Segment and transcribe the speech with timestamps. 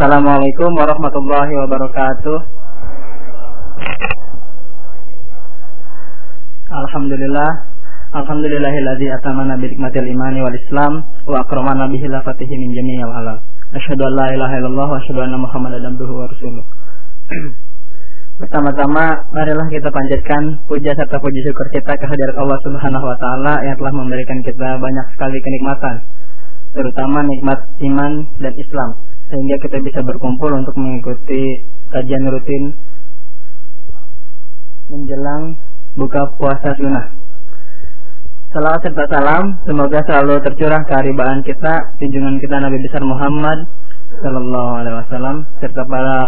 [0.00, 2.38] Assalamualaikum warahmatullahi wabarakatuh.
[6.72, 7.50] Alhamdulillah
[8.16, 13.44] Alhamdulillahilladzi atamana bi nikmatil imani wal islam wa akramana bihi lafatihi min jami'il alam.
[13.76, 16.64] Asyhadu an la ilaha illallah wa asyhadu anna Muhammadan abduhu wa rasuluh.
[18.40, 19.04] Pertama-tama
[19.36, 23.92] marilah kita panjatkan puja serta puji syukur kita kehadirat Allah Subhanahu wa taala yang telah
[23.92, 25.94] memberikan kita banyak sekali kenikmatan,
[26.72, 31.62] terutama nikmat iman dan Islam sehingga kita bisa berkumpul untuk mengikuti
[31.94, 32.64] kajian rutin
[34.90, 35.54] menjelang
[35.94, 37.06] buka puasa sunnah.
[38.50, 43.58] Salawat serta salam semoga selalu tercurah keharibaan kita, junjungan kita Nabi besar Muhammad
[44.18, 46.18] Sallallahu Alaihi Wasallam serta para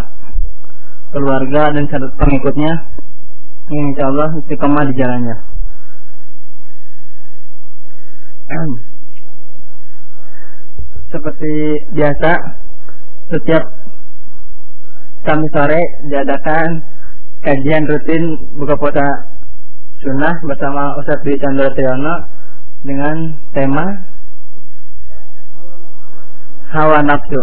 [1.11, 2.73] keluarga dan serta pengikutnya
[3.75, 5.37] yang insya Allah istiqomah di jalannya.
[11.11, 11.53] Seperti
[11.99, 12.31] biasa,
[13.33, 13.65] setiap
[15.25, 15.81] kami sore
[16.13, 16.85] diadakan
[17.41, 18.23] kajian rutin
[18.61, 19.09] buka puasa
[20.05, 22.15] sunnah bersama Ustadz Dwi Chandra Triyono
[22.85, 23.87] dengan tema
[26.77, 27.41] hawa nafsu.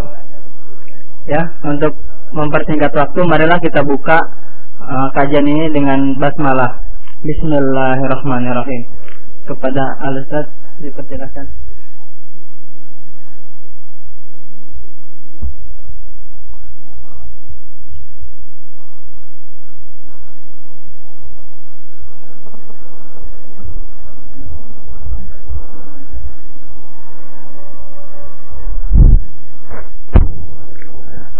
[1.29, 1.93] Ya, untuk
[2.33, 4.17] mempersingkat waktu, marilah kita buka
[4.81, 6.85] uh, kajian ini dengan basmalah.
[7.21, 8.81] Bismillahirrahmanirrahim.
[9.45, 10.45] Kepada Al-Ustaz
[10.81, 11.68] dipersilakan.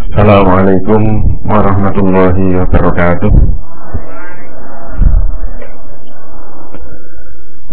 [0.10, 1.02] Assalamualaikum
[1.46, 3.30] warahmatullahi wabarakatuh.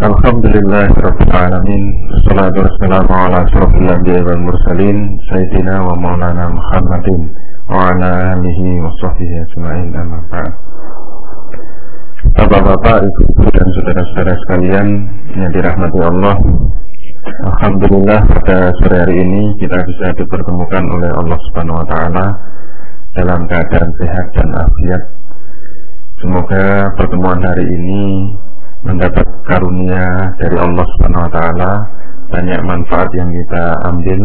[0.05, 1.85] Alhamdulillah Rabbil Alamin.
[2.21, 7.33] Assalatu wassalamu ala asrafil anbiya wal mursalin Sayyidina wa maulana Muhammadin
[7.73, 9.97] Wa ala alihi wa sahbihi ajma'in
[10.29, 10.53] ba'd.
[12.37, 14.89] Bapak-bapak, ibu-ibu dan saudara-saudara sekalian
[15.41, 16.37] yang dirahmati Allah
[17.27, 22.27] Alhamdulillah pada sore hari ini kita bisa dipertemukan oleh Allah Subhanahu wa taala
[23.19, 25.03] dalam keadaan sehat dan afiat.
[26.23, 28.31] Semoga pertemuan hari ini
[28.87, 31.73] mendapat karunia dari Allah Subhanahu wa taala,
[32.31, 34.21] banyak manfaat yang kita ambil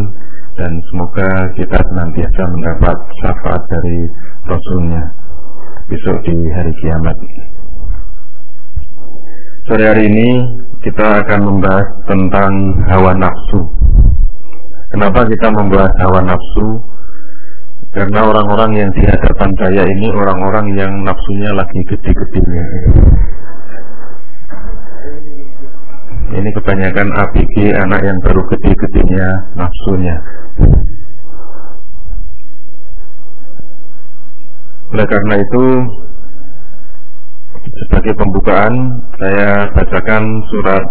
[0.54, 4.06] dan semoga kita senantiasa mendapat syafaat dari
[4.46, 5.02] Rasulnya
[5.90, 7.18] besok di hari kiamat.
[9.62, 10.42] Sore hari ini
[10.82, 12.50] kita akan membahas tentang
[12.90, 13.62] hawa nafsu.
[14.90, 16.82] Kenapa kita membahas hawa nafsu?
[17.94, 22.66] Karena orang-orang yang di hadapan saya ini orang-orang yang nafsunya lagi gede-gedenya.
[26.42, 30.18] Ini kebanyakan ABG anak yang baru gede-gedenya nafsunya.
[34.90, 35.64] Oleh karena itu
[37.62, 38.74] sebagai pembukaan
[39.18, 40.82] saya bacakan surat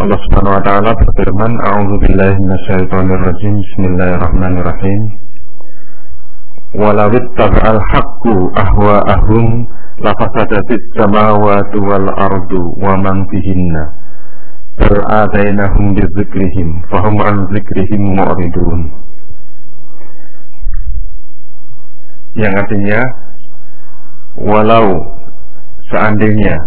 [0.00, 3.54] Allah Subhanahu wa taala berfirman, "A'udzu billahi minasyaitonir rajim.
[3.60, 5.00] Bismillahirrahmanirrahim."
[6.72, 9.68] Walau ittaba'al haqqu ahwa'ahum
[10.00, 14.01] lafasadatis samawati wal ardu wa man fihinna
[14.82, 18.80] Beradainahum bizikrihim Fahum an zikrihim mu'ridun.
[22.34, 23.00] Yang artinya
[24.42, 24.98] Walau
[25.86, 26.58] Seandainya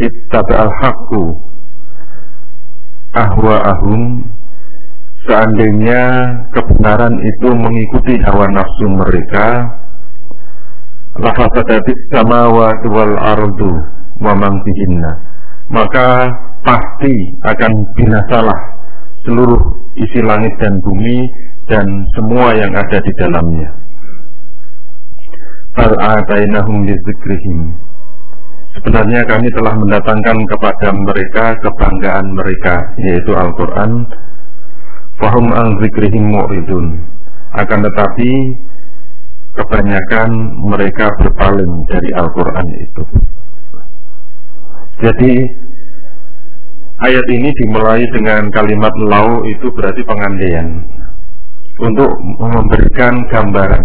[0.00, 1.24] Ittaba'al haqqu
[3.12, 4.24] Ahwa'ahum
[5.28, 6.00] Seandainya
[6.56, 9.68] kebenaran itu mengikuti hawa nafsu mereka
[11.20, 13.72] Lafasadatis samawati wal ardu
[14.24, 15.37] Wa mangfihinna
[15.68, 16.32] maka
[16.64, 17.14] pasti
[17.44, 18.60] akan binasalah
[19.24, 19.60] seluruh
[20.00, 21.28] isi langit dan bumi
[21.68, 21.84] dan
[22.16, 23.68] semua yang ada di dalamnya.
[25.76, 26.88] Bal atainahum
[28.78, 34.06] Sebenarnya kami telah mendatangkan kepada mereka kebanggaan mereka yaitu Al-Qur'an.
[35.18, 36.94] Fahum an zikrihim mu'ridun.
[37.58, 38.30] Akan tetapi
[39.58, 40.30] kebanyakan
[40.62, 43.02] mereka berpaling dari Al-Qur'an itu.
[44.98, 45.34] Jadi
[47.06, 50.82] ayat ini dimulai dengan kalimat lau itu berarti pengandaian
[51.78, 52.10] untuk
[52.42, 53.84] memberikan gambaran.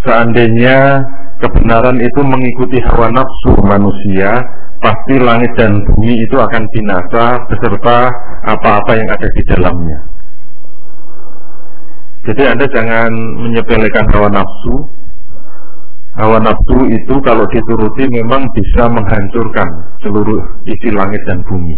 [0.00, 1.04] Seandainya
[1.44, 4.40] kebenaran itu mengikuti hawa nafsu manusia,
[4.80, 8.08] pasti langit dan bumi itu akan binasa beserta
[8.48, 9.98] apa-apa yang ada di dalamnya.
[12.26, 13.10] Jadi Anda jangan
[13.44, 14.88] menyepelekan hawa nafsu,
[16.16, 19.68] hawa nafsu itu kalau dituruti memang bisa menghancurkan
[20.00, 21.76] seluruh isi langit dan bumi.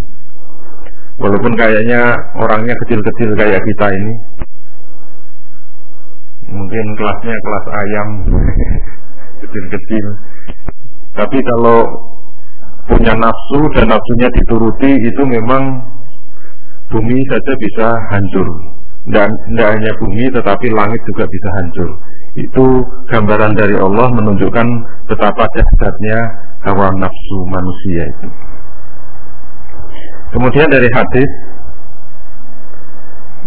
[1.19, 4.15] Walaupun kayaknya orangnya kecil-kecil kayak kita ini,
[6.47, 8.09] mungkin kelasnya kelas ayam,
[9.43, 10.07] kecil-kecil.
[11.19, 11.83] Tapi kalau
[12.87, 15.83] punya nafsu dan nafsunya dituruti itu memang
[16.89, 18.49] bumi saja bisa hancur
[19.13, 21.91] dan tidak hanya bumi tetapi langit juga bisa hancur
[22.39, 22.67] itu
[23.11, 24.67] gambaran dari Allah menunjukkan
[25.11, 26.19] betapa dahsyatnya
[26.63, 28.29] hawa nafsu manusia itu.
[30.39, 31.31] Kemudian dari hadis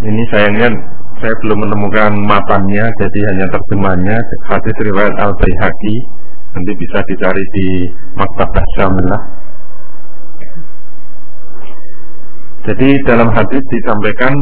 [0.01, 0.69] ini sayangnya
[1.21, 4.17] saya belum menemukan matanya jadi hanya terjemahnya.
[4.49, 5.95] Hadis riwayat al baihaqi
[6.51, 7.67] nanti bisa dicari di
[8.17, 9.41] maktabah Syamilah
[12.61, 14.37] jadi dalam hadis disampaikan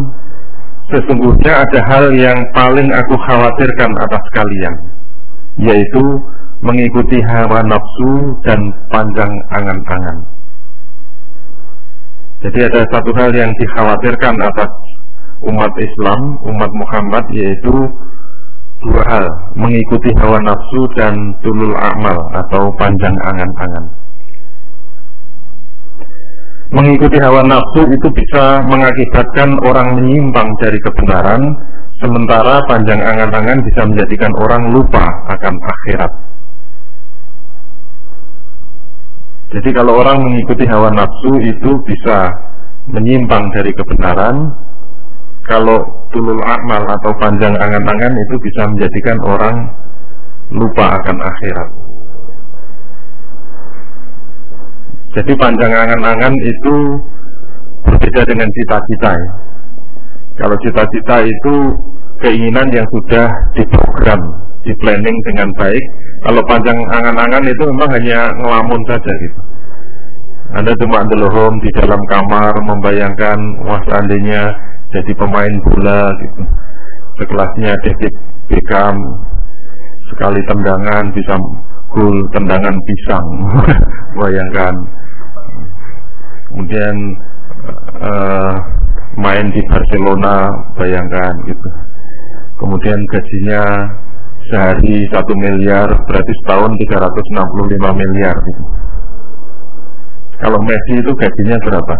[0.89, 4.74] Sesungguhnya ada hal yang paling aku khawatirkan atas kalian
[5.62, 6.01] Yaitu
[6.65, 8.57] mengikuti hawa nafsu dan
[8.89, 10.18] panjang angan-angan
[12.41, 14.71] Jadi ada satu hal yang dikhawatirkan atas
[15.45, 17.75] umat Islam, umat Muhammad Yaitu
[18.81, 19.25] dua hal
[19.62, 24.08] Mengikuti hawa nafsu dan tulul amal atau panjang angan-angan
[26.69, 31.42] Mengikuti hawa nafsu itu bisa mengakibatkan orang menyimpang dari kebenaran,
[31.98, 35.01] sementara panjang angan-angan bisa menjadikan orang lupa
[35.33, 36.12] akan akhirat.
[39.50, 42.38] Jadi kalau orang mengikuti hawa nafsu itu bisa
[42.86, 44.54] menyimpang dari kebenaran,
[45.50, 49.74] kalau tulul akmal atau panjang angan-angan itu bisa menjadikan orang
[50.54, 51.69] lupa akan akhirat.
[55.09, 56.75] Jadi panjang angan-angan itu
[57.85, 59.29] berbeda dengan cita-cita ya.
[60.39, 61.56] Kalau cita-cita itu
[62.21, 63.27] keinginan yang sudah
[63.57, 64.21] diprogram,
[64.63, 65.83] di planning dengan baik.
[66.23, 69.39] Kalau panjang angan-angan itu memang hanya ngelamun saja gitu.
[70.50, 73.38] Anda cuma delohom di dalam kamar membayangkan
[73.69, 74.50] wah seandainya
[74.91, 76.41] jadi pemain bola gitu.
[77.21, 78.13] Sekelasnya David
[78.50, 78.97] Beckham
[80.09, 81.38] sekali tendangan bisa
[81.94, 83.27] gol tendangan pisang.
[84.19, 84.75] Bayangkan.
[86.50, 86.95] Kemudian
[88.01, 88.53] uh,
[89.19, 91.69] main di Barcelona bayangkan gitu.
[92.59, 93.63] Kemudian gajinya
[94.50, 98.63] sehari satu miliar berarti setahun 365 miliar gitu.
[100.39, 101.95] kalau Messi itu gajinya berapa?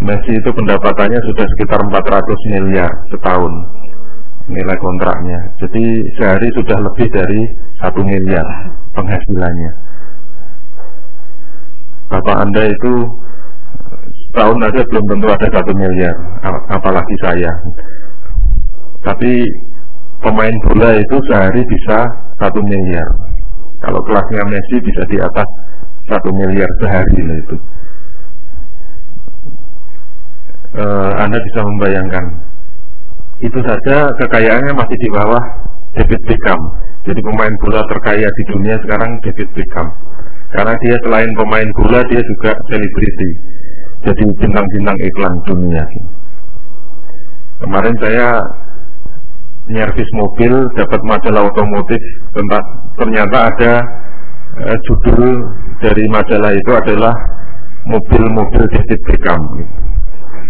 [0.00, 3.52] Messi itu pendapatannya sudah sekitar 400 miliar setahun
[4.50, 5.38] nilai kontraknya.
[5.62, 7.42] Jadi sehari sudah lebih dari
[7.78, 8.46] satu miliar
[8.92, 9.72] penghasilannya.
[12.10, 12.94] Bapak anda itu
[14.34, 16.16] tahun aja belum tentu ada satu miliar
[16.74, 17.50] apalagi saya.
[19.06, 19.46] Tapi
[20.20, 21.98] pemain bola itu sehari bisa
[22.42, 23.08] satu miliar.
[23.80, 25.48] Kalau kelasnya Messi bisa di atas
[26.04, 27.56] satu miliar sehari itu.
[30.70, 30.84] E,
[31.16, 32.24] Anda bisa membayangkan
[33.40, 35.40] itu saja kekayaannya masih di bawah
[35.96, 36.60] David Beckham
[37.08, 39.88] jadi pemain bola terkaya di dunia sekarang David Beckham
[40.50, 43.30] karena dia selain pemain bola dia juga selebriti.
[44.00, 45.84] Jadi bintang-bintang iklan dunia.
[47.60, 48.40] Kemarin saya
[49.68, 52.00] nyervis mobil dapat majalah otomotif.
[52.32, 52.64] Tentang
[52.98, 53.72] ternyata ada
[54.66, 55.44] eh, judul
[55.78, 57.14] dari majalah itu adalah
[57.86, 59.40] mobil-mobil David Beckham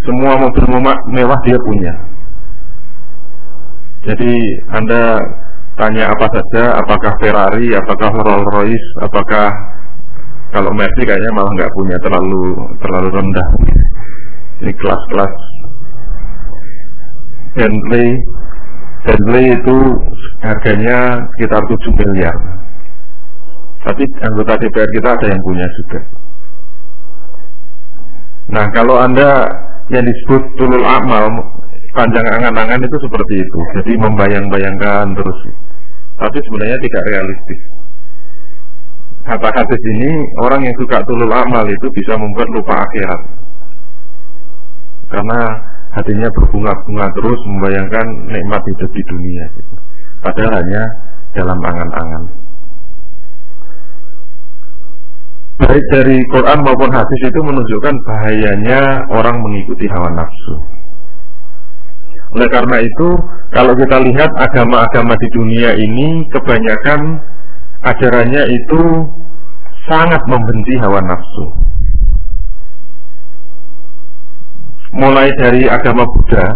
[0.00, 0.65] semua mobil
[1.12, 1.93] mewah dia punya
[4.00, 4.33] jadi
[4.73, 5.21] anda
[5.76, 9.49] tanya apa saja apakah Ferrari apakah Rolls Royce apakah
[10.50, 13.49] kalau Mercy kayaknya malah nggak punya terlalu terlalu rendah.
[14.61, 15.35] Ini kelas-kelas
[17.54, 18.19] Bentley
[19.07, 19.76] Bentley itu
[20.42, 22.37] harganya sekitar 7 miliar.
[23.80, 26.00] Tapi anggota DPR kita ada yang punya juga.
[28.50, 29.47] Nah kalau anda
[29.88, 31.30] yang disebut tulul amal
[31.95, 33.59] panjang angan-angan itu seperti itu.
[33.81, 35.39] Jadi membayang-bayangkan terus.
[36.21, 37.61] Tapi sebenarnya tidak realistis.
[39.21, 40.11] Kata hadis ini
[40.43, 43.21] orang yang suka tulul amal itu bisa membuat lupa akhirat.
[45.11, 45.41] Karena
[45.97, 49.47] hatinya berbunga-bunga terus membayangkan nikmat hidup di dunia.
[50.23, 50.83] Padahal hanya
[51.35, 52.25] dalam angan-angan.
[55.61, 60.80] Baik dari Quran maupun hadis itu menunjukkan bahayanya orang mengikuti hawa nafsu
[62.31, 63.09] oleh karena itu
[63.51, 67.19] kalau kita lihat agama-agama di dunia ini kebanyakan
[67.83, 68.81] ajarannya itu
[69.91, 71.47] sangat membenci hawa nafsu.
[74.91, 76.51] Mulai dari agama Buddha,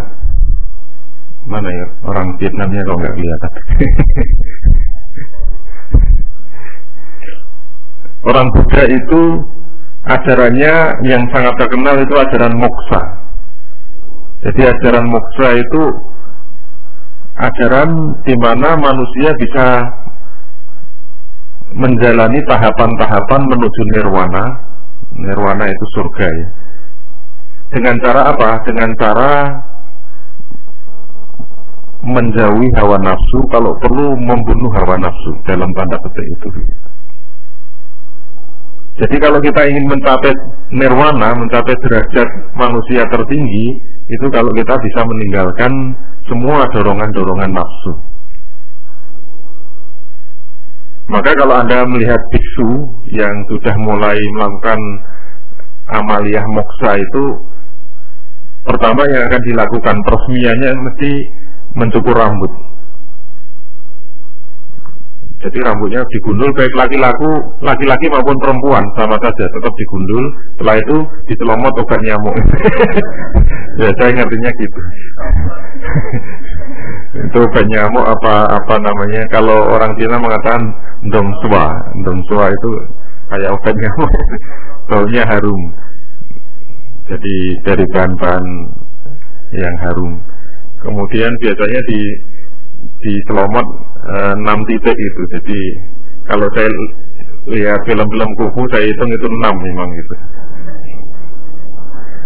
[1.47, 3.51] mana ya orang Vietnamnya kalau nggak kelihatan.
[8.31, 9.21] orang Buddha itu
[10.07, 10.73] ajarannya
[11.07, 13.24] yang sangat terkenal itu ajaran moksa.
[14.45, 15.83] Jadi ajaran moksa itu
[17.33, 17.89] ajaran
[18.29, 19.65] di mana manusia bisa
[21.73, 24.45] menjalani tahapan-tahapan menuju nirwana.
[25.17, 26.47] Nirwana itu surga ya.
[27.73, 28.49] Dengan cara apa?
[28.69, 29.31] Dengan cara
[32.05, 36.49] menjauhi hawa nafsu kalau perlu membunuh hawa nafsu dalam tanda petik itu.
[38.95, 40.31] Jadi kalau kita ingin mencapai
[40.71, 43.75] nirwana, mencapai derajat manusia tertinggi,
[44.07, 45.71] itu kalau kita bisa meninggalkan
[46.31, 47.93] semua dorongan-dorongan nafsu.
[51.11, 52.69] Maka kalau Anda melihat biksu
[53.13, 54.79] yang sudah mulai melakukan
[55.91, 57.25] amaliyah moksa itu,
[58.65, 61.11] pertama yang akan dilakukan peresmiannya mesti
[61.77, 62.49] mencukur rambut.
[65.45, 67.29] Jadi rambutnya digundul baik laki-laki
[67.61, 70.25] laki-laki maupun perempuan sama saja tetap digundul.
[70.57, 70.97] Setelah itu
[71.29, 72.33] dicelomot obat nyamuk.
[73.85, 74.79] ya saya ngertinya gitu.
[77.29, 79.21] itu obat nyamuk apa apa namanya?
[79.29, 80.65] Kalau orang Cina mengatakan
[81.13, 82.71] dong sua, dong sua itu
[83.29, 84.11] kayak obat nyamuk.
[84.89, 85.61] Baunya harum.
[87.05, 88.45] Jadi dari bahan-bahan
[89.53, 90.25] yang harum.
[90.81, 92.01] Kemudian biasanya di
[92.97, 93.65] di selomot
[94.39, 95.21] enam titik itu.
[95.37, 95.59] Jadi
[96.29, 96.69] kalau saya
[97.49, 100.15] lihat film-film kuku saya hitung itu enam memang gitu.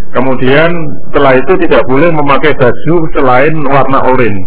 [0.10, 0.72] Kemudian
[1.10, 4.46] setelah itu tidak boleh memakai baju selain warna oranye.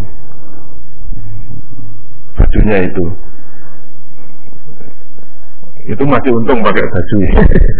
[2.34, 3.04] Bajunya itu.
[5.86, 7.18] Itu masih untung pakai baju.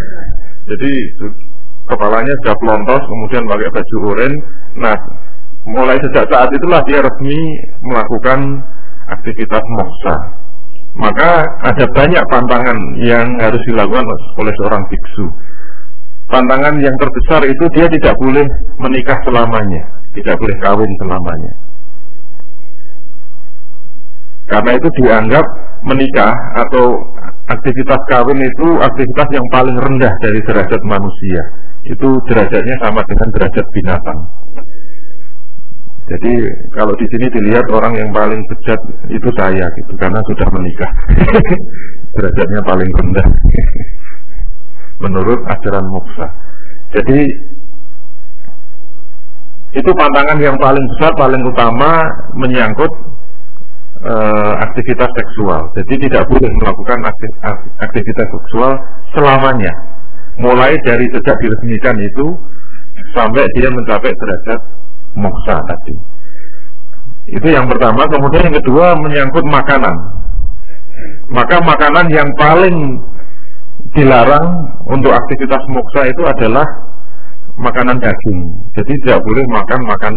[0.70, 0.92] Jadi
[1.90, 4.38] kepalanya sudah pelontos, kemudian pakai baju oranye.
[4.78, 4.96] Nah,
[5.66, 7.38] mulai sejak saat itulah dia resmi
[7.82, 8.62] melakukan
[9.10, 10.14] aktivitas moksa.
[10.92, 11.30] Maka
[11.64, 14.04] ada banyak pantangan yang harus dilakukan
[14.36, 15.26] oleh seorang biksu.
[16.28, 18.44] Pantangan yang terbesar itu dia tidak boleh
[18.80, 19.82] menikah selamanya,
[20.12, 21.52] tidak boleh kawin selamanya.
[24.52, 25.46] Karena itu dianggap
[25.88, 26.92] menikah atau
[27.48, 31.40] aktivitas kawin itu aktivitas yang paling rendah dari derajat manusia.
[31.88, 34.20] Itu derajatnya sama dengan derajat binatang.
[36.02, 36.32] Jadi
[36.74, 40.90] kalau di sini dilihat orang yang paling bejat itu saya gitu karena sudah menikah.
[42.18, 43.26] Derajatnya paling rendah.
[45.06, 46.26] Menurut ajaran moksa.
[46.92, 47.20] Jadi
[49.72, 52.04] itu pantangan yang paling besar, paling utama
[52.36, 52.92] menyangkut
[54.04, 54.14] e,
[54.60, 55.64] aktivitas seksual.
[55.80, 56.98] Jadi tidak boleh melakukan
[57.80, 58.76] aktivitas seksual
[59.16, 59.72] selamanya.
[60.36, 62.26] Mulai dari sejak diresmikan itu
[63.16, 64.60] sampai dia mencapai derajat
[65.16, 65.94] moksa tadi.
[67.38, 68.08] Itu yang pertama.
[68.10, 69.94] Kemudian yang kedua menyangkut makanan.
[71.32, 72.98] Maka makanan yang paling
[73.96, 74.46] dilarang
[74.88, 76.66] untuk aktivitas moksa itu adalah
[77.60, 78.40] makanan daging.
[78.76, 80.14] Jadi tidak boleh makan makan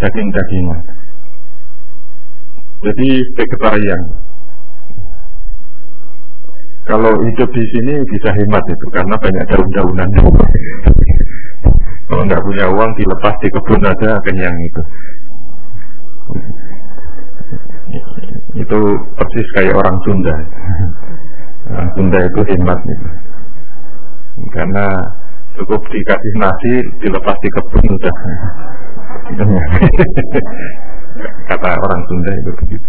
[0.00, 0.80] daging-dagingan.
[2.78, 4.02] Jadi vegetarian.
[6.88, 10.08] Kalau hidup di sini bisa hemat itu karena banyak daun-daunan.
[12.08, 14.82] Kalau nggak punya uang dilepas di kebun aja kenyang itu.
[18.64, 18.80] Itu
[19.12, 20.34] persis kayak orang Sunda.
[21.68, 23.08] Orang Sunda itu hemat gitu.
[24.56, 24.86] Karena
[25.60, 26.72] cukup dikasih nasi
[27.04, 28.14] dilepas di kebun udah.
[31.52, 32.88] Kata orang Sunda itu begitu.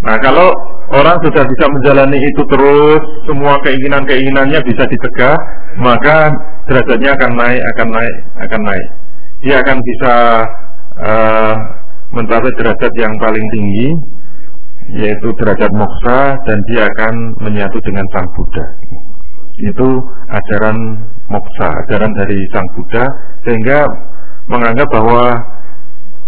[0.00, 0.48] Nah kalau
[0.96, 5.36] orang sudah bisa menjalani itu terus, semua keinginan-keinginannya bisa dicegah,
[5.76, 6.32] maka
[6.66, 8.16] derajatnya akan naik, akan naik,
[8.48, 8.88] akan naik.
[9.44, 10.14] Dia akan bisa
[11.04, 11.54] uh,
[12.16, 13.88] mencapai derajat yang paling tinggi,
[14.96, 17.14] yaitu derajat moksa, dan dia akan
[17.44, 18.64] menyatu dengan Sang Buddha.
[19.60, 20.00] Itu
[20.32, 20.76] ajaran
[21.28, 23.04] moksa, ajaran dari Sang Buddha,
[23.44, 23.84] sehingga
[24.48, 25.38] menganggap bahwa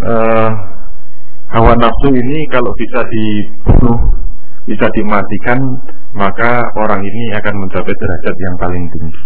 [0.06, 0.50] uh,
[1.52, 4.00] hawa nafsu ini kalau bisa dibunuh
[4.64, 5.58] bisa dimatikan
[6.14, 9.22] maka orang ini akan mencapai derajat yang paling tinggi.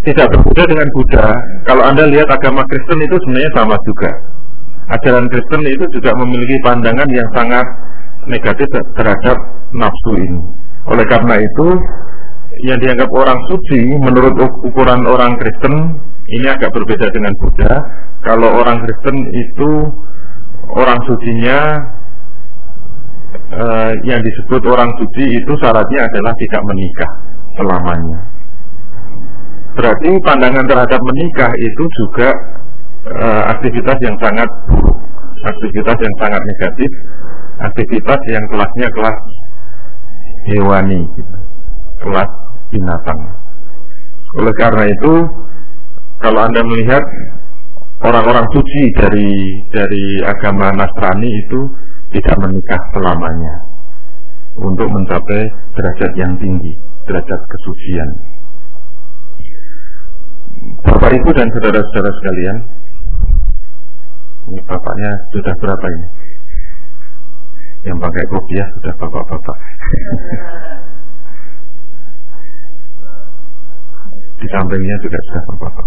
[0.00, 1.28] Tidak berbeda dengan Buddha.
[1.68, 4.10] Kalau anda lihat agama Kristen itu sebenarnya sama juga.
[4.96, 7.66] Ajaran Kristen itu juga memiliki pandangan yang sangat
[8.24, 8.64] negatif
[8.96, 9.36] terhadap
[9.76, 10.40] nafsu ini.
[10.88, 11.68] Oleh karena itu
[12.64, 14.34] yang dianggap orang suci menurut
[14.64, 16.00] ukuran orang Kristen
[16.30, 17.72] ini agak berbeda dengan Buddha
[18.22, 19.70] kalau orang Kristen itu
[20.70, 21.58] orang sucinya
[23.50, 27.10] eh, yang disebut orang suci itu syaratnya adalah tidak menikah
[27.58, 28.20] selamanya.
[29.74, 32.28] Berarti pandangan terhadap menikah itu juga
[33.10, 34.98] eh, aktivitas yang sangat buruk,
[35.46, 36.90] aktivitas yang sangat negatif,
[37.58, 39.18] aktivitas yang kelasnya kelas
[40.50, 41.02] hewani,
[42.02, 42.30] kelas
[42.70, 43.20] binatang.
[44.38, 45.12] Oleh karena itu,
[46.20, 47.00] kalau anda melihat
[48.04, 49.32] orang-orang suci dari
[49.72, 51.60] dari agama Nasrani itu
[52.12, 53.54] tidak menikah selamanya
[54.60, 56.76] untuk mencapai derajat yang tinggi,
[57.08, 58.08] derajat kesucian.
[60.84, 62.56] Bapak Ibu dan saudara-saudara sekalian,
[64.52, 66.06] ini bapaknya sudah berapa ini?
[67.88, 69.58] Yang pakai kopiah sudah bapak-bapak.
[74.40, 75.86] Di sampingnya juga sudah bapak-bapak.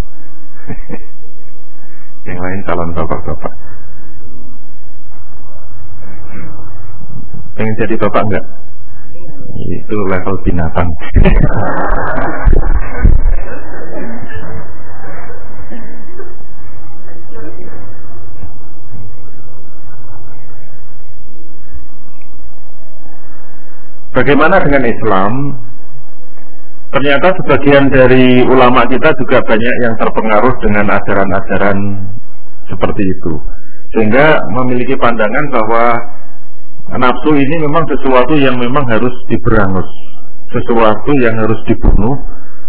[2.29, 3.53] Yang lain calon bapak-bapak.
[7.57, 8.45] Pengen jadi bapak enggak?
[9.73, 10.89] Itu level binatang.
[24.13, 25.33] Bagaimana dengan Islam?
[26.93, 31.77] Ternyata sebagian dari ulama kita juga banyak yang terpengaruh dengan ajaran-ajaran
[32.69, 33.33] seperti itu.
[33.97, 35.97] Sehingga memiliki pandangan bahwa
[37.01, 39.89] nafsu ini memang sesuatu yang memang harus diberangus.
[40.53, 42.13] Sesuatu yang harus dibunuh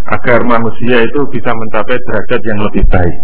[0.09, 3.19] agar manusia itu bisa mencapai derajat yang lebih baik.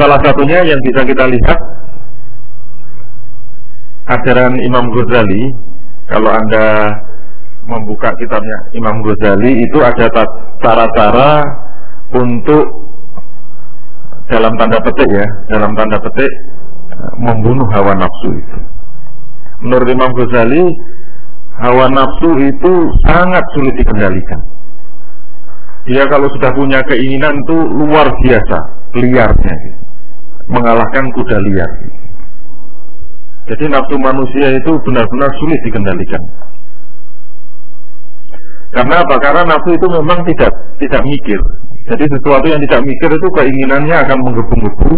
[0.00, 1.58] Salah satunya yang bisa kita lihat
[4.08, 5.52] ajaran Imam Ghazali
[6.08, 6.96] kalau Anda
[7.66, 10.10] membuka kitabnya Imam Ghazali itu ada
[10.62, 11.42] cara-cara
[12.12, 12.66] untuk
[14.28, 16.30] dalam tanda petik ya, dalam tanda petik
[17.20, 18.58] membunuh hawa nafsu itu.
[19.62, 20.64] Menurut Imam Ghazali,
[21.62, 22.72] hawa nafsu itu
[23.06, 24.40] sangat sulit dikendalikan.
[25.82, 28.58] Dia kalau sudah punya keinginan itu luar biasa,
[28.98, 29.54] liarnya,
[30.46, 31.70] mengalahkan kuda liar.
[33.50, 36.22] Jadi nafsu manusia itu benar-benar sulit dikendalikan.
[38.72, 39.14] Karena apa?
[39.20, 41.40] Karena nafsu itu memang tidak tidak mikir.
[41.92, 44.92] Jadi sesuatu yang tidak mikir itu keinginannya akan menggebu-gebu,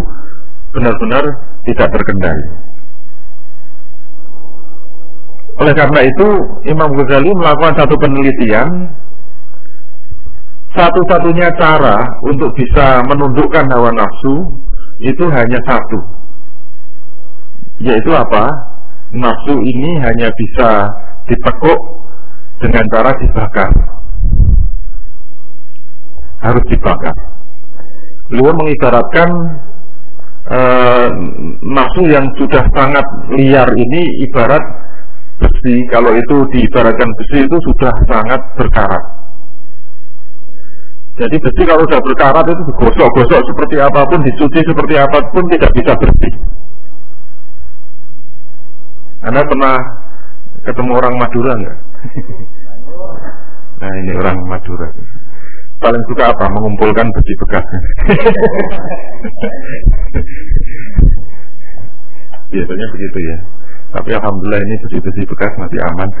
[0.71, 1.23] benar-benar
[1.67, 2.45] tidak terkendali.
[5.55, 6.27] Oleh karena itu,
[6.67, 8.91] Imam Ghazali melakukan satu penelitian
[10.75, 14.59] satu-satunya cara untuk bisa menundukkan hawa nafsu
[14.99, 15.99] itu hanya satu,
[17.79, 18.51] yaitu apa?
[19.15, 20.91] Nafsu ini hanya bisa
[21.31, 21.79] ditekuk
[22.59, 23.71] dengan cara dibakar.
[26.39, 27.15] Harus dibakar.
[28.29, 29.29] Beliau mengibaratkan
[30.49, 30.59] e,
[31.61, 34.61] nafsu yang sudah sangat liar ini ibarat
[35.41, 35.85] besi.
[35.89, 39.03] Kalau itu diibaratkan besi itu sudah sangat berkarat.
[41.15, 45.71] Jadi besi kalau sudah berkarat itu gosok-gosok seperti apa pun, dicuci seperti apa pun tidak
[45.71, 46.33] bisa bersih.
[49.25, 50.04] Anda pernah
[50.65, 51.77] ketemu orang Madura nggak?
[53.79, 54.89] nah ini orang Madura.
[55.79, 56.45] Paling suka apa?
[56.49, 57.61] Mengumpulkan besi bekas.
[62.51, 63.37] Biasanya begitu ya.
[63.95, 66.09] Tapi alhamdulillah ini besi-besi bekas masih aman.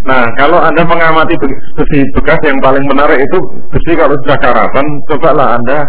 [0.00, 1.36] Nah, kalau Anda mengamati
[1.76, 5.84] besi bekas yang paling menarik itu besi kalau sudah karatan, cobalah Anda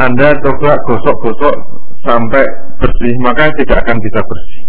[0.00, 1.54] Anda coba gosok-gosok
[2.08, 2.44] sampai
[2.80, 4.62] bersih, maka tidak akan bisa bersih.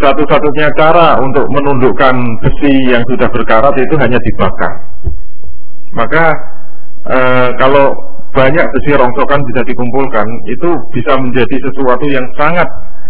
[0.00, 4.72] Satu-satunya cara untuk menundukkan besi yang sudah berkarat itu hanya dibakar.
[5.92, 6.24] Maka
[7.04, 7.18] e,
[7.60, 7.92] kalau
[8.32, 12.64] banyak besi rongsokan bisa dikumpulkan, itu bisa menjadi sesuatu yang sangat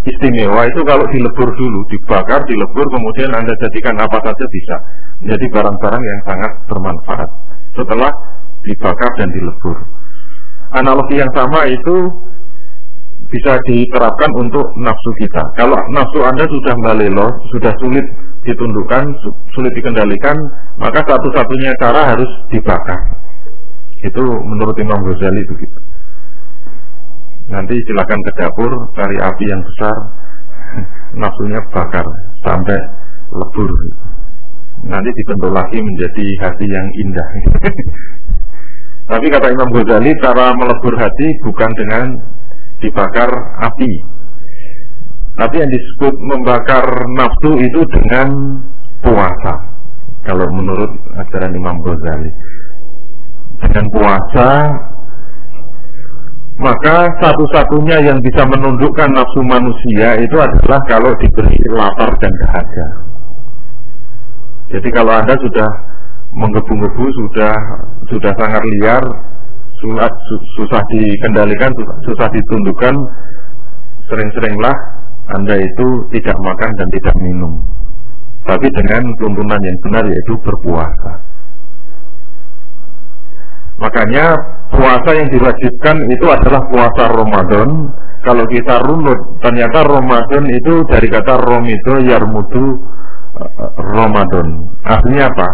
[0.08, 4.76] istimewa itu kalau dilebur dulu, dibakar, dilebur, kemudian Anda jadikan apa saja bisa.
[5.28, 7.30] Jadi barang-barang yang sangat bermanfaat
[7.76, 8.10] setelah
[8.64, 9.76] dibakar dan dilebur.
[10.70, 11.96] Analogi yang sama itu
[13.30, 15.42] bisa diterapkan untuk nafsu kita.
[15.54, 18.06] Kalau nafsu Anda sudah balelo, sudah sulit
[18.42, 19.04] ditundukkan,
[19.52, 20.36] sulit dikendalikan,
[20.80, 22.98] maka satu-satunya cara harus dibakar.
[24.00, 25.79] Itu menurut Imam Ghazali begitu.
[27.50, 29.96] Nanti silakan ke dapur, cari api yang besar,
[31.20, 32.06] nafsunya bakar
[32.46, 32.78] sampai
[33.34, 33.70] lebur.
[34.86, 37.28] Nanti dibentuk lagi menjadi hati yang indah.
[39.10, 42.06] Tapi kata Imam Ghazali, cara melebur hati bukan dengan
[42.78, 43.28] dibakar
[43.66, 43.92] api.
[45.34, 46.86] Tapi yang disebut membakar
[47.18, 48.28] nafsu itu dengan
[49.02, 49.54] puasa.
[50.22, 50.90] Kalau menurut
[51.26, 52.30] ajaran Imam Ghazali.
[53.66, 54.48] Dengan puasa
[56.60, 62.88] maka satu-satunya yang bisa menundukkan nafsu manusia itu adalah kalau diberi lapar dan dahaga.
[64.68, 65.70] Jadi kalau Anda sudah
[66.36, 67.54] menggebu-gebu, sudah
[68.12, 69.02] sudah sangat liar,
[69.80, 70.12] susah,
[70.60, 71.72] susah dikendalikan,
[72.04, 72.94] susah ditundukkan,
[74.12, 74.76] sering-seringlah
[75.32, 77.56] Anda itu tidak makan dan tidak minum.
[78.44, 81.29] Tapi dengan tuntunan yang benar yaitu berpuasa.
[83.80, 84.36] Makanya
[84.68, 87.68] puasa yang diwajibkan itu adalah puasa Ramadan.
[88.20, 92.76] Kalau kita runut, ternyata Ramadan itu dari kata romito yarmudu
[93.40, 94.46] eh, Ramadan.
[94.84, 95.48] Artinya apa?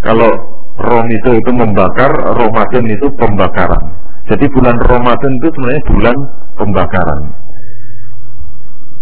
[0.00, 0.32] Kalau
[0.80, 3.84] romito itu membakar, Ramadan itu pembakaran.
[4.26, 6.16] Jadi bulan Ramadan itu sebenarnya bulan
[6.56, 7.45] pembakaran.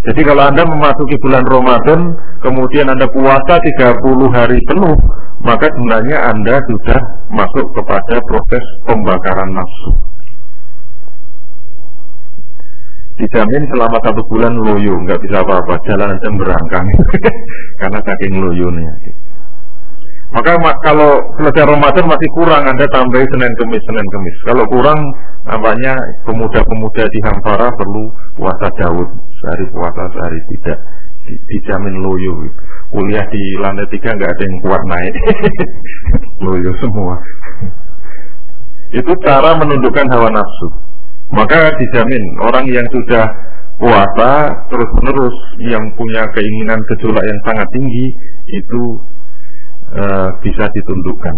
[0.05, 2.13] Jadi kalau Anda memasuki bulan Ramadan,
[2.45, 4.97] kemudian Anda puasa 30 hari penuh,
[5.41, 6.99] maka sebenarnya Anda sudah
[7.33, 9.91] masuk kepada proses pembakaran nafsu.
[13.15, 16.87] Dijamin selama satu bulan loyo, nggak bisa apa-apa, jalan aja berangkang,
[17.81, 18.93] karena saking loyonya.
[20.35, 24.37] Maka kalau selesai Ramadan masih kurang, Anda tambah Senin Kemis, Senin Kemis.
[24.43, 24.99] Kalau kurang,
[25.47, 25.95] nampaknya
[26.27, 30.79] pemuda-pemuda di Hampara perlu puasa Daud, sehari puasa, sehari tidak.
[31.25, 32.51] Dijamin loyo.
[32.91, 35.15] Kuliah di lantai tiga nggak ada yang kuat naik.
[36.45, 37.17] Loyo semua.
[38.93, 40.69] Itu cara menundukkan hawa nafsu.
[41.33, 43.25] Maka dijamin orang yang sudah
[43.81, 48.07] puasa terus menerus yang punya keinginan gejolak yang sangat tinggi
[48.53, 49.01] itu
[49.95, 50.05] e,
[50.43, 51.37] bisa ditundukkan.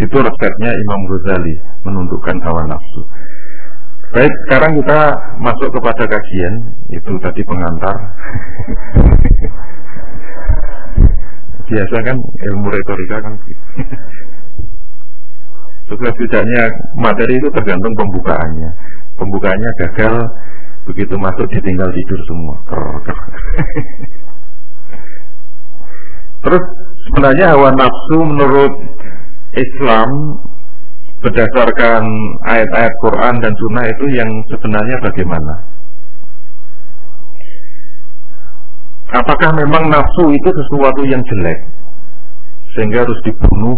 [0.00, 3.02] Itu resepnya Imam Ghazali menundukkan hawa nafsu.
[4.12, 5.00] Baik, sekarang kita
[5.40, 6.54] masuk kepada kajian.
[6.94, 7.92] Itu tadi pengantar.
[11.72, 13.34] Biasa kan ilmu retorika kan.
[15.88, 18.70] Sukses tidaknya materi itu tergantung pembukaannya.
[19.16, 20.14] Pembukaannya gagal
[20.82, 22.56] Begitu masuk ditinggal tidur semua
[26.42, 26.64] Terus
[27.06, 28.74] sebenarnya hawa nafsu menurut
[29.54, 30.10] Islam
[31.22, 32.02] berdasarkan
[32.50, 35.54] ayat-ayat Quran dan Sunnah itu yang sebenarnya bagaimana?
[39.12, 41.60] Apakah memang nafsu itu sesuatu yang jelek
[42.74, 43.76] sehingga harus dibunuh,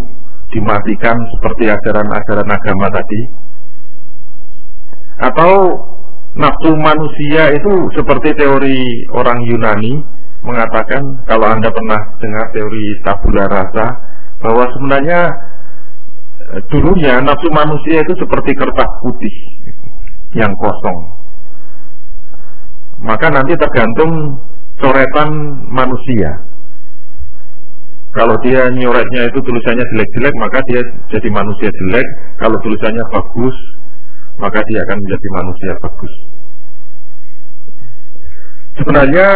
[0.54, 3.20] dimatikan seperti ajaran-ajaran agama tadi?
[5.20, 5.52] Atau
[6.38, 8.78] nafsu manusia itu seperti teori
[9.12, 10.00] orang Yunani
[10.44, 13.86] mengatakan kalau Anda pernah dengar teori tabula rasa
[14.44, 15.20] bahwa sebenarnya
[16.68, 19.34] dulunya nafsu manusia itu seperti kertas putih
[20.36, 20.98] yang kosong.
[23.04, 24.36] Maka nanti tergantung
[24.78, 25.28] coretan
[25.72, 26.30] manusia.
[28.14, 30.80] Kalau dia nyoretnya itu tulisannya jelek-jelek, maka dia
[31.10, 32.06] jadi manusia jelek.
[32.38, 33.56] Kalau tulisannya bagus,
[34.38, 36.12] maka dia akan menjadi manusia bagus.
[38.78, 39.28] Sebenarnya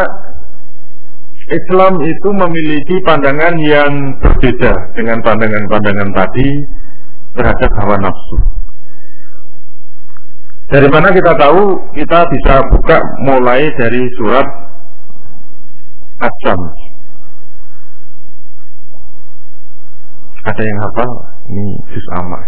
[1.48, 6.48] Islam itu memiliki pandangan yang berbeda dengan pandangan-pandangan tadi
[7.32, 8.36] terhadap hawa nafsu.
[10.68, 11.88] Dari mana kita tahu?
[11.96, 14.44] Kita bisa buka mulai dari surat
[16.18, 16.60] Asam.
[20.44, 21.10] Ada yang hafal?
[21.48, 22.42] Ini juz amak.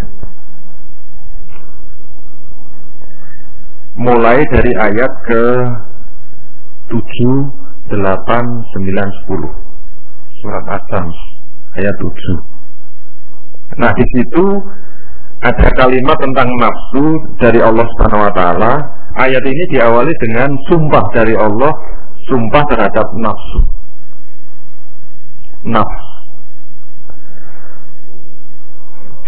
[3.97, 5.45] Mulai dari ayat ke
[6.93, 8.95] 7, 8, 9,
[9.27, 11.07] 10 Surat Asam
[11.77, 12.51] ayat 7
[13.79, 14.45] Nah di situ
[15.41, 18.73] ada kalimat tentang nafsu dari Allah Subhanahu Wa Taala.
[19.17, 21.73] Ayat ini diawali dengan sumpah dari Allah,
[22.29, 23.61] sumpah terhadap nafsu.
[25.65, 26.07] Nafs.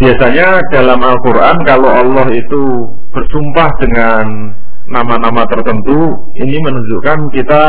[0.01, 2.62] Biasanya dalam Al-Quran kalau Allah itu
[3.12, 4.53] bersumpah dengan
[4.88, 7.64] nama-nama tertentu, ini menunjukkan kita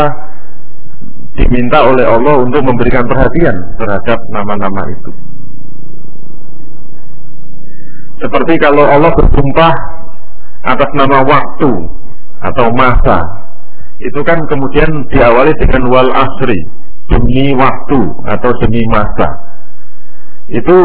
[1.33, 5.11] diminta oleh Allah untuk memberikan perhatian terhadap nama-nama itu.
[8.21, 9.73] Seperti kalau Allah bersumpah
[10.63, 11.71] atas nama waktu
[12.43, 13.25] atau masa,
[13.99, 16.59] itu kan kemudian diawali dengan wal asri,
[17.11, 19.27] demi waktu atau demi masa.
[20.47, 20.77] Itu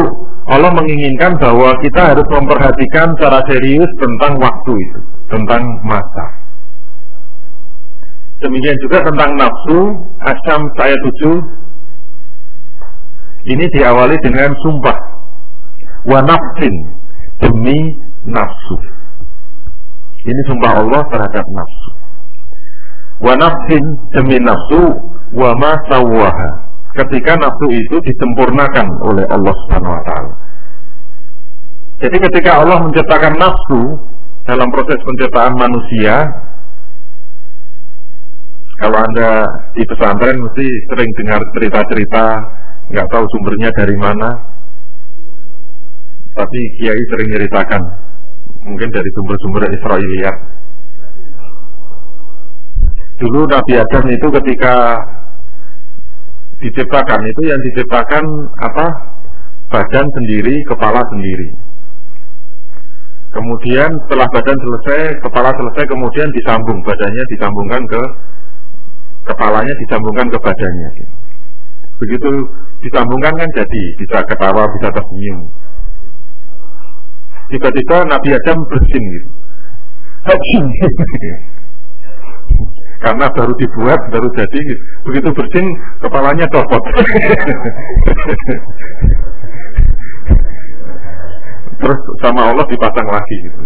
[0.49, 6.25] Allah menginginkan bahwa kita harus memperhatikan secara serius tentang waktu itu, tentang masa.
[8.39, 9.79] Demikian juga tentang nafsu,
[10.23, 11.37] asam saya tujuh,
[13.51, 14.97] ini diawali dengan sumpah.
[16.07, 16.75] Wa nafsin,
[17.43, 17.95] demi
[18.27, 18.77] nafsu.
[20.23, 21.91] Ini sumpah Allah terhadap nafsu.
[23.19, 23.83] Wa nafsin
[24.15, 24.83] demi nafsu
[25.35, 26.49] wa ma sawaha.
[26.95, 30.33] Ketika nafsu itu disempurnakan oleh Allah Subhanahu wa taala.
[31.99, 33.81] Jadi ketika Allah menciptakan nafsu
[34.47, 36.27] dalam proses penciptaan manusia,
[38.79, 39.43] kalau Anda
[39.75, 42.23] di pesantren mesti sering dengar cerita-cerita
[42.89, 44.29] nggak tahu sumbernya dari mana,
[46.33, 47.81] tapi Kiai sering ceritakan,
[48.63, 50.37] mungkin dari sumber-sumber Israeliat.
[53.19, 54.75] Dulu Nabi Adam itu ketika
[56.63, 58.23] diciptakan itu yang diciptakan
[58.63, 58.87] apa
[59.67, 61.51] badan sendiri, kepala sendiri.
[63.29, 68.01] Kemudian setelah badan selesai, kepala selesai, kemudian disambung badannya disambungkan ke
[69.29, 70.89] kepalanya disambungkan ke badannya.
[72.01, 72.31] Begitu
[72.81, 75.39] disambungkan kan jadi bisa ketawa, bisa tersenyum.
[77.49, 79.29] Tiba-tiba Nabi Adam bersin gitu.
[82.99, 84.59] Karena baru dibuat, baru jadi.
[85.07, 85.65] Begitu bersin,
[86.03, 86.83] kepalanya copot.
[91.79, 93.63] Terus sama Allah dipasang lagi gitu.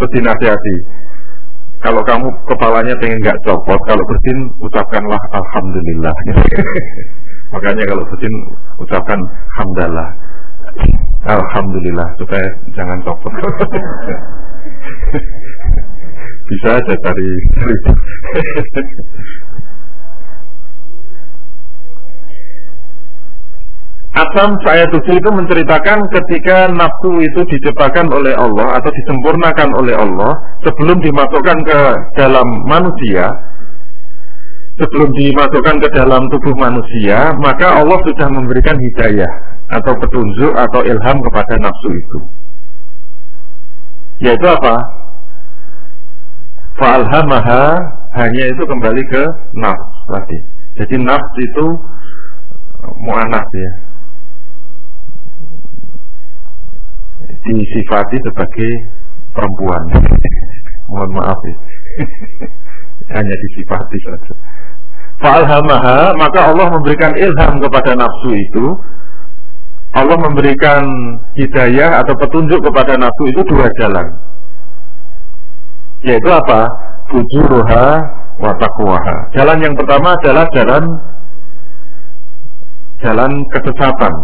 [0.00, 0.74] Terus dinasihati
[1.82, 6.14] kalau kamu kepalanya pengen nggak copot, kalau bersin ucapkanlah alhamdulillah.
[7.52, 8.34] Makanya kalau bersin
[8.78, 9.18] ucapkan
[9.58, 10.08] hamdalah.
[11.26, 12.46] Alhamdulillah supaya
[12.78, 13.34] jangan copot.
[16.48, 17.92] Bisa aja cari cerita.
[24.12, 30.36] Asam saya tujuh itu menceritakan ketika nafsu itu diciptakan oleh Allah atau disempurnakan oleh Allah
[30.60, 31.80] sebelum dimasukkan ke
[32.20, 33.32] dalam manusia,
[34.76, 39.32] sebelum dimasukkan ke dalam tubuh manusia, maka Allah sudah memberikan hidayah
[39.80, 42.18] atau petunjuk atau ilham kepada nafsu itu.
[44.28, 44.76] Yaitu apa?
[46.76, 47.80] Fa'alhamaha
[48.20, 49.24] hanya itu kembali ke
[49.56, 50.38] nafs tadi.
[50.84, 51.66] Jadi nafs itu
[53.08, 53.91] mu'anas ya
[57.46, 58.70] disifati sebagai
[59.32, 59.82] perempuan.
[60.92, 61.56] Mohon maaf ya.
[63.18, 64.34] Hanya disifati saja.
[65.22, 68.66] Fa'alhamaha, maka Allah memberikan ilham kepada nafsu itu.
[69.92, 70.82] Allah memberikan
[71.36, 74.06] hidayah atau petunjuk kepada nafsu itu dua jalan.
[76.02, 76.64] Yaitu apa?
[77.12, 77.86] Fujuruha
[78.40, 79.16] wa taqwaha.
[79.36, 80.82] Jalan yang pertama adalah jalan
[83.02, 84.14] jalan kesesatan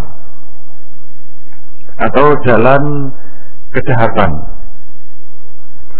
[1.99, 2.83] atau jalan
[3.75, 4.31] kejahatan.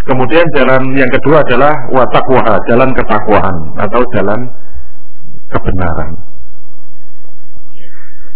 [0.09, 4.41] Kemudian jalan yang kedua adalah watakwaha, jalan ketakwaan atau jalan
[5.53, 6.17] kebenaran.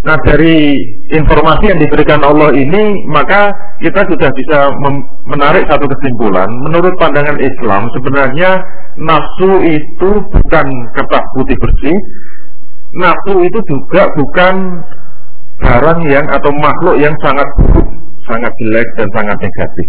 [0.03, 0.83] Nah dari
[1.14, 4.75] informasi yang diberikan Allah ini maka kita sudah bisa
[5.31, 8.59] menarik satu kesimpulan Menurut pandangan Islam sebenarnya
[8.98, 10.66] nafsu itu bukan
[10.98, 11.94] kertas putih bersih
[12.92, 14.85] Nafsu itu juga bukan
[15.60, 17.88] barang yang atau makhluk yang sangat buruk,
[18.24, 19.88] sangat jelek dan sangat negatif.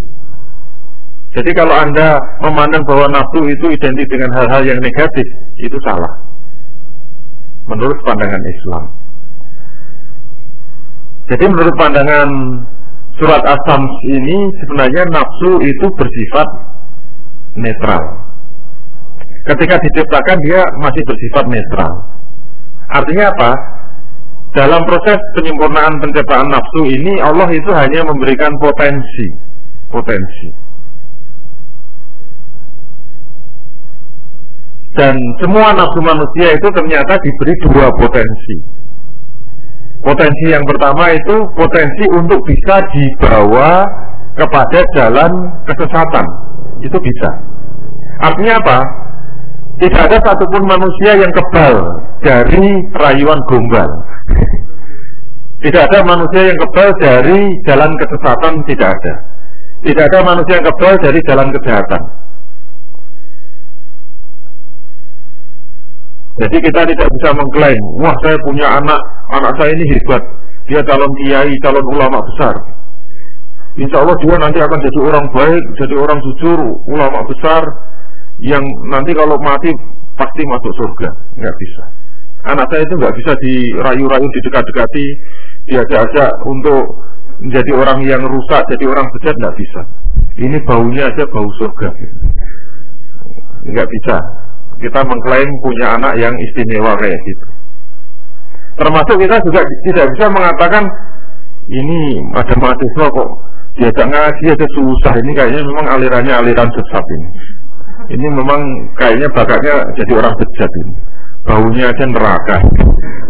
[1.33, 5.25] Jadi kalau Anda memandang bahwa nafsu itu identik dengan hal-hal yang negatif,
[5.57, 6.13] itu salah.
[7.65, 8.83] Menurut pandangan Islam.
[11.31, 12.29] Jadi menurut pandangan
[13.17, 16.47] surat Asam ini sebenarnya nafsu itu bersifat
[17.57, 18.03] netral.
[19.43, 21.93] Ketika diciptakan dia masih bersifat netral.
[22.93, 23.51] Artinya apa?
[24.53, 29.27] Dalam proses penyempurnaan penciptaan nafsu ini Allah itu hanya memberikan potensi.
[29.89, 30.47] Potensi.
[34.93, 38.55] Dan semua nafsu manusia itu ternyata diberi dua potensi.
[40.05, 43.81] Potensi yang pertama itu potensi untuk bisa dibawa
[44.37, 45.31] kepada jalan
[45.65, 46.25] kesesatan.
[46.85, 47.29] Itu bisa.
[48.21, 48.77] Artinya apa
[49.81, 51.75] tidak ada satupun manusia yang kebal
[52.21, 53.89] dari rayuan gombal
[55.63, 59.13] tidak ada manusia yang kebal dari jalan kesesatan, tidak ada.
[59.87, 62.01] Tidak ada manusia yang kebal dari jalan kejahatan.
[66.43, 68.99] Jadi kita tidak bisa mengklaim, wah saya punya anak,
[69.31, 70.19] anak saya ini hebat,
[70.67, 72.57] dia calon kiai, calon ulama besar.
[73.79, 76.59] Insya Allah dia nanti akan jadi orang baik, jadi orang jujur,
[76.91, 77.63] ulama besar,
[78.41, 79.69] yang nanti kalau mati
[80.17, 81.09] pasti masuk surga.
[81.37, 81.83] Nggak bisa.
[82.43, 85.05] Anak saya itu nggak bisa dirayu-rayu didekat-dekati
[85.71, 86.83] diajak-ajak untuk
[87.39, 89.81] menjadi orang yang rusak jadi orang bejat nggak bisa.
[90.43, 91.89] Ini baunya aja bau surga.
[93.69, 94.17] Nggak bisa.
[94.81, 97.45] Kita mengklaim punya anak yang istimewa kayak gitu.
[98.73, 100.83] Termasuk kita juga tidak bisa mengatakan
[101.69, 103.29] ini ada mahasiswa kok
[103.79, 105.13] diajak ngaji aja susah.
[105.15, 107.27] Ini kayaknya memang alirannya aliran sesat ini
[108.11, 108.61] ini memang
[108.99, 110.93] kayaknya bakatnya jadi orang bejat ini
[111.43, 112.57] baunya aja neraka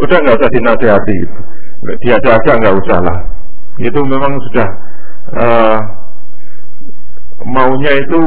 [0.01, 1.37] udah nggak usah dinasehati gitu.
[2.05, 3.17] diajak aja nggak usah lah
[3.81, 4.67] itu memang sudah
[5.33, 5.79] uh,
[7.45, 8.21] maunya itu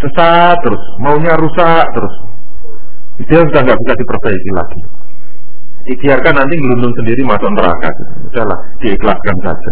[0.00, 2.14] sesat terus maunya rusak terus
[3.28, 4.80] dia sudah nggak bisa diperbaiki lagi
[5.88, 7.88] dibiarkan nanti gelundung sendiri masuk neraka.
[8.28, 9.70] Udahlah, diikhlaskan saja.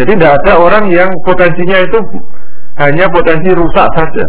[0.00, 1.98] Jadi tidak ada orang yang potensinya itu
[2.80, 4.26] hanya potensi rusak saja.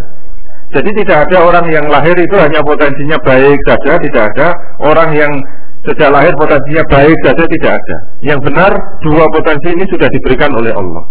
[0.74, 4.48] Jadi tidak ada orang yang lahir itu hanya potensinya baik saja, tidak ada
[4.82, 5.32] orang yang
[5.86, 7.98] sejak lahir potensinya baik saja tidak ada.
[8.26, 8.72] Yang benar
[9.06, 11.04] dua potensi ini sudah diberikan oleh Allah.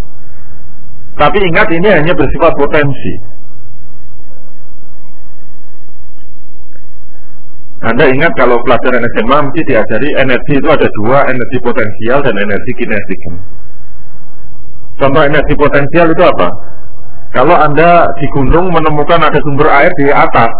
[1.14, 3.14] Tapi ingat ini hanya bersifat potensi.
[7.82, 12.72] Anda ingat kalau pelajaran SMA mesti diajari energi itu ada dua, energi potensial dan energi
[12.78, 13.20] kinetik.
[15.02, 16.48] Contoh energi potensial itu apa?
[17.32, 20.52] Kalau Anda di gunung menemukan ada sumber air di atas,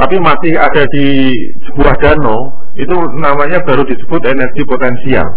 [0.00, 1.28] tapi masih ada di
[1.68, 5.28] sebuah danau, itu namanya baru disebut energi potensial.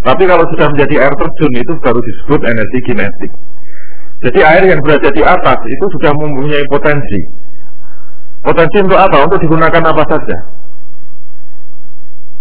[0.00, 3.32] Tapi kalau sudah menjadi air terjun itu baru disebut energi kinetik.
[4.24, 7.20] Jadi air yang berada di atas itu sudah mempunyai potensi.
[8.40, 9.28] Potensi untuk apa?
[9.28, 10.36] Untuk digunakan apa saja.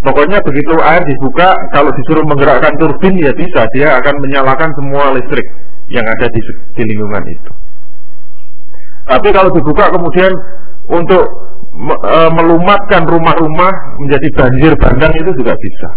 [0.07, 5.47] Pokoknya begitu air dibuka, kalau disuruh menggerakkan turbin ya bisa, dia akan menyalakan semua listrik
[5.91, 6.39] yang ada di,
[6.77, 7.51] di lingkungan itu.
[9.03, 10.31] Tapi kalau dibuka kemudian
[10.87, 11.23] untuk
[11.83, 15.89] e, melumatkan rumah-rumah menjadi banjir bandang itu juga bisa.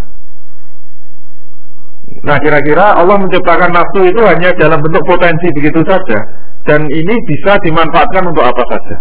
[2.27, 6.19] Nah kira-kira Allah menciptakan nafsu itu hanya dalam bentuk potensi begitu saja
[6.67, 8.97] dan ini bisa dimanfaatkan untuk apa saja.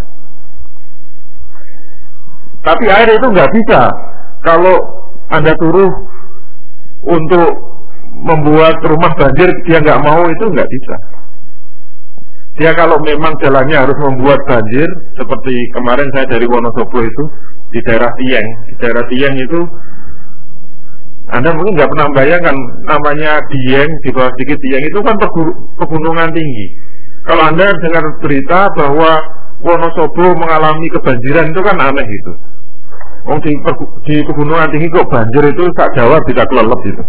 [2.66, 3.90] Tapi air itu nggak bisa.
[4.42, 4.78] Kalau
[5.30, 5.90] Anda turuh
[7.06, 7.75] untuk
[8.24, 10.96] membuat rumah banjir, dia nggak mau itu nggak bisa.
[12.56, 14.88] Dia kalau memang jalannya harus membuat banjir,
[15.20, 17.24] seperti kemarin saya dari Wonosobo itu
[17.76, 19.60] di daerah Tieng, di daerah Tieng itu
[21.34, 22.54] anda mungkin nggak pernah bayangkan
[22.86, 25.18] namanya Dieng di bawah sedikit Dieng itu kan
[25.82, 26.68] pegunungan tinggi.
[27.26, 29.18] Kalau Anda dengar berita bahwa
[29.66, 32.34] Wonosobo mengalami kebanjiran itu kan aneh itu.
[33.26, 33.58] Wong di,
[34.22, 37.04] pegunungan tinggi kok banjir itu sak Jawa bisa kelelep itu.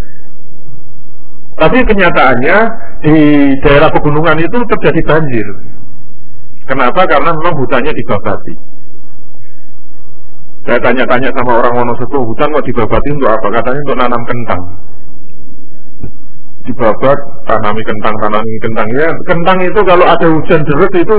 [1.57, 2.59] Tapi kenyataannya
[3.01, 3.17] di
[3.65, 5.47] daerah pegunungan itu terjadi banjir.
[6.69, 7.09] Kenapa?
[7.09, 8.55] Karena memang hutannya dibabati.
[10.67, 13.47] Saya tanya-tanya sama orang Wonosobo, hutan kok dibabati untuk apa?
[13.55, 14.63] Katanya untuk nanam kentang.
[16.67, 18.89] Dibabat, tanami kentang, tanami kentang.
[18.91, 21.17] Ya, kentang itu kalau ada hujan deras itu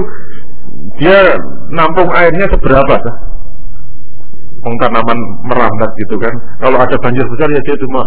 [1.00, 1.39] dia
[1.71, 2.93] nampung airnya seberapa?
[3.00, 3.15] Sah?
[4.82, 6.34] Tanaman merambat gitu kan.
[6.60, 8.01] Kalau ada banjir besar ya dia cuma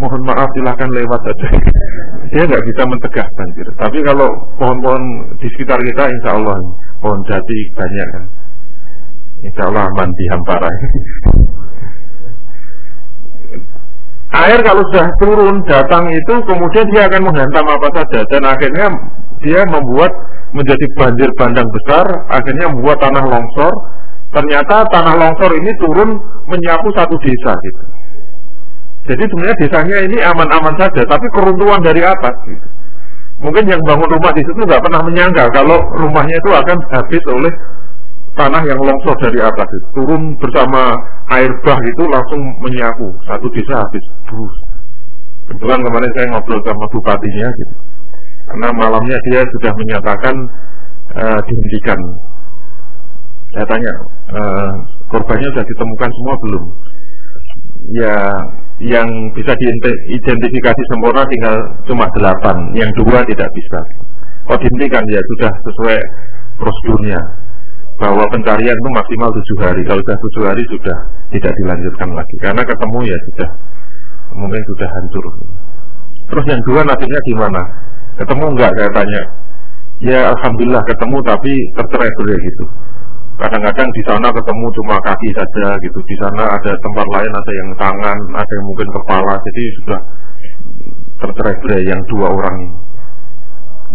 [0.00, 1.46] mohon maaf silahkan lewat saja.
[2.34, 3.66] dia nggak bisa mencegah banjir.
[3.78, 5.02] Tapi kalau pohon-pohon
[5.38, 6.56] di sekitar kita insya Allah
[6.98, 8.24] pohon jati banyak kan.
[9.46, 10.70] Insya Allah aman di hampara.
[14.26, 18.90] Air kalau sudah turun datang itu kemudian dia akan menghantam apa saja dan akhirnya
[19.40, 20.10] dia membuat
[20.50, 23.72] menjadi banjir bandang besar, akhirnya membuat tanah longsor,
[24.34, 26.10] ternyata tanah longsor ini turun
[26.50, 27.82] menyapu satu desa gitu.
[29.06, 32.66] Jadi sebenarnya desanya ini aman-aman saja, tapi keruntuhan dari atas gitu.
[33.36, 37.52] Mungkin yang bangun rumah di situ nggak pernah menyangka kalau rumahnya itu akan habis oleh
[38.32, 39.86] tanah yang longsor dari atas itu.
[40.00, 40.96] turun bersama
[41.36, 44.54] air bah itu langsung menyapu satu desa habis terus.
[45.46, 47.74] Kebetulan kemarin saya ngobrol sama bupatinya gitu.
[48.46, 50.34] Karena malamnya dia sudah menyatakan
[51.14, 51.98] uh, dihentikan
[53.56, 53.94] saya tanya
[54.36, 54.40] e,
[55.08, 56.64] korbannya sudah ditemukan semua belum?
[57.96, 58.16] Ya
[58.84, 61.56] yang bisa diidentifikasi sempurna tinggal
[61.88, 63.80] cuma delapan yang dua tidak bisa.
[64.52, 65.00] Oh dihentikan?
[65.08, 65.98] Ya sudah sesuai
[66.60, 67.16] prosedurnya.
[67.96, 69.80] Bahwa pencarian itu maksimal tujuh hari.
[69.88, 70.96] Kalau sudah tujuh hari sudah
[71.32, 72.36] tidak dilanjutkan lagi.
[72.44, 73.48] Karena ketemu ya sudah.
[74.36, 75.24] Mungkin sudah hancur.
[76.28, 77.62] Terus yang dua nasibnya gimana?
[78.20, 79.22] Ketemu enggak saya tanya.
[80.04, 82.12] Ya alhamdulillah ketemu tapi tercerai
[82.44, 82.64] gitu
[83.36, 85.98] kadang-kadang di sana ketemu cuma kaki saja gitu.
[86.08, 89.34] Di sana ada tempat lain ada yang tangan ada yang mungkin kepala.
[89.40, 90.00] Jadi sudah
[91.20, 92.56] tercerai yang dua orang.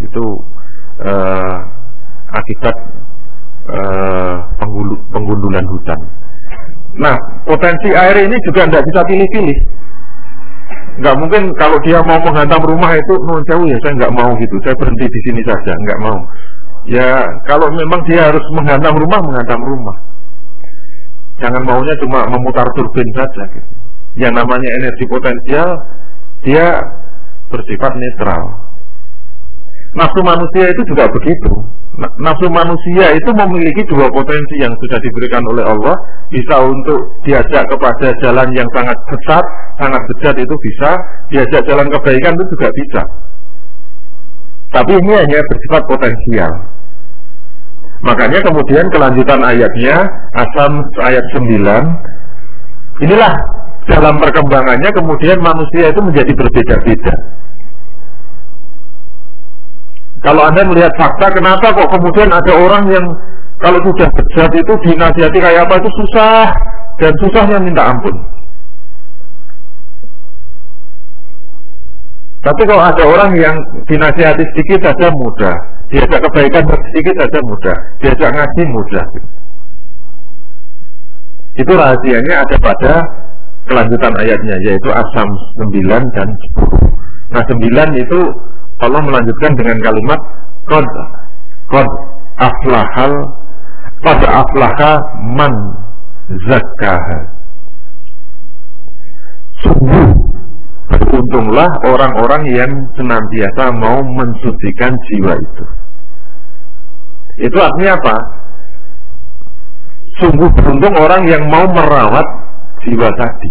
[0.01, 0.25] Itu
[1.06, 1.56] uh,
[2.33, 2.75] akibat
[3.69, 4.35] uh,
[5.13, 6.00] penggundulan hutan.
[7.02, 9.60] Nah potensi air ini juga tidak bisa pilih-pilih.
[11.02, 14.56] Nggak mungkin kalau dia mau menghantam rumah itu non jauh ya saya nggak mau gitu.
[14.62, 15.73] Saya berhenti di sini saja.
[15.73, 16.17] Nggak mau
[16.90, 19.98] Ya kalau memang dia harus menghantam rumah, menghantam rumah.
[21.38, 23.44] Jangan maunya cuma memutar turbin saja.
[23.54, 23.69] Gitu.
[24.17, 25.69] Yang namanya energi potensial,
[26.42, 26.82] dia
[27.54, 28.44] bersifat netral.
[29.94, 31.52] Nafsu manusia itu juga begitu.
[32.23, 35.92] Nafsu manusia itu memiliki dua potensi yang sudah diberikan oleh Allah
[36.32, 39.44] Bisa untuk diajak kepada jalan yang sangat besar,
[39.75, 40.96] sangat bejat itu bisa
[41.27, 43.02] Diajak jalan kebaikan itu juga bisa
[44.72, 46.52] Tapi ini hanya bersifat potensial
[48.02, 53.34] Makanya kemudian kelanjutan ayatnya Asam ayat 9 Inilah
[53.90, 57.13] dalam perkembangannya kemudian manusia itu menjadi berbeda-beda.
[60.22, 63.06] Kalau Anda melihat fakta, kenapa kok kemudian ada orang yang
[63.58, 66.54] kalau sudah bejat itu dinasihati kayak apa itu susah
[67.02, 68.13] dan susahnya minta ampun.
[72.42, 73.54] Tapi kalau ada orang yang
[73.85, 75.54] dinasihati sedikit saja mudah,
[75.94, 79.06] diajak kebaikan sedikit saja mudah, diajak ngaji mudah.
[81.54, 82.94] Itu rahasianya ada pada
[83.69, 85.27] kelanjutan ayatnya yaitu asam
[85.69, 87.37] 9 dan 10.
[87.37, 88.19] Nah 9 itu
[88.81, 90.19] Allah melanjutkan dengan kalimat
[90.65, 90.87] Qad
[91.69, 91.89] Qad
[92.42, 93.13] aflahal
[94.02, 94.92] Qad aflaha
[95.37, 95.54] man
[96.50, 97.19] zakkaha
[99.62, 100.21] Sungguh
[101.02, 105.65] Beruntunglah orang-orang yang senantiasa mau mensucikan jiwa itu
[107.49, 108.15] Itu artinya apa?
[110.21, 112.27] Sungguh beruntung orang yang mau merawat
[112.85, 113.49] jiwa tadi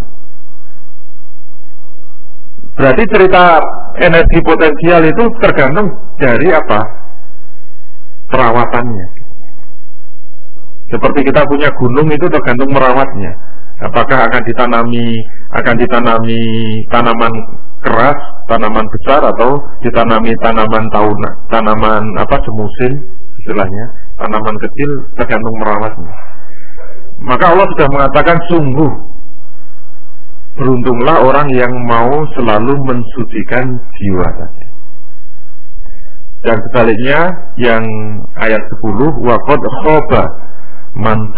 [2.80, 3.60] Berarti cerita
[4.00, 6.80] energi potensial itu tergantung dari apa?
[8.32, 9.06] Perawatannya.
[10.88, 13.36] Seperti kita punya gunung itu tergantung merawatnya.
[13.80, 15.06] Apakah akan ditanami
[15.56, 16.42] akan ditanami
[16.92, 17.32] tanaman
[17.80, 18.18] keras,
[18.52, 22.92] tanaman besar atau ditanami tanaman tahunan, tanaman apa semusim
[23.40, 23.84] istilahnya,
[24.20, 26.12] tanaman kecil tergantung merawatnya.
[27.24, 29.10] Maka Allah sudah mengatakan sungguh
[30.60, 34.66] Beruntunglah orang yang mau selalu mensucikan jiwa tadi.
[36.44, 37.20] Dan sebaliknya
[37.56, 37.84] yang
[38.34, 40.22] ayat 10 waqad khaba
[41.00, 41.32] man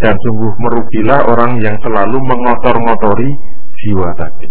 [0.00, 3.30] Dan sungguh merugilah orang yang selalu mengotor-ngotori
[3.84, 4.48] jiwa tadi.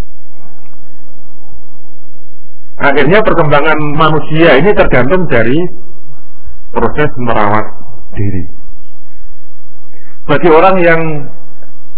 [2.79, 5.57] Akhirnya perkembangan manusia ini tergantung dari
[6.71, 7.65] proses merawat
[8.15, 8.43] diri.
[10.29, 11.01] Bagi orang yang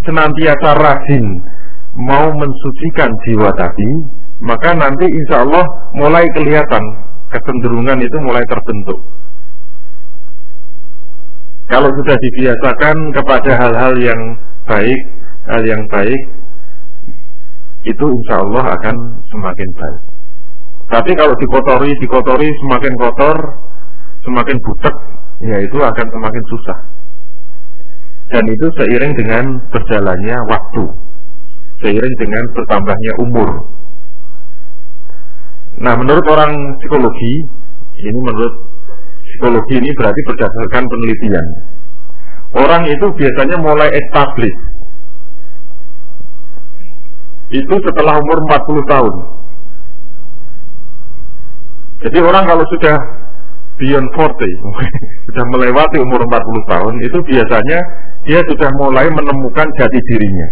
[0.08, 1.26] senantiasa rajin
[2.00, 3.92] mau mensucikan jiwa tadi,
[4.42, 6.84] maka nanti insya Allah mulai kelihatan
[7.30, 9.21] kecenderungan itu mulai terbentuk.
[11.72, 14.22] Kalau sudah dibiasakan kepada hal-hal yang
[14.68, 15.02] baik,
[15.48, 16.22] hal yang baik,
[17.88, 18.96] itu insya Allah akan
[19.32, 20.02] semakin baik.
[20.92, 23.38] Tapi kalau dikotori, dikotori semakin kotor,
[24.28, 24.96] semakin butek,
[25.48, 26.78] ya itu akan semakin susah
[28.32, 30.84] dan itu seiring dengan berjalannya waktu,
[31.84, 33.50] seiring dengan bertambahnya umur.
[35.84, 37.44] Nah, menurut orang psikologi,
[38.08, 38.56] ini menurut
[39.42, 41.46] psikologi ini berarti berdasarkan penelitian.
[42.54, 44.54] Orang itu biasanya mulai establish
[47.52, 49.14] itu setelah umur 40 tahun.
[52.06, 52.96] Jadi orang kalau sudah
[53.82, 54.46] beyond 40,
[55.26, 57.80] sudah melewati umur 40 tahun, itu biasanya
[58.30, 60.50] dia sudah mulai menemukan jati dirinya.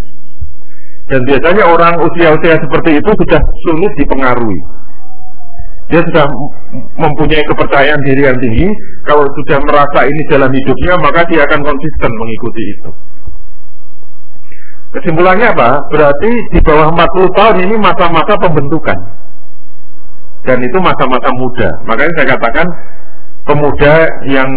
[1.13, 4.59] Dan biasanya orang usia-usia seperti itu sudah sulit dipengaruhi.
[5.89, 6.25] Dia sudah
[7.01, 8.69] mempunyai kepercayaan diri yang tinggi.
[9.09, 12.89] Kalau sudah merasa ini jalan hidupnya, maka dia akan konsisten mengikuti itu.
[14.89, 15.81] Kesimpulannya apa?
[15.89, 18.97] Berarti di bawah 40 tahun ini masa-masa pembentukan.
[20.45, 21.69] Dan itu masa-masa muda.
[21.85, 22.67] Makanya saya katakan
[23.45, 23.93] pemuda
[24.29, 24.49] yang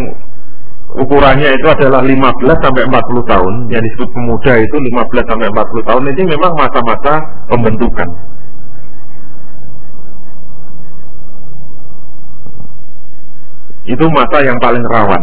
[1.01, 6.05] ukurannya itu adalah 15 sampai 40 tahun, yang disebut pemuda itu 15 sampai 40 tahun
[6.13, 7.13] ini memang masa-masa
[7.49, 8.09] pembentukan.
[13.83, 15.23] Itu masa yang paling rawan.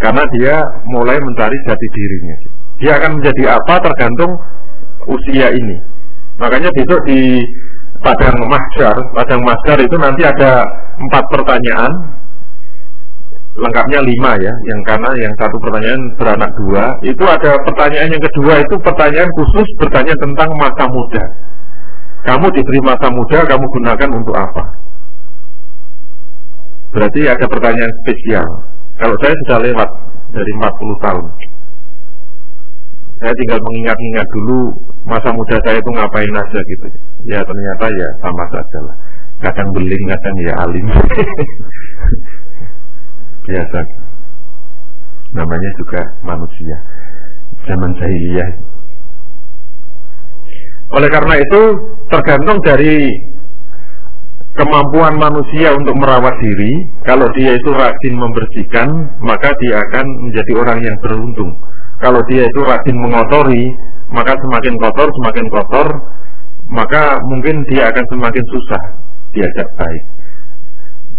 [0.00, 0.54] Karena dia
[0.90, 2.36] mulai mencari jati dirinya.
[2.80, 4.32] Dia akan menjadi apa tergantung
[5.06, 5.76] usia ini.
[6.40, 7.44] Makanya besok di
[8.00, 10.64] padang mahsyar, padang mahsyar itu nanti ada
[10.98, 11.92] empat pertanyaan.
[13.50, 16.96] Lengkapnya lima ya yang karena yang satu pertanyaan beranak dua.
[17.04, 21.24] Itu ada pertanyaan yang kedua itu pertanyaan khusus bertanya tentang masa muda.
[22.24, 24.89] Kamu diberi masa muda kamu gunakan untuk apa
[26.90, 28.48] berarti ada pertanyaan spesial.
[29.00, 29.90] Kalau saya sudah lewat
[30.34, 31.26] dari 40 tahun.
[33.20, 34.72] Saya tinggal mengingat-ingat dulu
[35.04, 36.86] masa muda saya itu ngapain aja gitu.
[37.28, 38.96] Ya ternyata ya sama saja lah.
[39.40, 40.86] Kadang beling kadang ya alim.
[43.48, 43.80] Biasa
[45.36, 46.76] namanya juga manusia.
[47.68, 48.50] Zaman jahiliyah.
[50.90, 51.62] Oleh karena itu
[52.10, 53.14] tergantung dari
[54.58, 56.72] kemampuan manusia untuk merawat diri
[57.06, 58.88] kalau dia itu rajin membersihkan
[59.22, 61.50] maka dia akan menjadi orang yang beruntung.
[62.00, 63.70] Kalau dia itu rajin mengotori
[64.10, 65.88] maka semakin kotor semakin kotor
[66.70, 68.82] maka mungkin dia akan semakin susah
[69.34, 70.04] diajak baik.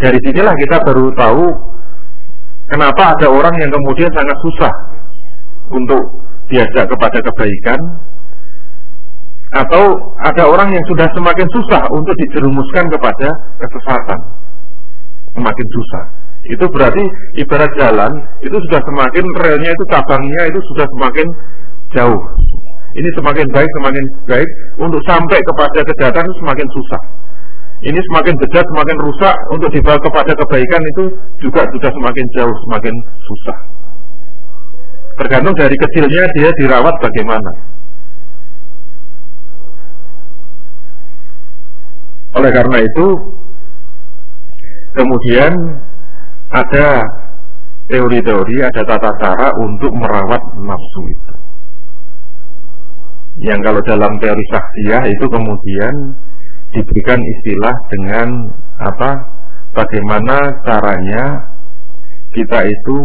[0.02, 1.46] Dari sinilah kita baru tahu
[2.72, 4.72] Kenapa ada orang yang kemudian sangat susah
[5.76, 7.80] untuk diajak kepada kebaikan
[9.52, 9.84] atau
[10.24, 13.28] ada orang yang sudah semakin susah untuk dijerumuskan kepada
[13.60, 14.20] kesesatan.
[15.36, 16.04] Semakin susah.
[16.48, 17.04] Itu berarti
[17.38, 21.28] ibarat jalan itu sudah semakin relnya itu cabangnya itu sudah semakin
[21.92, 22.22] jauh.
[22.92, 24.50] Ini semakin baik semakin baik.
[24.80, 27.02] Untuk sampai kepada kejahatan itu semakin susah.
[27.82, 31.04] Ini semakin bejat semakin rusak untuk dibawa kepada kebaikan itu
[31.44, 32.96] juga sudah semakin jauh semakin
[33.26, 33.58] susah.
[35.20, 37.52] Tergantung dari kecilnya dia dirawat bagaimana
[42.32, 43.08] oleh karena itu
[44.96, 45.52] kemudian
[46.52, 47.04] ada
[47.92, 51.36] teori-teori, ada tata cara untuk merawat nafsu itu.
[53.48, 55.96] Yang kalau dalam teori saksiah itu kemudian
[56.72, 58.28] diberikan istilah dengan
[58.80, 59.12] apa?
[59.72, 61.48] Bagaimana caranya
[62.36, 62.98] kita itu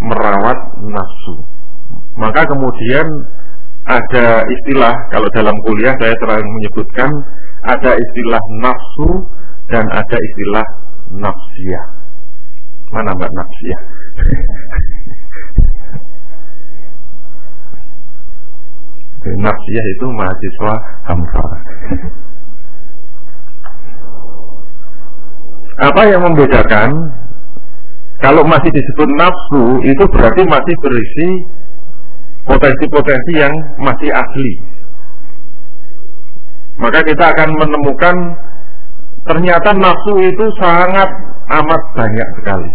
[0.00, 1.44] merawat nafsu.
[2.16, 3.04] Maka kemudian
[3.88, 7.10] ada istilah kalau dalam kuliah saya sering menyebutkan
[7.64, 9.10] ada istilah nafsu
[9.68, 10.66] dan ada istilah
[11.12, 11.86] nafsiyah.
[12.90, 13.82] Mana mbak nafsiyah?
[19.44, 20.72] nafsiyah itu mahasiswa
[21.04, 21.50] hamzah.
[25.80, 26.92] Apa yang membedakan?
[28.20, 31.28] Kalau masih disebut nafsu, itu berarti masih berisi
[32.44, 34.52] potensi-potensi yang masih asli.
[36.80, 38.16] Maka kita akan menemukan
[39.28, 41.08] ternyata nafsu itu sangat
[41.52, 42.70] amat banyak sekali.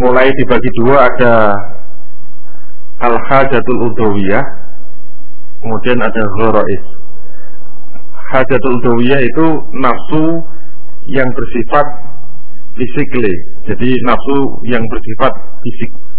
[0.00, 1.52] Mulai dibagi dua ada
[3.04, 4.44] al-hajatul udawiyah,
[5.60, 6.84] kemudian ada ghorois.
[8.32, 9.46] Hajatul udawiyah itu
[9.76, 10.24] nafsu
[11.12, 11.86] yang bersifat
[12.72, 13.34] fisikly,
[13.68, 14.38] jadi nafsu
[14.72, 16.11] yang bersifat fisik.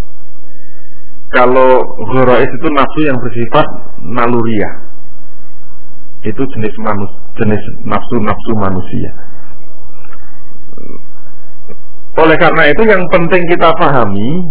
[1.33, 1.81] Kalau
[2.13, 3.65] ghorois itu nafsu yang bersifat
[4.05, 4.73] naluriah
[6.23, 9.11] itu jenis manus, jenis nafsu-nafsu manusia.
[12.13, 14.45] Oleh karena itu yang penting kita pahami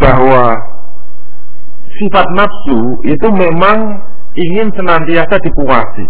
[0.00, 0.56] bahwa
[2.00, 4.02] sifat nafsu itu memang
[4.34, 6.06] ingin senantiasa dipuasi.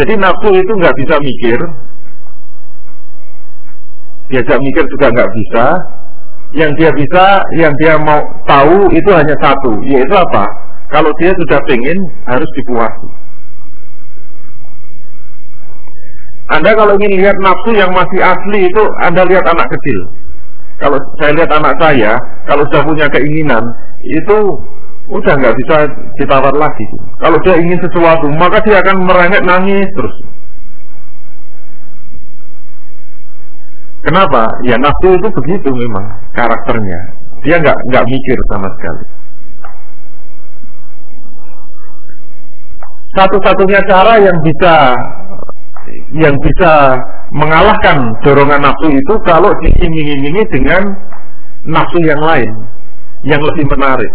[0.00, 1.60] Jadi nafsu itu nggak bisa mikir,
[4.32, 5.64] diajak mikir juga nggak bisa.
[6.52, 7.24] Yang dia bisa,
[7.56, 10.44] yang dia mau tahu itu hanya satu, yaitu apa?
[10.92, 13.08] Kalau dia sudah pengen harus dipuasi.
[16.52, 20.00] Anda kalau ingin lihat nafsu yang masih asli itu Anda lihat anak kecil.
[20.76, 22.12] Kalau saya lihat anak saya,
[22.44, 23.64] kalau sudah punya keinginan,
[24.04, 24.38] itu
[25.08, 25.76] udah nggak bisa
[26.20, 26.86] ditawar lagi.
[27.22, 30.16] Kalau dia ingin sesuatu, maka dia akan merengek nangis terus.
[34.02, 34.50] Kenapa?
[34.66, 36.02] Ya nafsu itu begitu memang
[36.34, 37.00] karakternya.
[37.46, 39.04] Dia nggak nggak mikir sama sekali.
[43.12, 44.74] Satu-satunya cara yang bisa
[46.16, 46.96] yang bisa
[47.34, 50.82] mengalahkan dorongan nafsu itu kalau diiming-imingi dengan
[51.66, 52.50] nafsu yang lain
[53.22, 54.12] yang lebih menarik.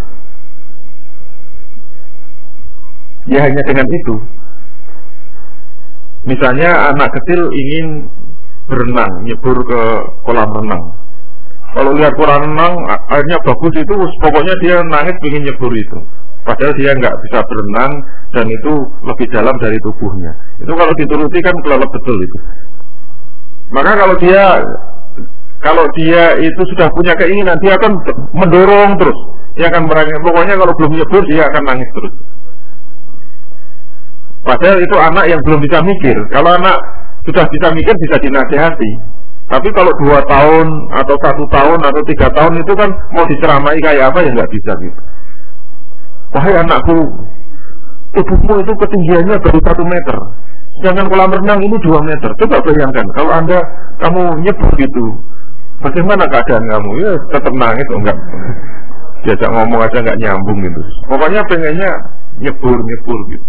[3.28, 4.16] Ya hanya dengan itu.
[6.28, 8.08] Misalnya anak kecil ingin
[8.68, 9.82] berenang, nyebur ke
[10.28, 10.84] kolam renang.
[11.76, 12.74] Kalau lihat kolam renang,
[13.11, 15.99] airnya bagus itu, pokoknya dia nangis ingin nyebur itu.
[16.47, 17.91] Padahal dia nggak bisa berenang
[18.32, 18.72] dan itu
[19.03, 20.32] lebih dalam dari tubuhnya.
[20.63, 22.38] Itu kalau dituruti kan kelelep betul itu.
[23.76, 24.63] Maka kalau dia
[25.59, 27.99] kalau dia itu sudah punya keinginan, dia akan
[28.32, 29.20] mendorong terus.
[29.59, 30.15] Dia akan berani.
[30.24, 32.13] Pokoknya kalau belum nyebur dia akan nangis terus.
[34.47, 36.15] Padahal itu anak yang belum bisa mikir.
[36.32, 36.80] Kalau anak
[37.28, 38.92] sudah bisa mikir bisa dinasehati.
[39.48, 44.12] Tapi kalau dua tahun atau satu tahun atau tiga tahun itu kan mau diceramai kayak
[44.12, 45.00] apa ya nggak bisa gitu.
[46.36, 47.00] Wahai anakku,
[48.12, 50.18] tubuhmu itu ketinggiannya baru satu meter.
[50.80, 52.30] Sedangkan kolam renang ini dua meter.
[52.44, 53.60] Coba bayangkan, kalau anda
[54.04, 55.06] kamu nyebur gitu,
[55.80, 56.92] bagaimana keadaan kamu?
[57.02, 58.18] Ya tetap nangis, oh, enggak.
[59.26, 60.82] Diajak ngomong aja nggak nyambung gitu.
[61.10, 61.92] Pokoknya pengennya
[62.44, 63.48] nyebur nyebur gitu.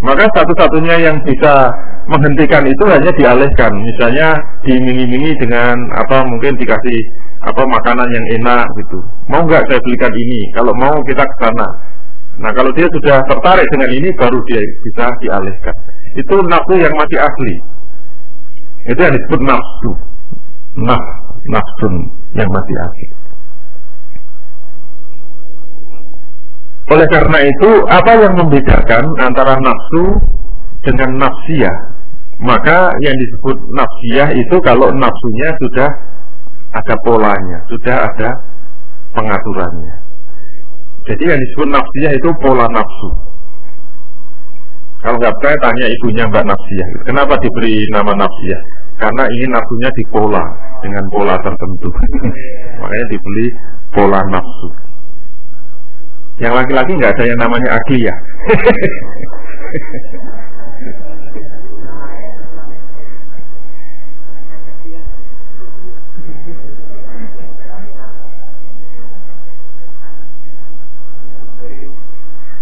[0.00, 1.68] Maka satu-satunya yang bisa
[2.08, 3.72] menghentikan itu hanya dialihkan.
[3.84, 4.32] Misalnya
[4.64, 6.98] diiming-imingi dengan apa mungkin dikasih
[7.44, 8.98] apa makanan yang enak gitu.
[9.28, 10.40] Mau nggak saya belikan ini?
[10.56, 11.68] Kalau mau kita ke sana.
[12.40, 15.76] Nah kalau dia sudah tertarik dengan ini baru dia bisa dialihkan.
[16.16, 17.54] Itu nafsu yang masih asli.
[18.88, 19.90] Itu yang disebut nafsu.
[20.80, 21.04] Naf,
[21.44, 21.88] nafsu
[22.40, 23.19] yang masih asli.
[26.90, 30.04] Oleh karena itu, apa yang membedakan antara nafsu
[30.82, 31.76] dengan nafsiyah?
[32.42, 35.90] Maka yang disebut nafsiyah itu kalau nafsunya sudah
[36.74, 38.30] ada polanya, sudah ada
[39.14, 39.94] pengaturannya.
[41.06, 43.30] Jadi yang disebut nafsiyah itu pola nafsu.
[45.00, 46.88] Kalau nggak percaya tanya ibunya Mbak Nafsiyah.
[47.08, 48.62] Kenapa diberi nama Nafsiyah?
[49.00, 50.44] Karena ini nafsunya dipola
[50.84, 51.88] dengan pola tertentu.
[52.84, 53.46] Makanya dibeli
[53.96, 54.68] pola nafsu.
[56.40, 58.16] Yang laki-laki nggak ada yang namanya akliyah.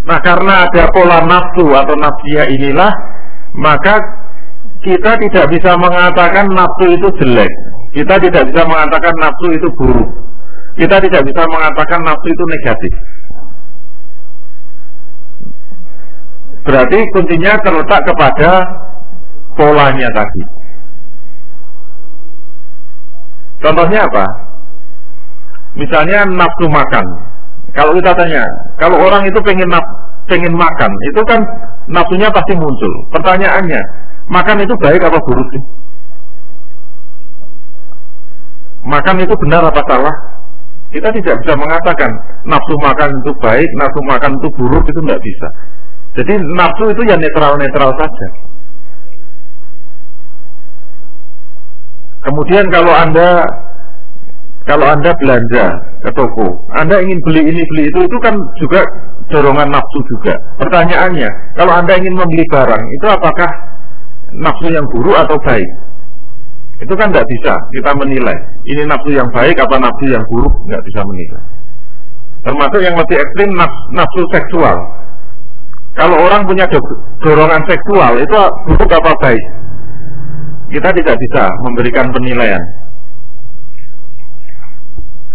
[0.09, 2.89] Nah karena ada pola nafsu atau nafsiyah inilah
[3.55, 3.95] Maka
[4.83, 7.53] kita tidak bisa mengatakan nafsu itu jelek.
[7.95, 10.11] Kita tidak bisa mengatakan nafsu itu buruk.
[10.79, 12.93] Kita tidak bisa mengatakan nafsu itu negatif
[16.69, 18.51] Berarti kuncinya terletak kepada
[19.57, 20.43] polanya tadi
[23.59, 24.25] Contohnya apa?
[25.75, 27.05] Misalnya nafsu makan
[27.77, 28.43] kalau kita tanya,
[28.81, 29.85] kalau orang itu pengen naf,
[30.25, 31.41] pengen makan, itu kan
[31.91, 32.93] nafsunya pasti muncul.
[33.13, 33.81] Pertanyaannya,
[34.33, 35.63] makan itu baik apa buruk sih?
[38.89, 40.15] Makan itu benar apa salah?
[40.89, 42.09] Kita tidak bisa mengatakan
[42.49, 45.49] nafsu makan itu baik, nafsu makan itu buruk itu tidak bisa.
[46.17, 48.29] Jadi nafsu itu ya netral-netral saja.
[52.29, 53.45] Kemudian kalau anda
[54.69, 55.65] kalau Anda belanja
[56.05, 58.85] ke toko, Anda ingin beli ini beli itu, itu kan juga
[59.33, 60.37] dorongan nafsu juga.
[60.61, 63.49] Pertanyaannya, kalau Anda ingin membeli barang, itu apakah
[64.37, 65.65] nafsu yang buruk atau baik?
[66.85, 68.37] Itu kan tidak bisa kita menilai.
[68.69, 71.43] Ini nafsu yang baik apa nafsu yang buruk, nggak bisa menilai.
[72.45, 74.77] Termasuk yang lebih ekstrim nafsu, nafsu seksual.
[75.99, 76.63] Kalau orang punya
[77.27, 78.39] dorongan seksual, itu
[78.71, 79.45] buruk apa baik?
[80.71, 82.63] Kita tidak bisa memberikan penilaian.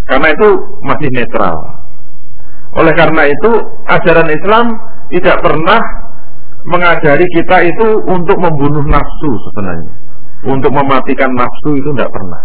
[0.07, 0.49] Karena itu
[0.87, 1.55] masih netral.
[2.79, 3.51] Oleh karena itu,
[3.91, 4.65] ajaran Islam
[5.11, 5.83] tidak pernah
[6.63, 9.93] mengajari kita itu untuk membunuh nafsu sebenarnya.
[10.47, 12.41] Untuk mematikan nafsu itu tidak pernah.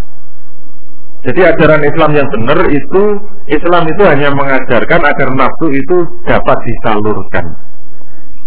[1.23, 3.03] Jadi ajaran Islam yang benar itu
[3.47, 5.97] Islam itu hanya mengajarkan agar nafsu itu
[6.27, 7.47] dapat disalurkan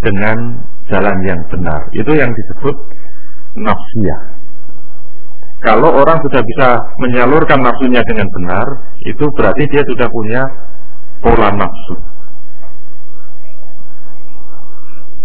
[0.02, 0.38] dengan
[0.90, 1.82] jalan yang benar.
[1.94, 2.76] Itu yang disebut
[3.58, 4.22] nafsiyah.
[5.62, 6.68] Kalau orang sudah bisa
[7.06, 8.66] menyalurkan nafsunya dengan benar,
[9.06, 10.42] itu berarti dia sudah punya
[11.22, 11.96] pola nafsu.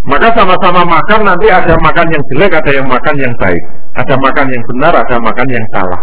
[0.07, 3.59] Maka sama-sama makan nanti ada makan yang jelek, ada yang makan yang baik.
[3.97, 6.03] Ada makan yang benar, ada makan yang salah.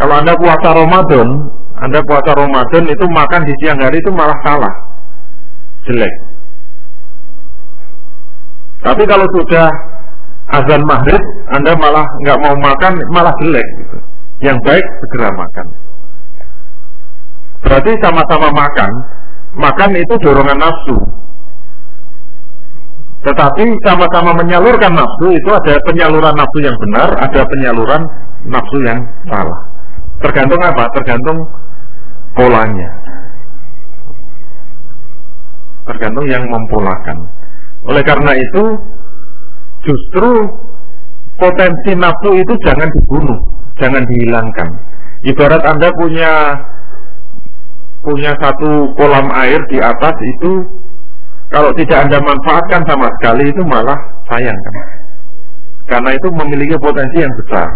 [0.00, 1.28] Kalau Anda puasa Ramadan,
[1.84, 4.72] Anda puasa Ramadan itu makan di siang hari itu malah salah.
[5.84, 6.14] Jelek.
[8.80, 9.68] Tapi kalau sudah
[10.56, 11.20] azan maghrib
[11.52, 13.96] Anda malah nggak mau makan malah jelek gitu.
[14.40, 15.66] Yang baik segera makan.
[17.60, 18.90] Berarti sama-sama makan,
[19.60, 20.96] makan itu dorongan nafsu.
[23.20, 28.00] Tetapi sama-sama menyalurkan nafsu itu ada penyaluran nafsu yang benar, ada penyaluran
[28.48, 28.96] nafsu yang
[29.28, 29.60] salah.
[30.24, 30.88] Tergantung apa?
[30.96, 31.38] Tergantung
[32.32, 32.88] polanya.
[35.84, 37.39] Tergantung yang mempolakan.
[37.88, 38.64] Oleh karena itu
[39.84, 40.30] justru
[41.40, 43.40] potensi nafsu itu jangan dibunuh,
[43.80, 44.68] jangan dihilangkan.
[45.24, 46.32] Ibarat Anda punya
[48.00, 50.64] punya satu kolam air di atas itu
[51.52, 53.96] kalau tidak Anda manfaatkan sama sekali itu malah
[54.28, 54.74] sayang kan.
[55.90, 57.66] Karena itu memiliki potensi yang besar.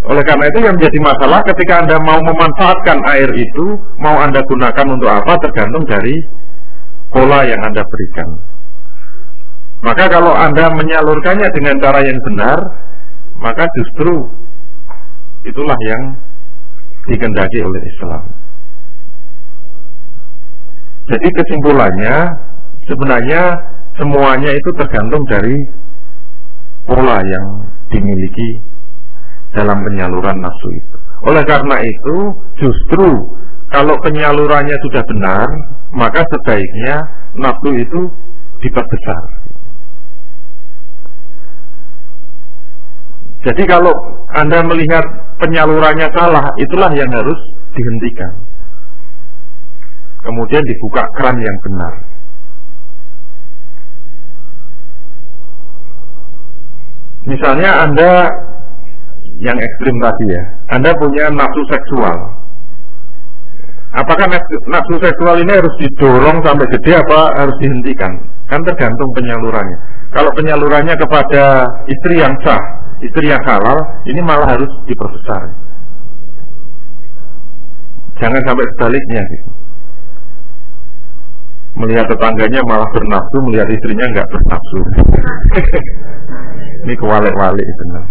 [0.00, 4.86] Oleh karena itu yang menjadi masalah ketika Anda mau memanfaatkan air itu, mau Anda gunakan
[4.96, 6.16] untuk apa tergantung dari
[7.10, 8.28] pola yang Anda berikan.
[9.80, 12.58] Maka kalau Anda menyalurkannya dengan cara yang benar,
[13.40, 14.28] maka justru
[15.48, 16.02] itulah yang
[17.08, 18.22] dikendaki oleh Islam.
[21.10, 22.16] Jadi kesimpulannya
[22.86, 23.42] sebenarnya
[23.98, 25.56] semuanya itu tergantung dari
[26.86, 27.46] pola yang
[27.90, 28.62] dimiliki
[29.56, 30.96] dalam penyaluran nafsu itu.
[31.26, 32.16] Oleh karena itu,
[32.62, 33.08] justru
[33.74, 35.48] kalau penyalurannya sudah benar,
[35.94, 37.02] maka sebaiknya
[37.34, 38.00] nafsu itu
[38.62, 39.22] diperbesar.
[43.40, 43.92] Jadi kalau
[44.36, 45.02] Anda melihat
[45.40, 47.40] penyalurannya salah, itulah yang harus
[47.72, 48.32] dihentikan.
[50.20, 51.94] Kemudian dibuka keran yang benar.
[57.24, 58.28] Misalnya Anda
[59.40, 60.42] yang ekstrim tadi ya,
[60.76, 62.39] Anda punya nafsu seksual.
[63.90, 64.30] Apakah
[64.70, 68.12] nafsu seksual ini harus didorong sampai gede apa harus dihentikan?
[68.46, 69.78] Kan tergantung penyalurannya.
[70.14, 72.62] Kalau penyalurannya kepada istri yang sah,
[73.02, 75.42] istri yang halal ini malah harus diperbesar.
[78.22, 79.50] Jangan sampai sebaliknya gitu.
[81.80, 84.78] Melihat tetangganya malah bernafsu, melihat istrinya nggak bernafsu.
[86.84, 88.04] Ini kewalik-walik benar.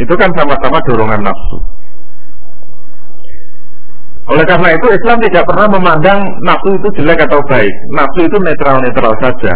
[0.00, 1.58] Itu kan sama-sama dorongan nafsu.
[4.30, 7.74] Oleh karena itu Islam tidak pernah memandang nafsu itu jelek atau baik.
[7.90, 9.52] Nafsu itu netral-netral saja.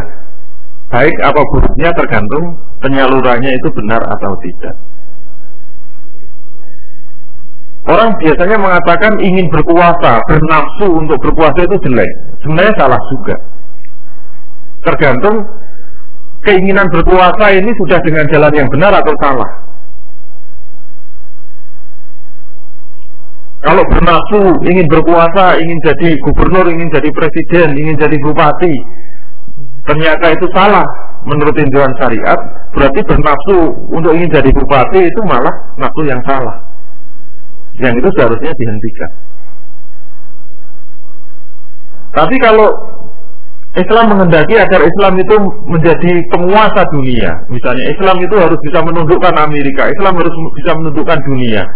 [0.91, 2.45] Baik apa buruknya tergantung
[2.83, 4.75] penyalurannya itu benar atau tidak.
[7.85, 12.11] Orang biasanya mengatakan ingin berkuasa, bernafsu untuk berkuasa itu jelek.
[12.43, 13.37] Sebenarnya salah juga.
[14.89, 15.45] Tergantung
[16.43, 19.51] keinginan berkuasa ini sudah dengan jalan yang benar atau salah.
[23.65, 28.77] Kalau bernafsu, ingin berkuasa, ingin jadi gubernur, ingin jadi presiden, ingin jadi bupati,
[29.89, 30.85] ternyata itu salah
[31.25, 32.37] menurut tinjauan syariat,
[32.77, 33.57] berarti bernafsu
[33.89, 36.75] untuk ingin jadi bupati itu malah nafsu yang salah
[37.83, 39.11] yang itu seharusnya dihentikan.
[42.15, 42.71] Tapi kalau
[43.75, 45.37] Islam menghendaki agar Islam itu
[45.67, 50.31] menjadi penguasa dunia, misalnya Islam itu harus bisa menundukkan Amerika, Islam harus
[50.63, 51.67] bisa menundukkan dunia.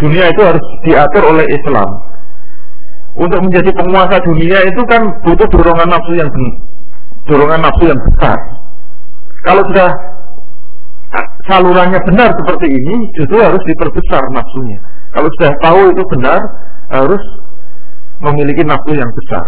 [0.00, 1.88] Dunia itu harus diatur oleh Islam.
[3.12, 6.32] Untuk menjadi penguasa dunia itu kan butuh dorongan nafsu yang
[7.28, 8.38] dorongan nafsu yang besar.
[9.44, 9.90] Kalau sudah
[11.50, 14.78] salurannya benar seperti ini, justru harus diperbesar nafsunya.
[15.12, 16.40] Kalau sudah tahu itu benar,
[16.88, 17.22] harus
[18.24, 19.44] memiliki nafsu yang besar.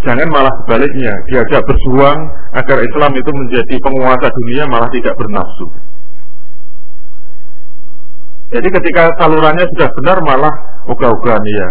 [0.00, 2.18] Jangan malah sebaliknya, diajak berjuang
[2.56, 5.89] agar Islam itu menjadi penguasa dunia malah tidak bernafsu.
[8.50, 10.54] Jadi ketika salurannya sudah benar malah
[10.90, 11.68] ogah-ogahan ya,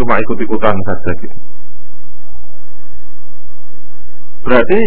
[0.00, 1.36] cuma ikut-ikutan saja gitu.
[4.42, 4.80] Berarti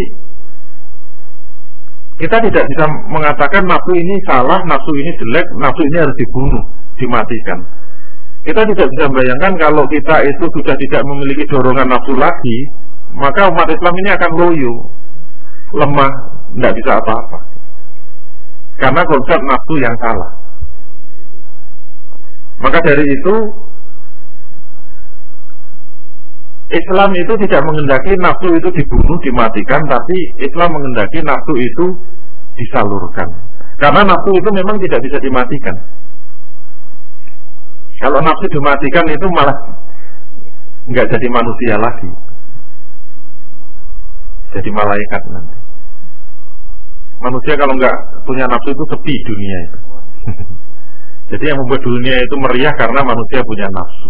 [2.15, 6.63] kita tidak bisa mengatakan nafsu ini salah, nafsu ini jelek, nafsu ini harus dibunuh,
[6.97, 7.59] dimatikan.
[8.45, 12.57] Kita tidak bisa membayangkan kalau kita itu sudah tidak memiliki dorongan nafsu lagi,
[13.13, 14.73] maka umat Islam ini akan loyo,
[15.77, 16.11] lemah,
[16.57, 17.39] tidak bisa apa-apa.
[18.81, 20.44] Karena konsep nafsu yang salah.
[22.59, 23.35] Maka dari itu
[26.65, 31.85] Islam itu tidak mengendaki nafsu itu dibunuh, dimatikan, tapi Islam mengendaki nafsu itu
[32.57, 33.27] disalurkan.
[33.77, 35.75] Karena nafsu itu memang tidak bisa dimatikan.
[38.01, 39.55] Kalau nafsu dimatikan itu malah
[40.89, 42.11] nggak jadi manusia lagi,
[44.57, 45.57] jadi malaikat nanti.
[47.23, 47.95] Manusia kalau nggak
[48.25, 49.79] punya nafsu itu sepi dunia itu.
[51.25, 54.09] jadi yang membuat dunia itu meriah karena manusia punya nafsu.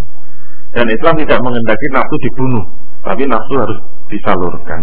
[0.76, 2.64] Dan Islam tidak mengendaki nafsu dibunuh,
[3.08, 3.80] tapi nafsu harus
[4.12, 4.82] disalurkan.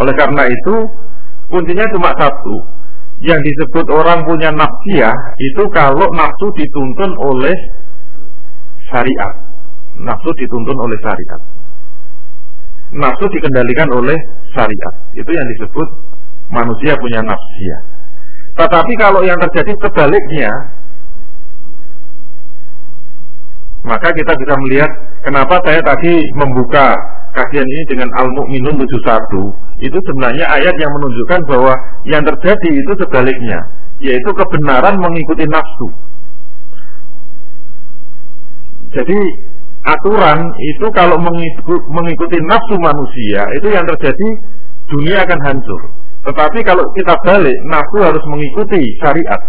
[0.00, 0.74] Oleh karena itu,
[1.52, 2.56] kuncinya cuma satu.
[3.22, 7.54] Yang disebut orang punya nafsiyah itu kalau nafsu dituntun oleh
[8.90, 9.34] syariat.
[10.02, 11.40] Nafsu dituntun oleh syariat.
[12.96, 14.18] Nafsu dikendalikan oleh
[14.50, 14.94] syariat.
[15.14, 15.88] Itu yang disebut
[16.50, 17.93] manusia punya nafsiyah.
[18.54, 20.50] Tetapi kalau yang terjadi sebaliknya,
[23.82, 24.90] maka kita bisa melihat
[25.26, 26.94] kenapa saya tadi membuka
[27.34, 31.74] kajian ini dengan Al-Mu'minun 71 itu sebenarnya ayat yang menunjukkan bahwa
[32.06, 33.58] yang terjadi itu sebaliknya
[33.98, 35.88] yaitu kebenaran mengikuti nafsu.
[38.94, 39.18] Jadi
[39.82, 41.18] aturan itu kalau
[41.90, 44.28] mengikuti nafsu manusia itu yang terjadi
[44.86, 49.40] dunia akan hancur tetapi kalau kita balik nafsu harus mengikuti syariat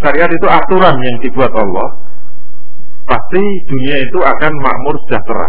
[0.00, 1.88] syariat itu aturan yang dibuat Allah
[3.06, 5.48] pasti dunia itu akan makmur sejahtera.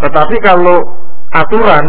[0.00, 0.80] Tetapi kalau
[1.34, 1.84] aturan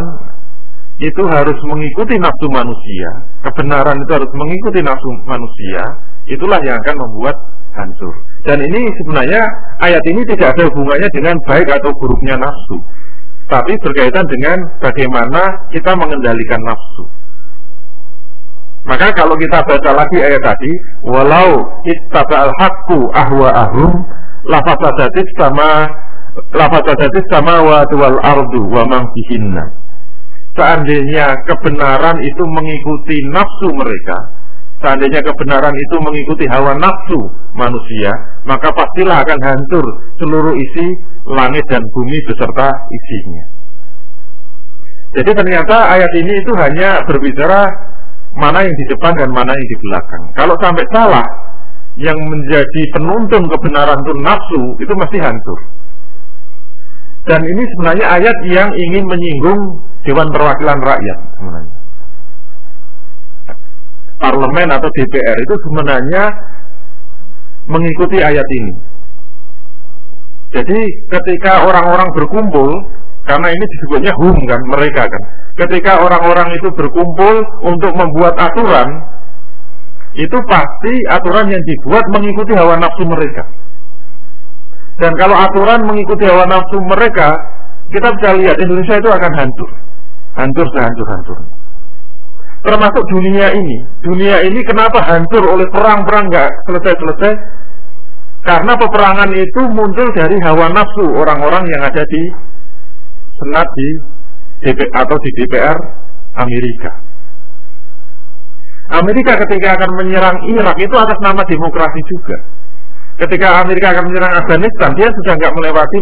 [1.01, 3.09] itu harus mengikuti nafsu manusia,
[3.41, 5.84] kebenaran itu harus mengikuti nafsu manusia,
[6.30, 7.34] itulah yang akan membuat
[7.74, 8.14] hancur.
[8.45, 9.41] Dan ini sebenarnya
[9.82, 12.78] ayat ini tidak ada hubungannya dengan baik atau buruknya nafsu,
[13.49, 15.41] tapi berkaitan dengan bagaimana
[15.74, 17.03] kita mengendalikan nafsu.
[18.82, 20.72] Maka kalau kita baca lagi ayat tadi,
[21.06, 23.92] walau ittaba'al haqqu ahwa'ahum
[24.50, 25.86] lafazadatis sama
[26.58, 29.06] lafazadatis sama wa wal ardu wa man
[30.52, 34.18] Seandainya kebenaran itu mengikuti nafsu mereka,
[34.84, 37.20] seandainya kebenaran itu mengikuti hawa nafsu
[37.56, 38.12] manusia,
[38.44, 39.86] maka pastilah akan hancur
[40.20, 40.88] seluruh isi
[41.30, 43.46] langit dan bumi beserta isinya.
[45.12, 47.68] Jadi ternyata ayat ini itu hanya berbicara
[48.38, 50.24] mana yang di depan dan mana yang di belakang.
[50.36, 51.26] Kalau sampai salah,
[52.00, 55.60] yang menjadi penuntun kebenaran itu nafsu itu mesti hancur.
[57.28, 59.60] Dan ini sebenarnya ayat yang ingin menyinggung
[60.08, 61.76] Dewan Perwakilan Rakyat sebenarnya.
[64.22, 66.30] parlemen atau DPR itu sebenarnya
[67.66, 68.74] mengikuti ayat ini.
[70.54, 70.80] Jadi
[71.10, 72.86] ketika orang-orang berkumpul,
[73.28, 75.22] karena ini disebutnya hum kan, mereka kan.
[75.66, 78.90] Ketika orang-orang itu berkumpul untuk membuat aturan,
[80.18, 83.44] itu pasti aturan yang dibuat mengikuti hawa nafsu mereka.
[85.00, 87.34] Dan kalau aturan mengikuti hawa nafsu mereka,
[87.94, 89.70] kita bisa lihat Indonesia itu akan hancur.
[90.36, 91.62] Hancur sehancur-hancurnya
[92.62, 93.78] termasuk dunia ini.
[94.06, 97.34] Dunia ini kenapa hancur oleh perang-perang nggak selesai-selesai?
[98.42, 102.22] Karena peperangan itu muncul dari hawa nafsu orang-orang yang ada di
[103.42, 103.89] senat di
[104.62, 105.78] DP, atau di DPR
[106.38, 106.92] Amerika.
[108.92, 112.38] Amerika ketika akan menyerang Irak itu atas nama demokrasi juga.
[113.20, 116.00] Ketika Amerika akan menyerang Afghanistan, dia sudah nggak melewati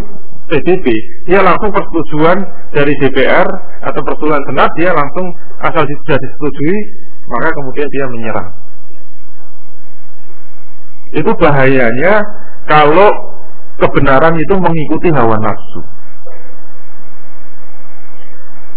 [0.50, 0.86] PBB,
[1.30, 2.42] dia langsung persetujuan
[2.74, 3.46] dari DPR
[3.86, 5.26] atau persetujuan Senat, dia langsung
[5.62, 6.78] asal sudah disetujui,
[7.30, 8.50] maka kemudian dia menyerang.
[11.14, 12.22] Itu bahayanya
[12.66, 13.10] kalau
[13.78, 15.80] kebenaran itu mengikuti hawa nafsu.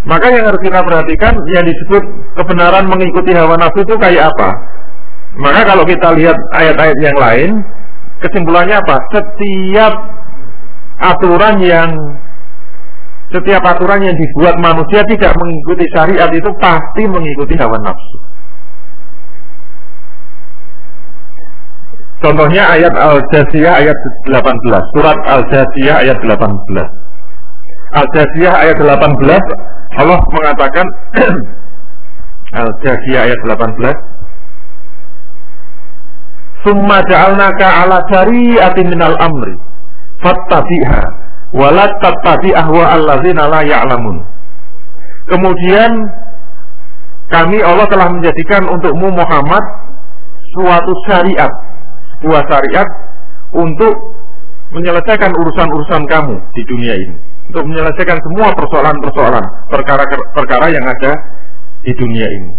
[0.04, 2.04] Maka yang harus kita perhatikan yang disebut
[2.36, 4.50] kebenaran mengikuti hawa nafsu itu kayak apa?
[5.40, 7.50] Maka kalau kita lihat ayat-ayat yang lain,
[8.20, 9.00] kesimpulannya apa?
[9.16, 9.94] Setiap
[11.00, 11.90] aturan yang
[13.32, 18.18] setiap aturan yang dibuat manusia tidak mengikuti syariat itu pasti mengikuti hawa nafsu.
[22.24, 23.98] Contohnya ayat Al-Jasiyah ayat
[24.32, 27.03] 18, surat Al-Jasiyah ayat 18.
[27.94, 30.86] Al-Jasiyah ayat 18 Allah mengatakan
[32.64, 34.14] Al-Jasiyah ayat 18
[36.64, 39.52] Summa ja'alnaka ala syari'atin minal amri
[40.24, 41.04] fattabi'ha
[41.54, 44.18] wala tattabi ahwa allazina la ya'lamun.
[45.30, 45.92] Kemudian
[47.30, 49.64] kami Allah telah menjadikan untukmu Muhammad
[50.56, 51.52] suatu syariat,
[52.18, 52.88] sebuah syariat
[53.54, 53.94] untuk
[54.74, 57.16] menyelesaikan urusan-urusan kamu di dunia ini,
[57.52, 61.12] untuk menyelesaikan semua persoalan-persoalan, perkara-perkara yang ada
[61.84, 62.52] di dunia ini.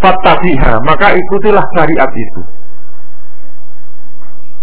[0.00, 2.42] Fattabiha, maka ikutilah syariat itu.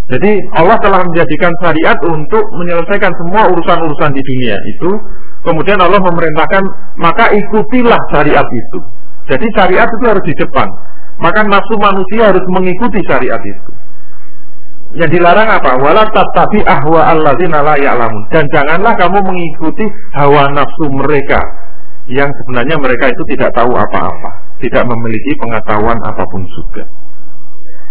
[0.08, 4.91] Jadi Allah telah menjadikan syariat untuk menyelesaikan semua urusan-urusan di dunia itu.
[5.43, 6.64] Kemudian Allah memerintahkan
[6.95, 8.80] maka ikutilah syariat itu.
[9.28, 10.68] Jadi syariat itu harus di depan.
[11.20, 13.72] Maka nafsu manusia harus mengikuti syariat itu.
[14.97, 15.77] Yang dilarang apa?
[15.77, 18.23] Wala tatabi ahwa alladzina la ya'lamun.
[18.33, 19.85] Dan janganlah kamu mengikuti
[20.17, 21.37] hawa nafsu mereka
[22.09, 24.29] yang sebenarnya mereka itu tidak tahu apa-apa,
[24.63, 26.83] tidak memiliki pengetahuan apa pun juga.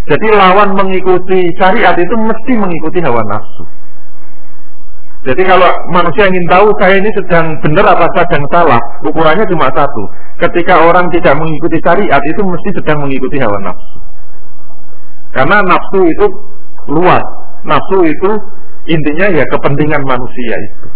[0.07, 3.65] Jadi lawan mengikuti syariat itu mesti mengikuti hawa nafsu.
[5.27, 10.03] Jadi kalau manusia ingin tahu saya ini sedang benar apa sedang salah, ukurannya cuma satu.
[10.43, 13.99] Ketika orang tidak mengikuti syariat itu mesti sedang mengikuti hawa nafsu.
[15.35, 16.27] Karena nafsu itu
[16.91, 17.25] luas.
[17.67, 18.31] Nafsu itu
[18.87, 20.87] intinya ya kepentingan manusia itu.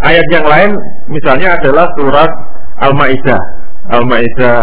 [0.00, 0.70] Ayat yang lain
[1.12, 2.30] misalnya adalah surat
[2.80, 3.42] Al-Maidah.
[3.92, 4.58] Al-Maidah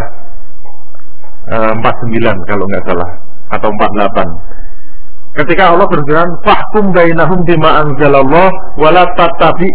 [1.47, 3.09] 49 eh, kalau nggak salah
[3.55, 5.37] atau 48.
[5.37, 8.49] Ketika Allah berfirman, "Fahkum bainahum bima anzalallah
[8.81, 9.69] wa la tattabi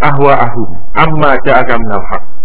[0.00, 2.35] ahwa'ahum amma ja'aka minal haq."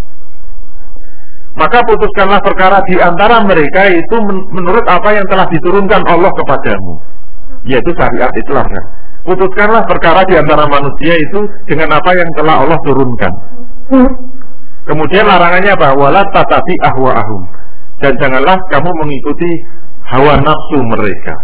[1.52, 4.16] Maka putuskanlah perkara di antara mereka itu
[4.56, 6.94] menurut apa yang telah diturunkan Allah kepadamu,
[7.68, 8.66] yaitu syariat Islam.
[8.72, 8.86] Kan?
[9.28, 13.34] Putuskanlah perkara di antara manusia itu dengan apa yang telah Allah turunkan.
[14.88, 15.94] Kemudian larangannya apa?
[15.94, 17.62] Wala tatabi ahwa'ahum
[18.02, 19.50] dan janganlah kamu mengikuti
[20.10, 21.38] hawa nafsu mereka.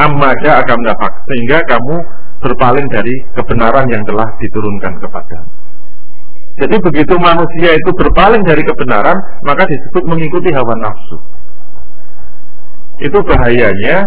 [0.00, 1.96] Amma akan dapat sehingga kamu
[2.40, 5.38] berpaling dari kebenaran yang telah diturunkan kepada.
[6.60, 9.16] Jadi begitu manusia itu berpaling dari kebenaran,
[9.48, 11.16] maka disebut mengikuti hawa nafsu.
[13.00, 14.04] Itu bahayanya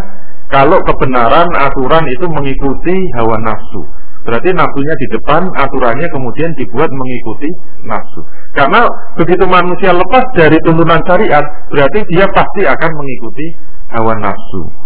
[0.53, 3.81] kalau kebenaran aturan itu mengikuti hawa nafsu.
[4.23, 7.49] Berarti nafsunya di depan, aturannya kemudian dibuat mengikuti
[7.83, 8.21] nafsu.
[8.55, 8.85] Karena
[9.19, 11.43] begitu manusia lepas dari tuntunan syariat,
[11.73, 13.45] berarti dia pasti akan mengikuti
[13.91, 14.82] hawa nafsu.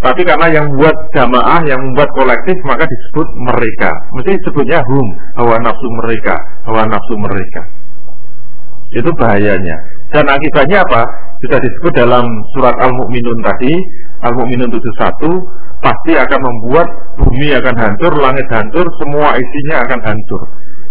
[0.00, 3.92] Tapi karena yang membuat jamaah, yang membuat kolektif, maka disebut mereka.
[4.16, 7.60] Mesti disebutnya hum, hawa nafsu mereka, hawa nafsu mereka.
[8.96, 9.76] Itu bahayanya.
[10.10, 11.04] Dan akibatnya apa?
[11.44, 12.24] Bisa disebut dalam
[12.56, 13.76] surat Al-Mu'minun tadi,
[14.24, 16.88] Al-Mu'minun 71, pasti akan membuat
[17.20, 20.42] bumi akan hancur, langit hancur, semua isinya akan hancur.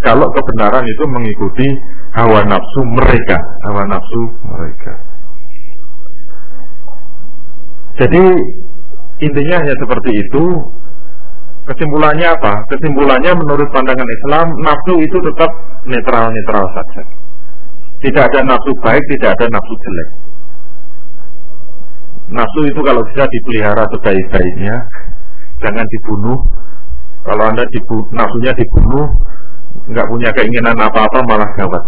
[0.06, 1.68] Kalau kebenaran itu mengikuti
[2.16, 3.38] hawa nafsu mereka,
[3.68, 4.94] hawa nafsu mereka.
[8.00, 8.24] Jadi
[9.20, 10.46] intinya hanya seperti itu.
[11.70, 12.66] Kesimpulannya apa?
[12.74, 15.52] Kesimpulannya menurut pandangan Islam, nafsu itu tetap
[15.86, 17.02] netral-netral saja.
[18.00, 20.10] Tidak ada nafsu baik, tidak ada nafsu jelek.
[22.34, 24.76] Nafsu itu kalau bisa dipelihara sebaik-baiknya,
[25.62, 26.42] jangan dibunuh.
[27.22, 29.06] Kalau anda dibunuh, nafsunya dibunuh,
[29.94, 31.84] nggak punya keinginan apa-apa malah gawat.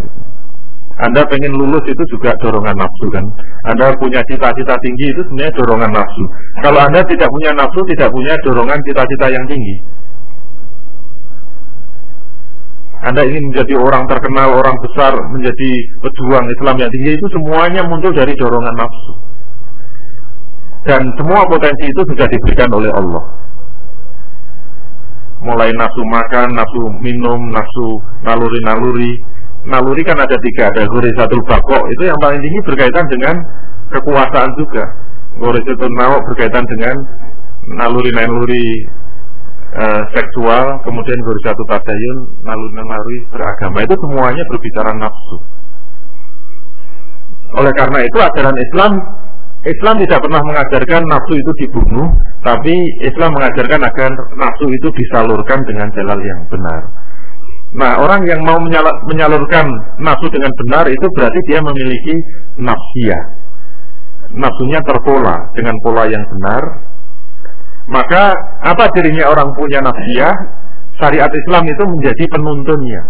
[0.99, 3.25] Anda pengen lulus itu juga dorongan nafsu kan.
[3.71, 6.23] Anda punya cita-cita tinggi itu sebenarnya dorongan nafsu.
[6.59, 9.75] Kalau Anda tidak punya nafsu, tidak punya dorongan cita-cita yang tinggi.
[13.01, 15.71] Anda ingin menjadi orang terkenal, orang besar, menjadi
[16.05, 19.13] pejuang Islam yang tinggi itu semuanya muncul dari dorongan nafsu.
[20.85, 23.23] Dan semua potensi itu sudah diberikan oleh Allah.
[25.41, 29.17] Mulai nafsu makan, nafsu minum, nafsu naluri-naluri.
[29.61, 33.35] Naluri kan ada tiga, ada satu bako, itu yang paling tinggi berkaitan dengan
[33.93, 34.85] kekuasaan juga.
[35.37, 36.95] satu nao berkaitan dengan
[37.77, 38.67] naluri-naluri
[39.77, 45.37] uh, seksual, kemudian satu tadayun, naluri-naluri beragama itu semuanya berbicara nafsu.
[47.61, 48.91] Oleh karena itu ajaran Islam
[49.61, 52.09] Islam tidak pernah mengajarkan nafsu itu dibunuh,
[52.41, 52.73] tapi
[53.05, 54.09] Islam mengajarkan agar
[54.41, 56.81] nafsu itu disalurkan dengan jalan yang benar.
[57.71, 58.59] Nah, orang yang mau
[59.07, 59.65] menyalurkan
[60.03, 62.19] nafsu dengan benar itu berarti dia memiliki
[62.59, 63.15] nafsia.
[64.35, 66.63] Nafsunya terpola dengan pola yang benar,
[67.87, 70.35] maka apa dirinya orang punya nafsiyah?
[70.99, 73.01] Syariat Islam itu menjadi penuntunnya.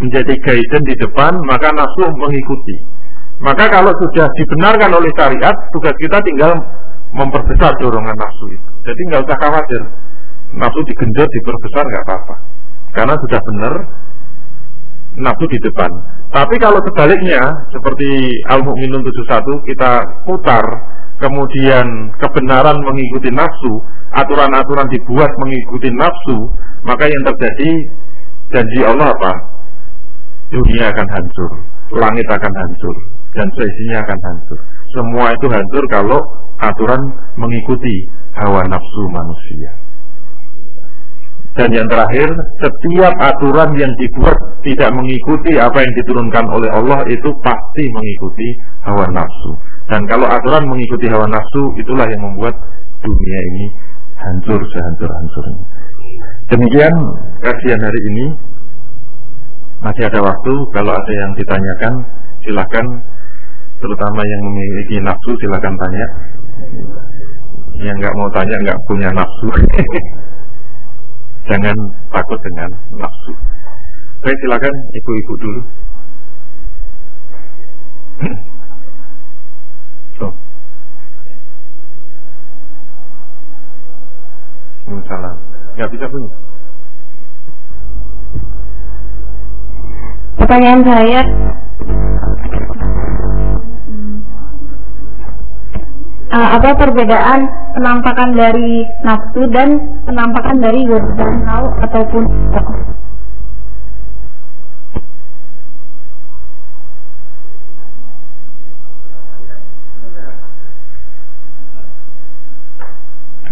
[0.00, 2.76] Menjadi guidance di depan, maka nafsu mengikuti.
[3.42, 6.54] Maka kalau sudah dibenarkan oleh syariat, tugas kita tinggal
[7.12, 8.70] memperbesar dorongan nafsu itu.
[8.86, 9.82] Jadi nggak usah khawatir.
[10.56, 12.34] Nafsu digenjot, diperbesar nggak apa-apa.
[12.92, 13.74] Karena sudah benar
[15.16, 15.90] nafsu di depan.
[16.32, 19.92] Tapi kalau sebaliknya, seperti Al-Mu'minun 71, kita
[20.24, 20.64] putar
[21.20, 21.86] kemudian
[22.16, 23.72] kebenaran mengikuti nafsu,
[24.16, 26.36] aturan-aturan dibuat mengikuti nafsu,
[26.88, 27.70] maka yang terjadi
[28.48, 29.32] janji Allah apa?
[30.52, 31.50] Dunia akan hancur,
[31.96, 32.96] langit akan hancur,
[33.36, 34.58] dan seisinya akan hancur.
[34.96, 36.20] Semua itu hancur kalau
[36.60, 37.00] aturan
[37.36, 39.81] mengikuti hawa nafsu manusia.
[41.52, 42.32] Dan yang terakhir,
[42.64, 48.48] setiap aturan yang dibuat tidak mengikuti apa yang diturunkan oleh Allah itu pasti mengikuti
[48.88, 49.52] hawa nafsu.
[49.84, 52.56] Dan kalau aturan mengikuti hawa nafsu, itulah yang membuat
[53.04, 53.64] dunia ini
[54.16, 55.58] hancur sehancur-hancurnya.
[56.56, 56.94] Demikian
[57.44, 58.26] kajian hari ini.
[59.82, 61.94] Masih ada waktu, kalau ada yang ditanyakan,
[62.48, 62.86] silahkan.
[63.82, 66.06] Terutama yang memiliki nafsu, silahkan tanya.
[67.82, 69.50] Yang nggak mau tanya, nggak punya nafsu.
[71.42, 71.76] Jangan
[72.14, 73.32] takut dengan nafsu.
[74.22, 75.60] Baik, silakan ibu-ibu dulu.
[80.18, 80.26] so.
[85.02, 85.36] Salam.
[85.74, 86.30] Gak bisa bunyi.
[90.38, 91.20] Pertanyaan saya
[96.32, 100.84] uh, apa perbedaan penampakan dari nafsu dan penampakan dari
[101.46, 102.22] tahu ataupun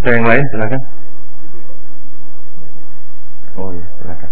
[0.01, 0.81] Ada yang lain silakan.
[3.53, 4.31] Oh iya silakan.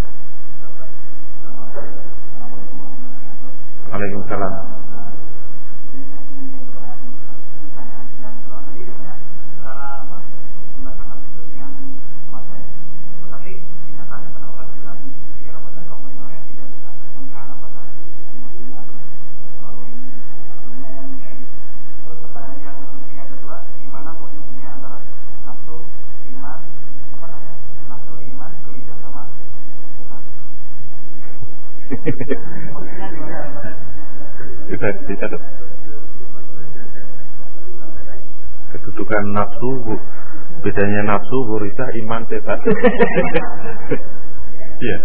[3.93, 4.68] Waalaikumsalam.
[34.69, 35.41] Bisa dicatat.
[38.69, 39.69] Kedudukan nafsu,
[40.61, 42.59] bedanya nafsu, burisa, iman, setan.
[44.79, 44.95] Iya.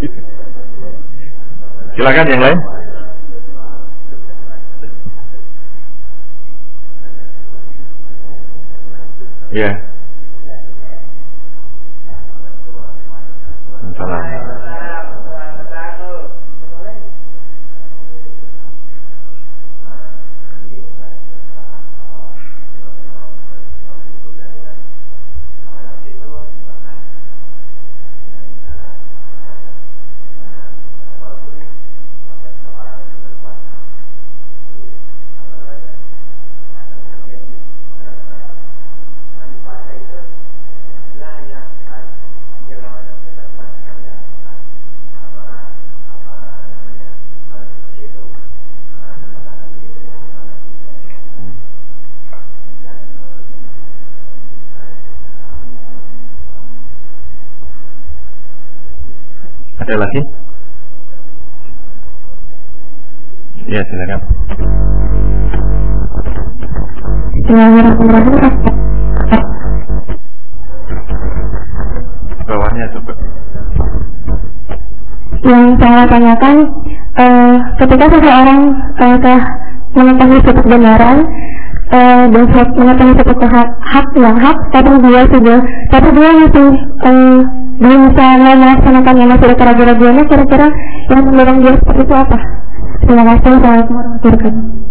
[1.98, 2.58] Silakan yang lain.
[9.50, 9.70] Ya.
[13.98, 14.53] Salam.
[59.94, 60.22] Ada lagi?
[63.70, 64.20] Ya silakan.
[67.38, 68.54] Bismillahirrahmanirrahim.
[72.42, 73.12] Bawahnya coba.
[75.46, 76.56] Yang saya tanyakan,
[77.14, 78.62] uh, ketika seseorang
[78.98, 79.42] uh, telah
[79.94, 81.22] mengetahui satu kebenaran
[81.94, 85.58] uh, dan mengetahui satu hak, hak yang hak, tapi dia sudah,
[85.94, 86.68] tapi dia masih
[87.06, 90.66] uh, belum bisa melaksanakannya masih ada keraguan-keraguannya, kira-kira
[91.10, 92.38] yang mendorong dia seperti itu apa?
[93.04, 93.48] Terima kasih.
[93.50, 94.82] Assalamualaikum warahmatullahi wabarakatuh.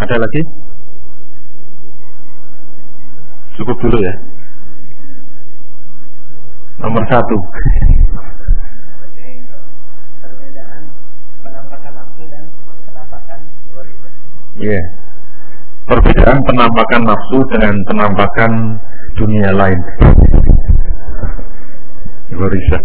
[0.00, 0.42] Ada lagi?
[3.60, 4.14] Cukup dulu ya.
[6.80, 7.36] Nomor satu.
[14.60, 14.76] Iya.
[14.76, 14.84] Yeah.
[15.90, 18.52] Perbedaan penampakan nafsu dengan penampakan
[19.18, 19.80] dunia lain.
[22.30, 22.78] Gorisa.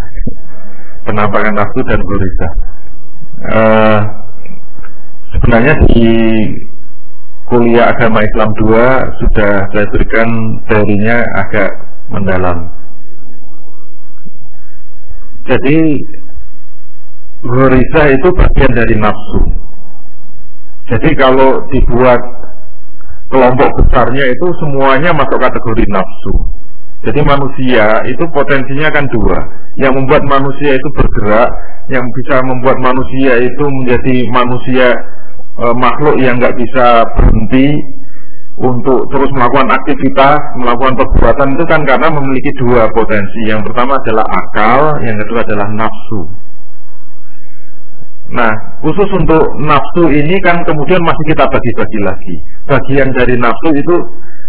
[1.05, 2.47] Penampakan nafsu dan gorisa.
[3.45, 3.99] Uh,
[5.37, 6.07] sebenarnya di
[7.45, 10.29] kuliah agama Islam 2 sudah saya berikan
[10.65, 11.69] teorinya agak
[12.09, 12.73] mendalam.
[15.45, 15.77] Jadi
[17.45, 19.41] Gorisa itu bagian dari nafsu.
[20.89, 22.17] Jadi kalau dibuat
[23.29, 26.33] kelompok besarnya itu semuanya masuk kategori nafsu.
[27.05, 29.37] Jadi manusia itu potensinya kan dua.
[29.77, 31.49] Yang membuat manusia itu bergerak,
[31.93, 34.87] yang bisa membuat manusia itu menjadi manusia
[35.61, 37.77] e, makhluk yang nggak bisa berhenti
[38.55, 43.51] untuk terus melakukan aktivitas, melakukan perbuatan itu kan karena memiliki dua potensi.
[43.51, 46.21] Yang pertama adalah akal, yang kedua adalah nafsu.
[48.31, 48.51] Nah,
[48.81, 52.35] khusus untuk nafsu ini kan kemudian masih kita bagi-bagi lagi.
[52.65, 53.95] Bagian dari nafsu itu,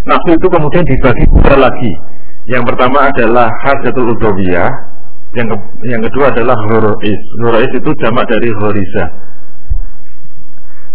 [0.07, 1.93] nafsu itu kemudian dibagi dua lagi.
[2.47, 4.71] Yang pertama adalah hajatul udawiyah,
[5.35, 5.57] yang ke,
[5.91, 7.21] yang kedua adalah horois.
[7.43, 9.05] Horois itu jamak dari horisa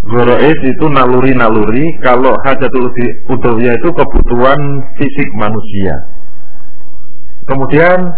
[0.01, 2.89] Gorois itu naluri-naluri, kalau hajatul
[3.29, 4.57] udawiyah itu kebutuhan
[4.97, 5.93] fisik manusia.
[7.45, 8.09] Kemudian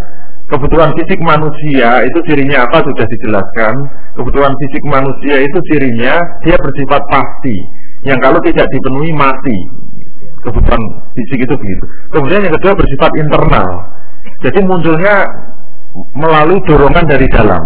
[0.48, 3.74] kebutuhan fisik manusia itu cirinya apa sudah dijelaskan.
[4.16, 7.56] Kebutuhan fisik manusia itu cirinya dia bersifat pasti,
[8.08, 9.58] yang kalau tidak dipenuhi mati.
[10.40, 10.80] Kebutuhan
[11.12, 11.84] fisik itu begitu.
[12.16, 13.68] Kemudian yang kedua bersifat internal.
[14.40, 15.24] Jadi munculnya
[16.16, 17.60] melalui dorongan dari dalam.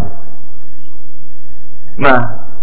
[1.98, 2.18] Nah,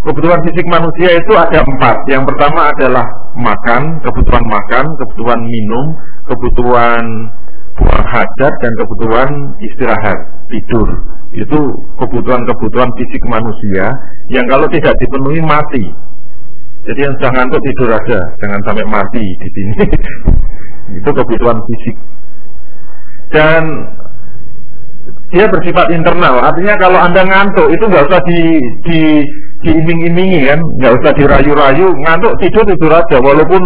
[0.06, 1.96] kebutuhan fisik manusia itu ada empat.
[2.06, 5.84] Yang pertama adalah makan, kebutuhan makan, kebutuhan minum,
[6.30, 7.02] kebutuhan
[7.76, 9.28] buang hajat dan kebutuhan
[9.60, 10.88] istirahat, tidur.
[11.34, 11.58] Itu
[12.00, 13.90] kebutuhan-kebutuhan fisik manusia
[14.30, 15.84] yang kalau tidak dipenuhi mati.
[16.86, 19.76] Jadi yang sedang ngantuk tidur aja, jangan sampai mati di sini.
[21.02, 21.96] itu kebutuhan fisik.
[23.34, 23.62] Dan
[25.34, 26.38] dia bersifat internal.
[26.38, 28.40] Artinya kalau anda ngantuk itu nggak usah di,
[28.86, 29.00] di
[29.64, 33.62] diiming-imingi kan, nggak usah dirayu-rayu, ngantuk tidur tidur aja, walaupun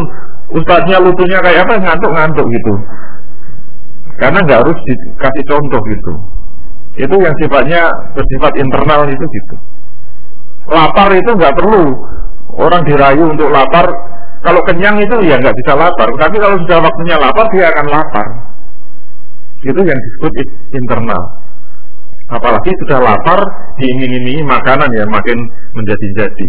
[0.54, 2.72] ustadznya lutunya kayak apa ngantuk ngantuk gitu,
[4.22, 6.12] karena nggak harus dikasih contoh gitu.
[6.98, 7.86] Itu yang sifatnya
[8.18, 9.54] bersifat internal itu gitu.
[10.70, 11.96] Lapar itu nggak perlu
[12.58, 13.88] orang dirayu untuk lapar.
[14.40, 18.26] Kalau kenyang itu ya nggak bisa lapar, tapi kalau sudah waktunya lapar dia akan lapar.
[19.60, 20.32] Itu yang disebut
[20.72, 21.39] internal
[22.31, 23.40] apalagi sudah lapar
[23.82, 25.39] diiming-imingi makanan ya makin
[25.74, 26.48] menjadi-jadi.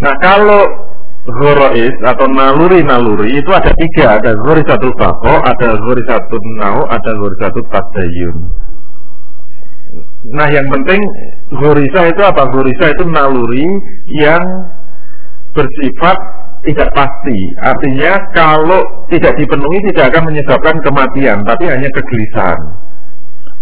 [0.00, 0.62] Nah kalau
[1.20, 4.18] Gorois atau naluri-naluri itu ada tiga.
[4.18, 8.36] Ada satu bako, ada satu nau, ada satu tadayun
[10.30, 11.00] nah yang penting
[11.50, 12.46] gorisa itu apa?
[12.52, 13.66] Gorisa itu naluri
[14.14, 14.44] yang
[15.56, 16.18] bersifat
[16.60, 17.38] tidak pasti.
[17.58, 22.60] Artinya kalau tidak dipenuhi tidak akan menyebabkan kematian tapi hanya kegelisahan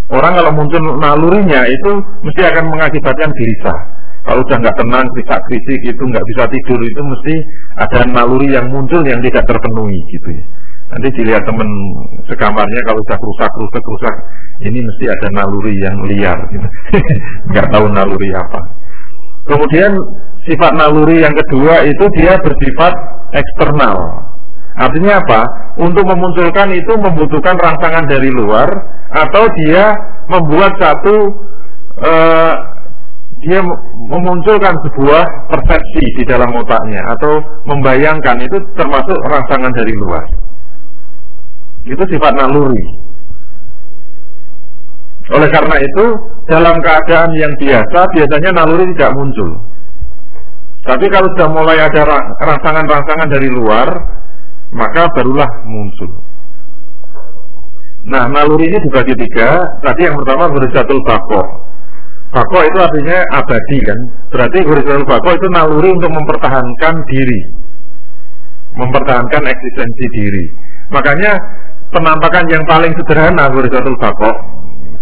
[0.09, 1.91] Orang kalau muncul nalurinya itu
[2.25, 3.79] mesti akan mengakibatkan gelisah.
[4.25, 7.35] Kalau sudah nggak tenang, bisa kritik itu nggak bisa tidur itu mesti
[7.81, 10.45] ada naluri yang muncul yang tidak terpenuhi gitu ya.
[10.89, 11.69] Nanti dilihat teman
[12.25, 14.15] sekamarnya kalau sudah rusak rusak rusak
[14.65, 16.69] ini mesti ada naluri yang liar gitu.
[17.53, 18.61] nggak tahu naluri apa.
[19.49, 19.93] Kemudian
[20.45, 22.93] sifat naluri yang kedua itu dia bersifat
[23.33, 24.28] eksternal.
[24.79, 25.41] Artinya apa?
[25.83, 28.71] Untuk memunculkan itu membutuhkan rangsangan dari luar
[29.11, 29.91] atau dia
[30.31, 31.15] membuat satu
[31.99, 32.55] uh,
[33.43, 33.63] dia
[34.11, 37.39] memunculkan sebuah persepsi di dalam otaknya atau
[37.71, 40.27] membayangkan itu termasuk rangsangan dari luar.
[41.87, 42.83] Itu sifat naluri.
[45.29, 46.05] Oleh karena itu,
[46.49, 49.51] dalam keadaan yang biasa, biasanya naluri tidak muncul.
[50.89, 52.01] Tapi kalau sudah mulai ada
[52.41, 53.93] rangsangan-rangsangan dari luar,
[54.73, 56.11] maka barulah muncul.
[58.09, 59.69] Nah, naluri ini dibagi tiga.
[59.85, 61.43] Tadi yang pertama horizatul bako.
[62.33, 64.01] Bako itu artinya abadi kan.
[64.33, 67.41] Berarti horizatul bako itu naluri untuk mempertahankan diri.
[68.81, 70.45] Mempertahankan eksistensi diri.
[70.89, 71.37] Makanya
[71.93, 74.31] penampakan yang paling sederhana horizatul bako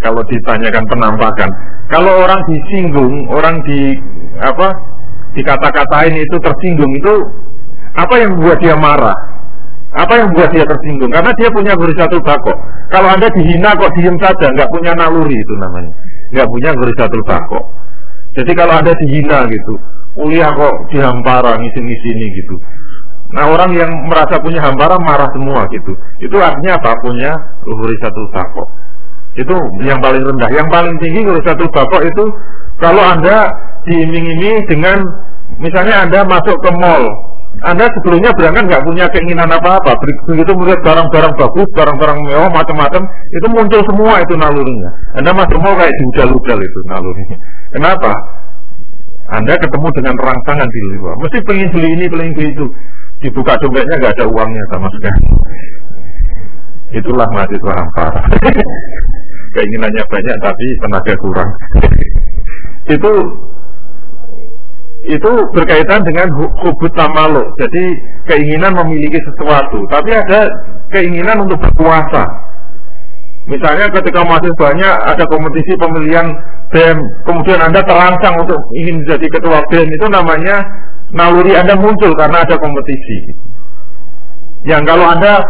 [0.03, 1.51] kalau ditanyakan penampakan.
[1.91, 3.95] Kalau orang disinggung, orang di
[4.43, 4.69] apa
[5.37, 7.15] dikata-katain itu tersinggung itu
[7.97, 9.17] apa yang membuat dia marah?
[9.97, 11.09] Apa yang membuat dia tersinggung?
[11.09, 12.53] Karena dia punya satu bako.
[12.93, 15.93] Kalau anda dihina kok diem saja, nggak punya naluri itu namanya,
[16.37, 16.71] nggak punya
[17.01, 17.59] satu bako.
[18.37, 19.75] Jadi kalau anda dihina gitu,
[20.13, 22.57] kuliah kok dihampara ngisi-ngisi gitu.
[23.33, 25.93] Nah orang yang merasa punya hampara marah semua gitu.
[26.21, 26.93] Itu artinya apa?
[27.01, 27.33] Punya
[28.05, 28.65] satu bako.
[29.37, 30.49] Itu yang paling rendah.
[30.53, 32.25] Yang paling tinggi satu bako itu
[32.85, 33.49] kalau anda
[33.89, 35.01] diiming-imingi dengan
[35.57, 37.05] misalnya anda masuk ke mall
[37.65, 39.97] anda sebelumnya berangkat nggak punya keinginan apa-apa.
[40.29, 43.01] Begitu melihat barang-barang bagus, barang-barang mewah, macam-macam,
[43.33, 44.91] itu muncul semua itu nalurinya.
[45.17, 47.37] Anda masuk mau kayak diudal-udal itu nalurinya.
[47.73, 48.13] Kenapa?
[49.33, 51.17] Anda ketemu dengan rangsangan di luar.
[51.17, 52.67] Mesti pengen beli ini, pengen beli itu.
[53.25, 55.23] Dibuka dompetnya nggak ada uangnya sama sekali.
[56.93, 58.21] Itulah mahasiswa hampara.
[59.57, 61.51] Keinginannya banyak tapi tenaga kurang.
[62.95, 63.13] itu
[65.07, 67.47] itu berkaitan dengan hubut tamaluk.
[67.63, 67.85] Jadi
[68.27, 70.51] keinginan memiliki sesuatu, tapi ada
[70.91, 72.27] keinginan untuk berkuasa.
[73.47, 76.27] Misalnya ketika masih banyak ada kompetisi pemilihan
[76.75, 80.67] BEM, kemudian Anda terangsang untuk ingin menjadi ketua BEM, itu namanya
[81.15, 83.19] naluri Anda muncul karena ada kompetisi.
[84.67, 85.47] Yang kalau Anda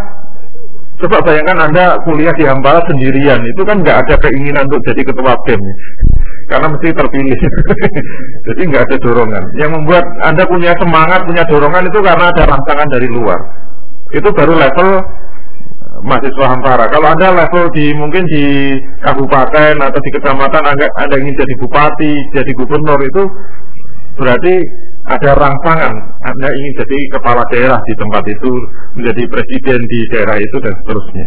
[0.96, 5.36] Coba bayangkan Anda kuliah di Hambala sendirian, itu kan nggak ada keinginan untuk jadi ketua
[5.44, 5.60] BEM
[6.46, 7.38] karena mesti terpilih.
[8.46, 9.44] Jadi nggak ada dorongan.
[9.58, 13.40] Yang membuat Anda punya semangat, punya dorongan itu karena ada rangsangan dari luar.
[14.14, 14.88] Itu baru level
[16.06, 16.86] mahasiswa Hampara.
[16.92, 22.14] Kalau Anda level di mungkin di kabupaten atau di kecamatan Anda, anda ingin jadi bupati,
[22.36, 23.22] jadi gubernur itu
[24.20, 24.54] berarti
[25.06, 25.94] ada rangsangan.
[26.22, 28.52] Anda ingin jadi kepala daerah di tempat itu,
[28.98, 31.26] menjadi presiden di daerah itu dan seterusnya.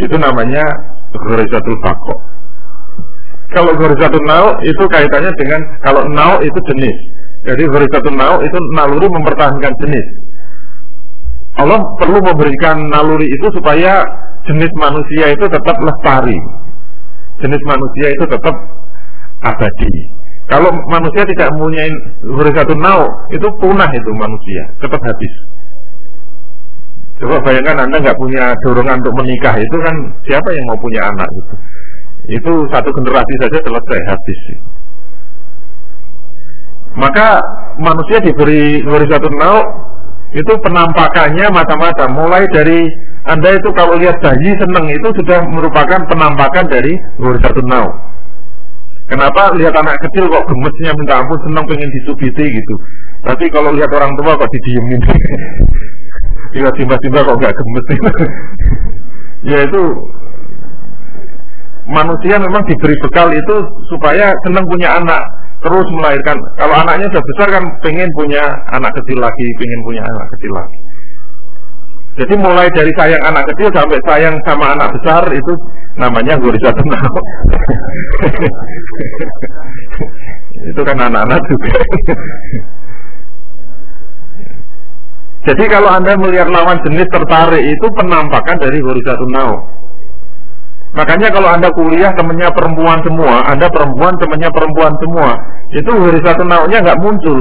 [0.00, 0.64] Itu namanya
[1.10, 2.39] Ghorizatul Fakok.
[3.50, 6.96] Kalau horizontal nau itu kaitannya dengan kalau nau itu jenis.
[7.42, 10.06] Jadi horizontal nau itu naluri mempertahankan jenis.
[11.58, 14.06] Allah perlu memberikan naluri itu supaya
[14.46, 16.38] jenis manusia itu tetap lestari.
[17.42, 18.54] Jenis manusia itu tetap
[19.42, 19.90] abadi.
[20.46, 21.90] Kalau manusia tidak mempunyai
[22.22, 23.02] horizontal nau,
[23.34, 25.34] itu punah itu manusia, cepat habis.
[27.22, 29.94] Coba bayangkan Anda nggak punya dorongan untuk menikah, itu kan
[30.26, 31.54] siapa yang mau punya anak gitu
[32.30, 34.40] itu satu generasi saja selesai habis.
[36.94, 37.42] Maka
[37.78, 39.58] manusia diberi diberi satu nau
[40.30, 42.08] itu penampakannya macam-macam.
[42.14, 42.86] Mulai dari
[43.26, 46.94] anda itu kalau lihat bayi seneng itu sudah merupakan penampakan dari
[47.42, 47.90] satu nau.
[49.10, 52.74] Kenapa lihat anak kecil kok gemesnya minta ampun seneng pengen disubiti gitu.
[53.26, 55.02] Tapi kalau lihat orang tua kok didiemin.
[56.54, 57.86] Tiba-tiba kok nggak gemes.
[59.50, 59.82] ya itu
[61.90, 63.56] manusia memang diberi bekal itu
[63.90, 65.22] supaya senang punya anak
[65.60, 66.38] terus melahirkan.
[66.56, 68.42] Kalau anaknya sudah besar kan pengen punya
[68.72, 70.78] anak kecil lagi pengen punya anak kecil lagi.
[72.20, 75.52] Jadi mulai dari sayang anak kecil sampai sayang sama anak besar itu
[75.94, 77.06] namanya gurisa tenang
[80.70, 81.72] itu kan anak-anak juga.
[85.40, 89.56] Jadi kalau anda melihat lawan jenis tertarik itu penampakan dari tenang
[90.90, 95.38] Makanya kalau Anda kuliah temennya perempuan semua, Anda perempuan temennya perempuan semua,
[95.70, 95.90] itu
[96.26, 97.38] satu naunya nggak muncul,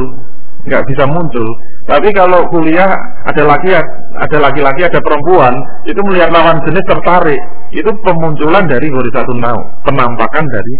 [0.69, 1.49] nggak bisa muncul.
[1.89, 2.93] Tapi kalau kuliah
[3.25, 5.57] ada laki ada laki-laki ada perempuan,
[5.89, 7.41] itu melihat lawan jenis tertarik,
[7.73, 10.73] itu pemunculan dari satu nau, penampakan dari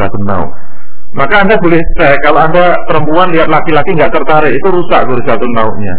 [0.00, 0.48] satu nau.
[1.14, 5.94] Maka Anda boleh cek kalau Anda perempuan lihat laki-laki nggak tertarik itu rusak satu naunya.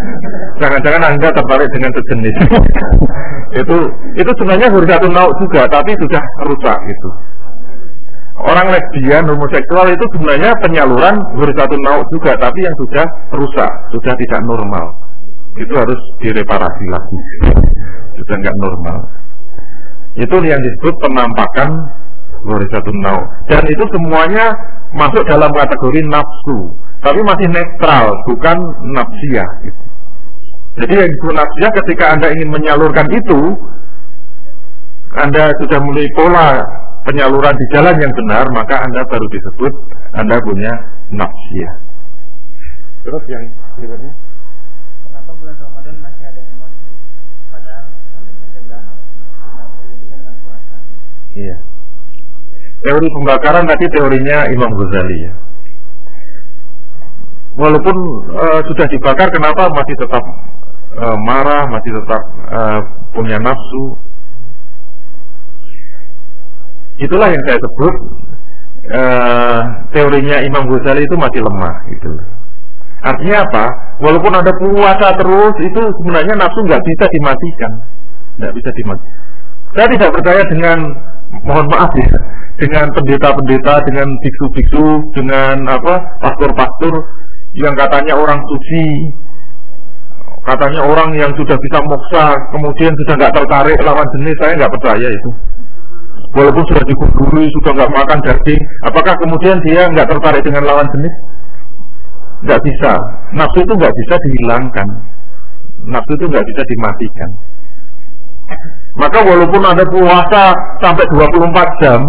[0.60, 2.36] Jangan-jangan Anda tertarik dengan sejenis.
[3.64, 3.78] itu
[4.20, 7.10] itu sebenarnya satu nau juga tapi sudah rusak gitu.
[8.44, 11.16] Orang lesbian homoseksual itu sebenarnya penyaluran
[11.56, 14.86] satu nau juga tapi yang sudah rusak, sudah tidak normal.
[15.56, 17.20] Itu harus direparasi lagi.
[18.20, 18.98] sudah nggak normal.
[20.20, 22.04] Itu yang disebut penampakan
[22.46, 23.20] satu nau.
[23.50, 24.54] Dan itu semuanya
[24.96, 26.58] masuk dalam kategori nafsu,
[27.02, 28.58] tapi masih netral, bukan
[28.96, 29.50] nafsiyah.
[29.66, 29.82] Gitu.
[30.76, 33.40] Jadi yang disebut nafsiyah ketika Anda ingin menyalurkan itu,
[35.16, 36.60] Anda sudah mulai pola
[37.08, 39.74] penyaluran di jalan yang benar, maka Anda baru disebut
[40.20, 40.74] Anda punya
[41.12, 41.74] nafsiyah.
[43.06, 43.44] Terus yang
[43.78, 44.12] berikutnya?
[45.06, 46.92] Kenapa bulan Ramadan masih ada emosi?
[47.54, 47.86] Padahal
[48.42, 48.82] mencegah
[49.54, 50.76] nafsu dengan puasa.
[51.30, 51.75] Iya.
[52.86, 55.34] Teori pembakaran tadi teorinya Imam Ghazali ya.
[57.58, 57.98] Walaupun
[58.36, 60.24] uh, sudah dibakar, kenapa masih tetap
[61.02, 62.22] uh, marah, masih tetap
[62.54, 62.80] uh,
[63.16, 63.86] punya nafsu?
[67.02, 67.94] Itulah yang saya sebut
[68.94, 69.60] uh,
[69.90, 72.12] teorinya Imam Ghazali itu masih lemah gitu.
[73.02, 73.66] Artinya apa?
[73.98, 77.72] Walaupun ada puasa terus, itu sebenarnya nafsu nggak bisa dimatikan,
[78.38, 79.16] nggak bisa dimatikan.
[79.76, 80.78] Saya tidak percaya dengan,
[81.44, 82.12] mohon maaf ya,
[82.58, 86.94] dengan pendeta-pendeta, dengan biksu-biksu, dengan apa pastor-pastor
[87.60, 89.12] yang katanya orang suci,
[90.48, 95.08] katanya orang yang sudah bisa moksa, kemudian sudah nggak tertarik lawan jenis, saya nggak percaya
[95.12, 95.32] itu.
[96.36, 101.12] Walaupun sudah dikuburi, sudah nggak makan daging, apakah kemudian dia nggak tertarik dengan lawan jenis?
[102.46, 102.92] nggak bisa.
[103.34, 104.88] Nafsu itu nggak bisa dihilangkan.
[105.90, 107.30] Nafsu itu nggak bisa dimatikan.
[108.96, 112.00] Maka walaupun ada puasa sampai 24 jam,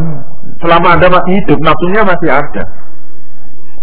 [0.62, 2.62] selama Anda masih hidup, nafsunya masih ada.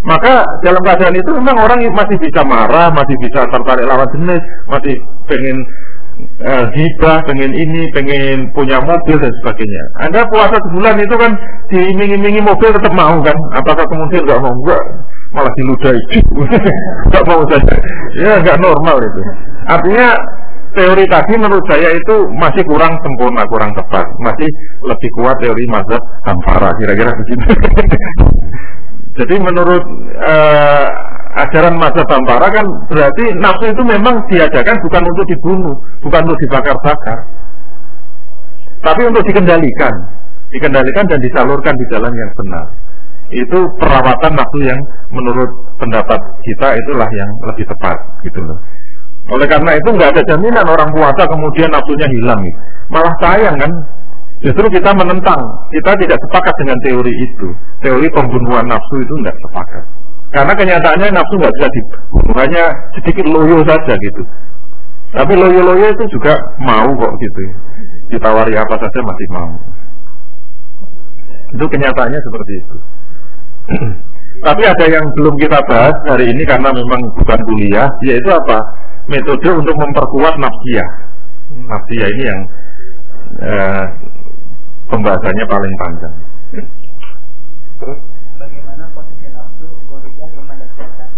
[0.04, 4.96] Maka dalam keadaan itu memang orang masih bisa marah, masih bisa tertarik lawan jenis, masih
[5.32, 5.64] pengen
[6.44, 9.84] uh, hibah, pengen ini, pengen punya mobil dan sebagainya.
[10.04, 11.32] Anda puasa sebulan itu kan
[11.72, 13.36] diiming-imingi mobil tetap mau kan?
[13.56, 14.52] Apakah kemudian nggak mau?
[14.52, 14.84] Enggak
[15.34, 16.20] malah diludahi
[17.10, 17.74] nggak mau saja
[18.14, 19.22] ya nggak normal itu
[19.66, 20.14] artinya
[20.74, 24.06] teori tadi menurut saya itu masih kurang sempurna kurang tepat.
[24.22, 24.50] Masih
[24.86, 27.46] lebih kuat teori mazhab Hamfara kira-kira begitu.
[29.22, 29.84] Jadi menurut
[30.26, 30.88] uh,
[31.46, 37.18] ajaran mazhab Hamfara kan berarti nafsu itu memang diadakan bukan untuk dibunuh bukan untuk dibakar-bakar.
[38.84, 39.94] Tapi untuk dikendalikan.
[40.52, 42.66] Dikendalikan dan disalurkan di jalan yang benar.
[43.34, 44.78] Itu perawatan nafsu yang
[45.10, 45.50] menurut
[45.82, 48.60] pendapat kita itulah yang lebih tepat gitu loh.
[49.32, 52.44] Oleh karena itu nggak ada jaminan orang puasa kemudian nafsunya hilang.
[52.92, 53.72] Malah sayang kan.
[54.44, 55.40] Justru kita menentang,
[55.72, 57.48] kita tidak sepakat dengan teori itu.
[57.80, 59.84] Teori pembunuhan nafsu itu nggak sepakat.
[60.36, 62.64] Karena kenyataannya nafsu nggak bisa dibunuh, hanya
[63.00, 64.24] sedikit loyo saja gitu.
[65.14, 67.44] Tapi loyo-loyo itu juga mau kok gitu.
[68.12, 69.52] Ditawari apa saja masih mau.
[71.54, 72.76] Itu kenyataannya seperti itu.
[74.44, 78.60] Tapi ada yang belum kita bahas hari ini karena memang bukan kuliah, yaitu apa?
[79.08, 80.90] Metode untuk memperkuat nafsiyah.
[81.64, 82.42] Nafsiyah ini yang
[83.40, 83.86] eh,
[84.92, 86.16] pembahasannya paling panjang.
[87.80, 88.00] Terus?
[88.36, 91.10] Bagaimana posisi nafsu, gorisah, iman dan setan?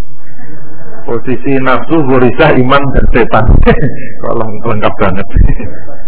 [1.09, 3.45] Posisi nafsu, gorisah, iman dan setan.
[4.21, 5.27] Kalau lengkap banget.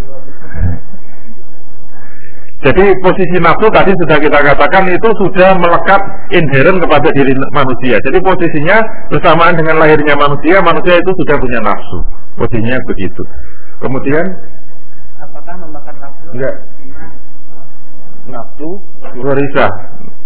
[2.58, 6.02] Jadi posisi nafsu tadi sudah kita katakan itu sudah melekat
[6.34, 8.02] inherent kepada diri manusia.
[8.02, 8.82] Jadi posisinya
[9.14, 12.00] bersamaan dengan lahirnya manusia, manusia itu sudah punya nafsu.
[12.34, 13.22] Posisinya begitu.
[13.78, 14.26] Kemudian
[15.22, 16.26] Apakah membakar nafsu?
[16.34, 16.56] enggak
[18.26, 18.70] nafsu
[19.22, 19.66] gorisa.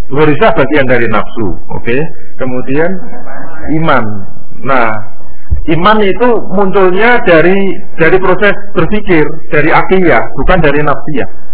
[0.07, 1.97] Gorisa bagian dari nafsu, oke.
[2.39, 2.95] Kemudian
[3.75, 4.03] iman.
[4.63, 4.87] Nah,
[5.67, 7.59] iman itu munculnya dari
[7.99, 11.51] dari proses berpikir, dari akiyah, bukan dari nafsiyah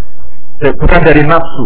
[0.61, 1.65] bukan dari nafsu.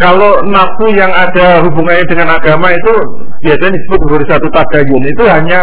[0.00, 2.94] Kalau nafsu yang ada hubungannya dengan agama itu
[3.44, 5.60] biasanya disebut sebagai satu tadayun itu hanya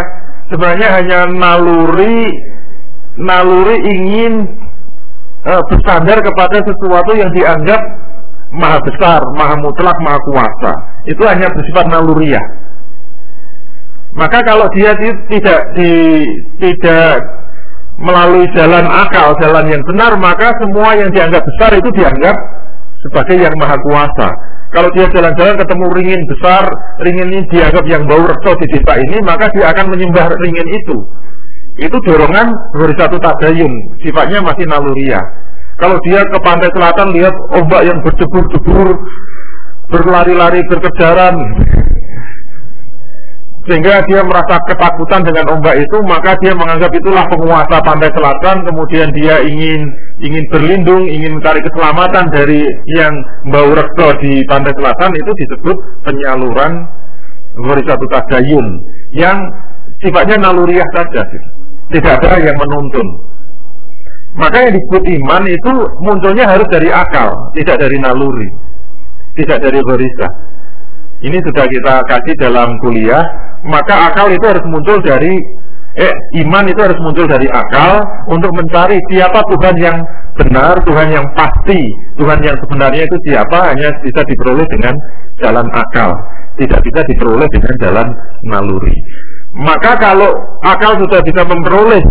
[0.53, 2.29] sebenarnya hanya naluri
[3.17, 4.45] naluri ingin
[5.41, 7.81] uh, bersandar kepada sesuatu yang dianggap
[8.53, 10.73] maha besar, maha mutlak, maha kuasa.
[11.09, 12.43] Itu hanya bersifat naluriah.
[14.17, 14.97] Maka kalau dia
[15.29, 16.25] tidak di,
[16.57, 17.21] tidak
[17.97, 22.35] melalui jalan akal, jalan yang benar, maka semua yang dianggap besar itu dianggap
[23.09, 24.29] sebagai yang maha kuasa.
[24.75, 26.67] Kalau dia jalan-jalan ketemu ringin besar,
[27.01, 30.97] ringin ini dianggap yang bau resto di desa ini, maka dia akan menyembah ringin itu.
[31.77, 33.71] Itu dorongan dari satu tadayun,
[34.01, 35.21] sifatnya masih naluria.
[35.77, 38.97] Kalau dia ke pantai selatan lihat ombak yang berjebur-jebur,
[39.93, 41.37] berlari-lari berkejaran,
[43.67, 48.63] sehingga dia merasa ketakutan dengan ombak itu maka dia menganggap itulah penguasa pantai selatan.
[48.63, 49.91] Kemudian dia ingin
[50.23, 52.63] ingin berlindung ingin mencari keselamatan dari
[52.95, 53.11] yang
[53.51, 55.11] bau rekto di pantai selatan.
[55.19, 55.77] Itu disebut
[56.07, 56.87] penyaluran
[57.59, 58.65] satu tadayun
[59.11, 59.35] yang
[59.99, 61.27] sifatnya naluriah saja.
[61.91, 63.07] Tidak ada yang menuntun.
[64.39, 65.73] Maka yang disebut iman itu
[66.07, 68.47] munculnya harus dari akal tidak dari naluri
[69.37, 70.27] tidak dari gorisa
[71.25, 73.23] ini sudah kita kasih dalam kuliah
[73.65, 75.33] maka akal itu harus muncul dari
[75.97, 76.13] eh
[76.45, 79.97] iman itu harus muncul dari akal untuk mencari siapa Tuhan yang
[80.37, 81.89] benar, Tuhan yang pasti,
[82.21, 84.93] Tuhan yang sebenarnya itu siapa hanya bisa diperoleh dengan
[85.41, 86.13] jalan akal,
[86.61, 88.07] tidak bisa diperoleh dengan jalan
[88.45, 88.93] naluri.
[89.57, 92.05] Maka kalau akal sudah bisa memperoleh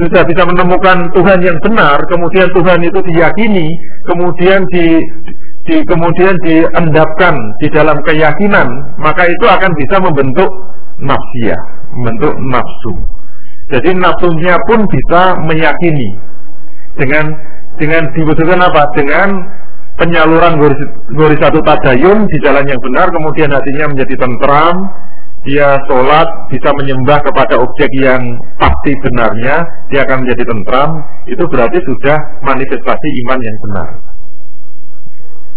[0.00, 3.76] sudah bisa menemukan Tuhan yang benar, kemudian Tuhan itu diyakini,
[4.08, 4.96] kemudian di,
[5.68, 10.48] di kemudian diendapkan di dalam keyakinan, maka itu akan bisa membentuk
[11.04, 11.56] nafsia,
[11.92, 12.94] membentuk nafsu.
[13.70, 16.10] Jadi nafsunya pun bisa meyakini
[16.98, 17.30] dengan
[17.78, 18.82] dengan dibutuhkan apa?
[18.98, 19.28] Dengan
[20.00, 20.56] penyaluran
[21.12, 24.76] gori satu tadayun di jalan yang benar, kemudian hatinya menjadi tentram,
[25.40, 28.20] dia sholat bisa menyembah kepada objek yang
[28.60, 33.88] pasti benarnya, dia akan menjadi tentram, itu berarti sudah manifestasi iman yang benar.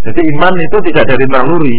[0.08, 1.78] Jadi iman itu tidak dari naluri,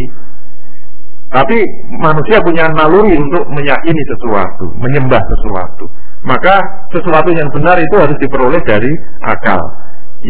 [1.34, 1.58] tapi
[1.98, 5.90] manusia punya naluri untuk meyakini sesuatu, menyembah sesuatu.
[6.22, 6.62] Maka
[6.94, 8.90] sesuatu yang benar itu harus diperoleh dari
[9.26, 9.58] akal.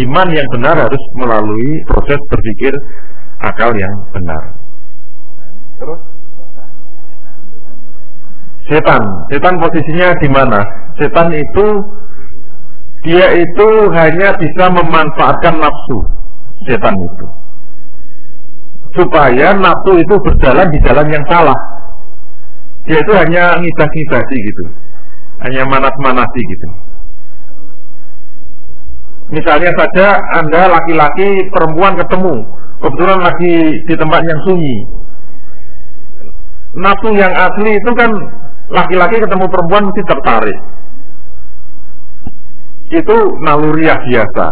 [0.01, 2.73] Iman yang benar harus melalui proses berpikir
[3.45, 4.61] akal yang benar.
[5.77, 6.16] Terus
[8.71, 9.03] setan.
[9.31, 10.61] Setan posisinya di mana?
[10.99, 11.67] Setan itu
[13.07, 15.99] dia itu hanya bisa memanfaatkan nafsu.
[16.67, 17.27] Setan itu.
[18.97, 21.59] Supaya nafsu itu berjalan di jalan yang salah.
[22.87, 24.65] Dia itu hanya ngibah-ngibasi gitu.
[25.47, 26.69] Hanya manas-manasi gitu.
[29.27, 32.47] Misalnya saja Anda laki-laki perempuan ketemu,
[32.79, 33.55] kebetulan lagi
[33.91, 34.79] di tempat yang sunyi.
[36.79, 38.11] Nafsu yang asli itu kan
[38.71, 40.59] laki-laki ketemu perempuan mesti tertarik.
[42.95, 44.47] Itu naluriah biasa.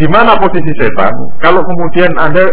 [0.00, 1.12] Di mana posisi setan?
[1.44, 2.48] Kalau kemudian Anda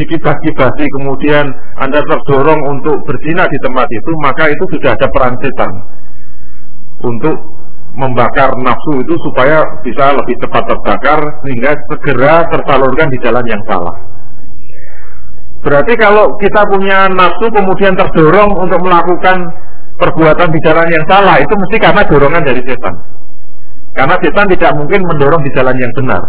[0.00, 1.44] dikibah-kibasi, kemudian
[1.76, 5.72] Anda terdorong untuk berzina di tempat itu, maka itu sudah ada peran setan
[7.04, 7.36] untuk
[7.98, 13.96] membakar nafsu itu supaya bisa lebih cepat terbakar sehingga segera tersalurkan di jalan yang salah.
[15.58, 19.50] Berarti kalau kita punya nafsu kemudian terdorong untuk melakukan
[19.98, 22.94] perbuatan di jalan yang salah itu mesti karena dorongan dari setan.
[23.98, 26.22] Karena setan tidak mungkin mendorong di jalan yang benar.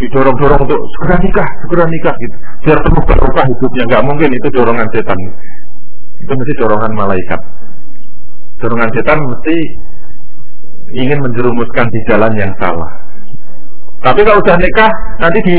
[0.00, 2.36] Didorong-dorong untuk segera nikah, segera nikah gitu.
[2.64, 5.18] Biar penuh barokah hidupnya, nggak mungkin itu dorongan setan.
[6.16, 7.40] Itu mesti dorongan malaikat.
[8.64, 9.56] Dorongan setan mesti
[10.96, 12.88] ingin menjerumuskan di jalan yang salah.
[14.02, 14.90] Tapi kalau sudah nikah,
[15.22, 15.56] nanti di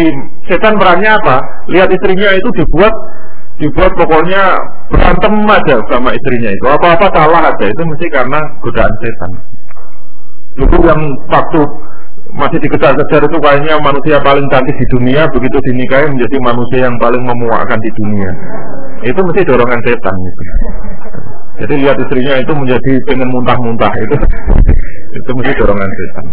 [0.52, 1.40] setan perannya apa?
[1.72, 2.92] Lihat istrinya itu dibuat
[3.62, 4.44] dibuat pokoknya
[4.90, 6.66] berantem aja sama istrinya itu.
[6.66, 7.66] Apa-apa salah aja.
[7.70, 9.32] Itu mesti karena godaan setan.
[10.54, 11.60] Dulu yang waktu
[12.34, 17.22] masih dikejar-kejar itu kayaknya manusia paling cantik di dunia begitu dinikahi menjadi manusia yang paling
[17.22, 18.32] memuakkan di dunia.
[19.06, 20.44] Itu mesti dorongan setan gitu.
[21.54, 24.16] jadi lihat istrinya itu menjadi pengen muntah-muntah itu.
[25.22, 26.26] Itu mesti dorongan setan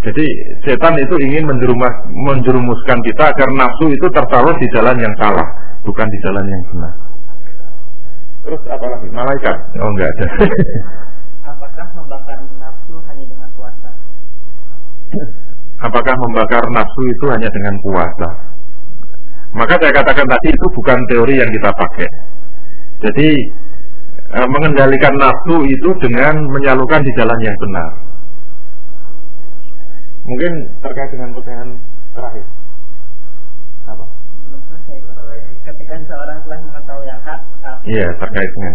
[0.00, 0.26] jadi
[0.64, 5.44] setan itu ingin menjerumus, menjerumuskan kita agar nafsu itu tersalur di jalan yang salah,
[5.84, 6.92] bukan di jalan yang benar.
[8.40, 9.08] Terus apa lagi?
[9.12, 9.56] Malaikat?
[9.84, 10.26] Oh enggak ada.
[11.52, 13.90] Apakah membakar nafsu hanya dengan puasa?
[15.84, 18.28] Apakah membakar nafsu itu hanya dengan puasa?
[19.52, 22.08] Maka saya katakan tadi itu bukan teori yang kita pakai.
[23.04, 23.28] Jadi
[24.32, 28.10] eh, mengendalikan nafsu itu dengan menyalurkan di jalan yang benar.
[30.28, 30.52] Mungkin
[30.84, 31.70] terkait dengan pertanyaan
[32.12, 32.46] terakhir.
[33.88, 34.04] Apa?
[34.48, 34.98] Belum selesai.
[35.64, 37.40] Ketika seorang telah mengetahui yang hak,
[37.88, 38.74] Iya, terkait dengan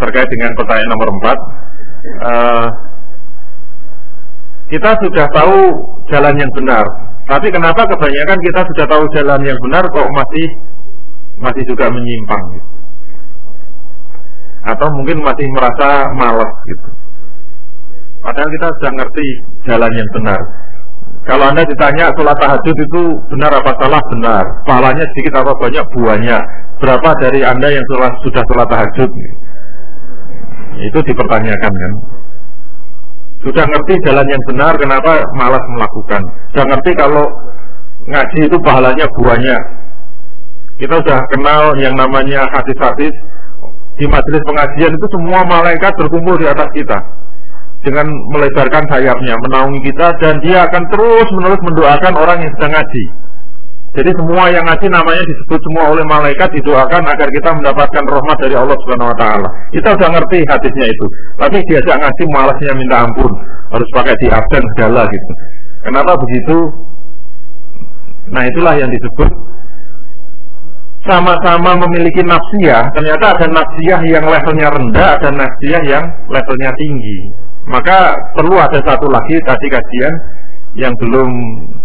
[0.00, 1.28] terkait dengan pertanyaan nomor 4
[2.24, 2.68] uh,
[4.70, 5.58] kita sudah tahu
[6.08, 6.84] jalan yang benar
[7.28, 10.46] tapi kenapa kebanyakan kita sudah tahu jalan yang benar kok masih
[11.40, 12.68] masih juga menyimpang gitu?
[14.60, 16.88] atau mungkin masih merasa malas gitu
[18.20, 19.26] Padahal kita sudah ngerti
[19.64, 20.40] jalan yang benar.
[21.24, 23.02] Kalau Anda ditanya sholat tahajud itu
[23.32, 24.00] benar apa salah?
[24.12, 24.44] Benar.
[24.64, 25.84] Pahalanya sedikit apa banyak?
[25.96, 26.38] Buahnya.
[26.80, 29.10] Berapa dari Anda yang sholat, sudah sholat tahajud?
[30.80, 31.92] Itu dipertanyakan kan.
[33.40, 36.20] Sudah ngerti jalan yang benar, kenapa malas melakukan?
[36.52, 37.24] Sudah ngerti kalau
[38.08, 39.56] ngaji itu pahalanya buahnya.
[40.80, 43.12] Kita sudah kenal yang namanya hadis-hadis
[44.00, 46.96] di majelis pengajian itu semua malaikat berkumpul di atas kita
[47.80, 53.04] dengan melebarkan sayapnya, menaungi kita dan dia akan terus menerus mendoakan orang yang sedang ngaji.
[53.90, 58.54] Jadi semua yang ngaji namanya disebut semua oleh malaikat didoakan agar kita mendapatkan rahmat dari
[58.54, 59.48] Allah Subhanahu wa taala.
[59.74, 61.06] Kita sudah ngerti hadisnya itu.
[61.42, 63.32] Tapi diajak ngaji malasnya minta ampun,
[63.74, 65.32] harus pakai di absen segala gitu.
[65.82, 66.56] Kenapa begitu?
[68.30, 69.30] Nah, itulah yang disebut
[71.08, 77.18] sama-sama memiliki nafsiyah, ternyata ada nafsiyah yang levelnya rendah, ada nafsiyah yang levelnya tinggi.
[77.70, 80.14] Maka perlu ada satu lagi tadi kajian
[80.74, 81.30] yang belum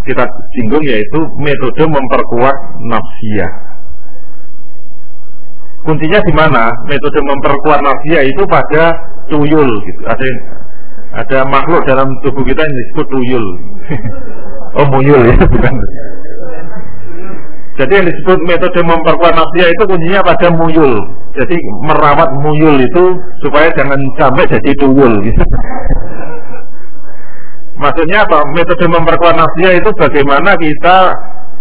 [0.02, 0.26] kita
[0.58, 3.52] singgung yaitu metode memperkuat nafsiyah.
[5.86, 6.74] Kuncinya di mana?
[6.90, 8.90] Metode memperkuat nafsiyah itu pada
[9.30, 10.02] tuyul gitu.
[10.10, 10.26] Ada
[11.22, 13.46] ada makhluk dalam tubuh kita yang disebut tuyul.
[14.82, 15.74] oh muyul ya bukan.
[17.76, 20.96] Jadi yang disebut metode memperkuat nafsiyah itu kuncinya pada muyul.
[21.36, 23.04] Jadi merawat muyul itu
[23.44, 25.42] supaya jangan sampai jadi tuyul gitu.
[27.84, 28.40] Maksudnya apa?
[28.56, 31.12] Metode memperkuat nafsiyah itu bagaimana kita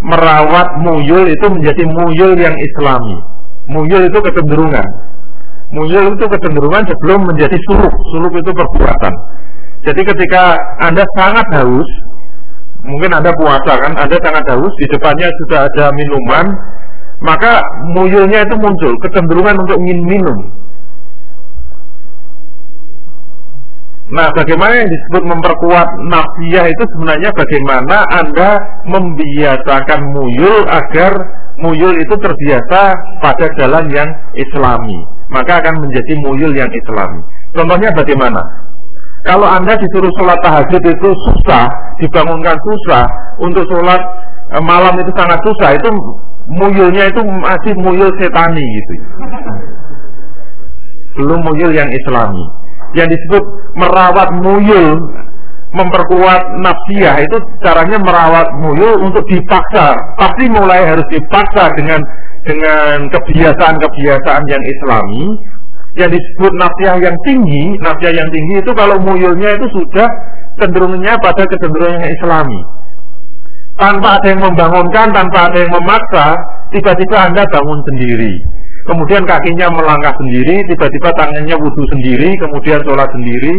[0.07, 3.19] merawat muyul itu menjadi muyul yang islami.
[3.67, 4.87] Muyul itu kecenderungan.
[5.75, 7.91] Muyul itu kecenderungan sebelum menjadi suluk.
[8.15, 9.13] Suluk itu perbuatan.
[9.83, 11.89] Jadi ketika Anda sangat haus,
[12.86, 16.45] mungkin Anda puasa kan, Anda sangat haus, di depannya sudah ada minuman,
[17.26, 20.40] maka muyulnya itu muncul, kecenderungan untuk ingin minum.
[24.06, 28.49] Nah, bagaimana yang disebut memperkuat nafsiyah itu sebenarnya bagaimana Anda
[28.86, 31.18] membiasakan muyul agar
[31.57, 32.94] muyul itu terbiasa
[33.26, 34.06] pada jalan yang
[34.38, 34.99] islami.
[35.34, 37.18] Maka akan menjadi muyul yang islami.
[37.57, 38.45] Contohnya bagaimana?
[39.26, 41.65] Kalau Anda disuruh sholat tahajud itu susah,
[41.97, 43.10] dibangunkan susah,
[43.41, 44.02] untuk sholat
[44.53, 45.89] eh, malam itu sangat susah, itu
[46.45, 48.93] muyulnya itu masih muyul setani gitu.
[51.18, 52.45] Belum muyul yang islami
[52.95, 53.43] yang disebut
[53.76, 54.95] merawat muyul
[55.76, 61.99] memperkuat nafsiyah itu caranya merawat muyul untuk dipaksa pasti mulai harus dipaksa dengan
[62.47, 65.23] dengan kebiasaan-kebiasaan yang islami
[65.95, 70.07] yang disebut nafsiyah yang tinggi nafsiyah yang tinggi itu kalau muyulnya itu sudah
[70.59, 72.59] cenderungnya pada kecenderungan yang islami
[73.76, 76.35] tanpa ada yang membangunkan tanpa ada yang memaksa
[76.72, 78.34] tiba-tiba anda bangun sendiri
[78.85, 83.53] kemudian kakinya melangkah sendiri, tiba-tiba tangannya wudhu sendiri, kemudian sholat sendiri,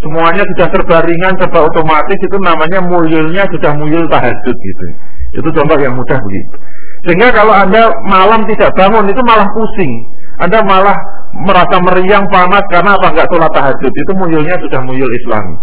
[0.00, 4.86] semuanya sudah serba ringan, serba otomatis, itu namanya muyulnya sudah muyul tahajud gitu.
[5.32, 6.56] Itu contoh yang mudah begitu.
[7.02, 9.92] Sehingga kalau Anda malam tidak bangun, itu malah pusing.
[10.38, 10.96] Anda malah
[11.34, 13.92] merasa meriang panas karena apa nggak sholat tahajud.
[13.92, 15.56] Itu muyulnya sudah muyul Islami.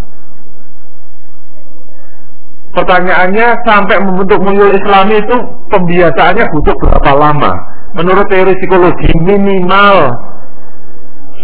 [2.69, 5.35] Pertanyaannya sampai membentuk muyul Islami itu
[5.73, 7.51] pembiasaannya butuh berapa lama?
[7.97, 10.13] menurut teori psikologi minimal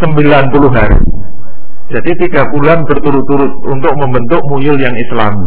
[0.03, 0.99] 90 hari.
[1.85, 5.45] Jadi tiga bulan berturut-turut untuk membentuk muyul yang islami.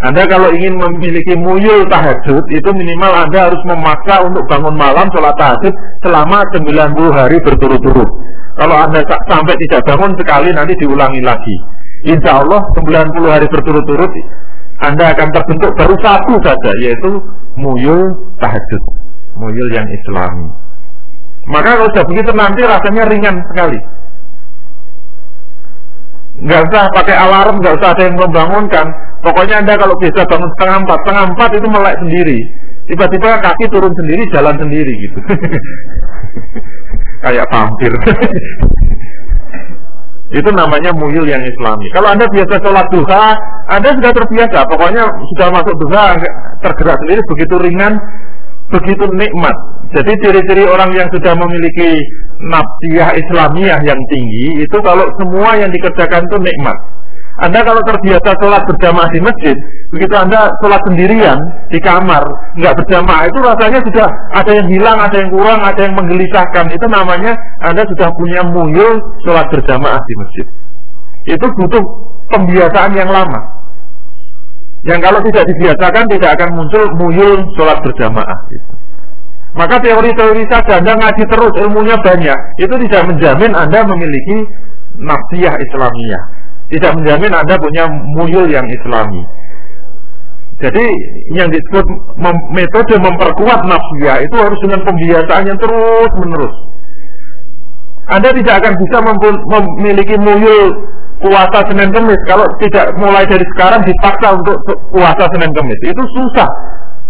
[0.00, 5.36] Anda kalau ingin memiliki muyul tahajud itu minimal Anda harus memaksa untuk bangun malam sholat
[5.36, 8.08] tahajud selama 90 hari berturut-turut.
[8.56, 11.56] Kalau Anda sampai tidak bangun sekali nanti diulangi lagi.
[12.08, 14.08] Insya Allah 90 hari berturut-turut
[14.80, 17.20] Anda akan terbentuk baru satu saja yaitu
[17.60, 18.08] muyul
[18.40, 18.82] tahajud
[19.40, 20.48] muyul yang islami.
[21.48, 23.80] Maka kalau sudah begitu nanti rasanya ringan sekali.
[26.40, 28.86] Nggak usah pakai alarm, nggak usah ada yang membangunkan.
[29.20, 32.38] Pokoknya anda kalau bisa bangun setengah empat, setengah empat itu melek sendiri.
[32.88, 35.18] Tiba-tiba kaki turun sendiri, jalan sendiri gitu.
[37.24, 37.92] Kayak vampir.
[40.40, 41.90] itu namanya muyul yang islami.
[41.92, 43.36] Kalau anda biasa sholat duha,
[43.68, 44.64] anda sudah terbiasa.
[44.72, 45.04] Pokoknya
[45.36, 46.16] sudah masuk duha,
[46.64, 48.00] tergerak sendiri begitu ringan,
[48.70, 49.56] begitu nikmat.
[49.90, 51.98] Jadi ciri-ciri orang yang sudah memiliki
[52.40, 56.78] nafsiyah Islamiyah yang tinggi itu kalau semua yang dikerjakan itu nikmat.
[57.40, 59.56] Anda kalau terbiasa sholat berjamaah di masjid,
[59.96, 61.40] begitu Anda sholat sendirian
[61.72, 62.20] di kamar,
[62.60, 66.68] nggak berjamaah, itu rasanya sudah ada yang hilang, ada yang kurang, ada yang menggelisahkan.
[66.68, 67.32] Itu namanya
[67.64, 70.46] Anda sudah punya muyul sholat berjamaah di masjid.
[71.32, 71.80] Itu butuh
[72.28, 73.59] pembiasaan yang lama.
[74.80, 78.38] Yang kalau tidak dibiasakan tidak akan muncul muyul sholat berjamaah.
[78.48, 78.72] Gitu.
[79.50, 84.46] Maka teori-teori saja Anda ngaji terus ilmunya banyak itu tidak menjamin Anda memiliki
[84.96, 86.22] nafsiyah Islamiyah.
[86.70, 89.26] Tidak menjamin Anda punya muyul yang Islami.
[90.60, 90.86] Jadi
[91.34, 91.84] yang disebut
[92.52, 96.56] metode memperkuat nafsiyah itu harus dengan pembiasaan yang terus menerus.
[98.10, 100.74] Anda tidak akan bisa memiliki muyul
[101.22, 102.18] puasa Senin Kemis.
[102.26, 104.56] Kalau tidak mulai dari sekarang dipaksa untuk
[104.90, 105.78] puasa Senin Kemis.
[105.86, 106.48] Itu susah.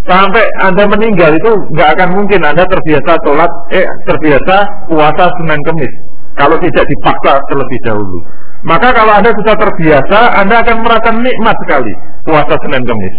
[0.04, 4.56] Sampai anda meninggal itu nggak akan mungkin anda terbiasa sholat eh terbiasa
[4.92, 5.92] puasa Senin Kemis.
[6.36, 8.18] Kalau tidak dipaksa terlebih dahulu.
[8.60, 11.92] Maka kalau anda sudah terbiasa anda akan merasa nikmat sekali
[12.28, 13.16] puasa Senin Kemis.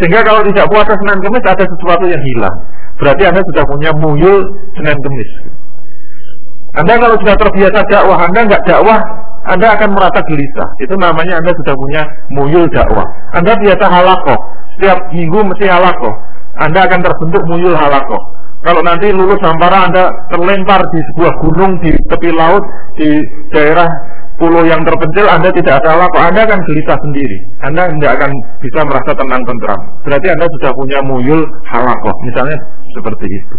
[0.00, 2.56] Sehingga kalau tidak puasa Senin Kemis ada sesuatu yang hilang.
[2.96, 4.40] Berarti anda sudah punya muyul
[4.80, 5.30] Senin Kemis
[6.76, 9.00] anda kalau sudah terbiasa dakwah anda nggak dakwah
[9.48, 10.68] anda akan merasa gelisah.
[10.84, 12.02] Itu namanya Anda sudah punya
[12.36, 13.06] muyul dakwah.
[13.32, 14.36] Anda biasa halakoh.
[14.76, 16.12] Setiap minggu mesti halakoh.
[16.60, 18.20] Anda akan terbentuk muyul halakoh.
[18.60, 22.60] Kalau nanti lulus sampara Anda terlempar di sebuah gunung di tepi laut
[22.98, 23.22] di
[23.54, 23.86] daerah
[24.36, 28.30] pulau yang terpencil Anda tidak ada apa Anda akan gelisah sendiri Anda tidak akan
[28.62, 32.58] bisa merasa tenang tentram berarti Anda sudah punya muyul halakoh misalnya
[32.94, 33.54] seperti itu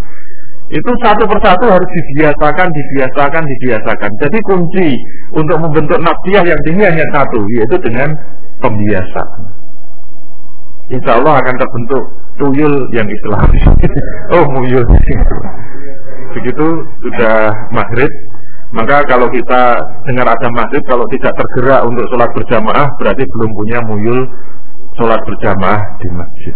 [0.70, 4.10] itu satu persatu harus dibiasakan, dibiasakan, dibiasakan.
[4.22, 4.90] Jadi kunci
[5.34, 8.14] untuk membentuk nafsiyah yang tinggi hanya satu, yaitu dengan
[8.62, 9.41] pembiasaan.
[10.94, 12.04] Insya Allah akan terbentuk
[12.38, 13.62] tuyul yang islami.
[14.38, 14.86] oh muyul.
[16.38, 16.68] Begitu
[17.02, 18.10] sudah maghrib,
[18.70, 23.78] maka kalau kita dengar ada maghrib, kalau tidak tergerak untuk sholat berjamaah, berarti belum punya
[23.90, 24.22] muyul
[25.02, 26.54] sholat berjamaah di masjid.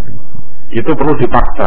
[0.73, 1.65] Itu perlu dipaksa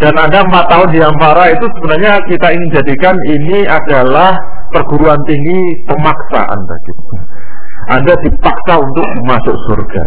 [0.00, 4.32] dan ada empat tahun di Ampara itu sebenarnya kita ingin jadikan ini adalah
[4.72, 6.92] perguruan tinggi pemaksaan bagi
[7.92, 10.02] Anda dipaksa untuk masuk surga.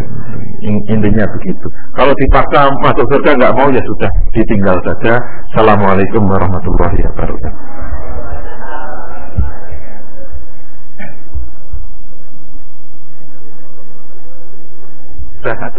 [0.65, 1.67] Intinya begitu.
[1.93, 5.19] Kalau dipaksa masuk surga nggak mau ya sudah ditinggal saja.
[5.53, 7.53] Assalamualaikum warahmatullahi wabarakatuh.
[15.43, 15.75] Sehat.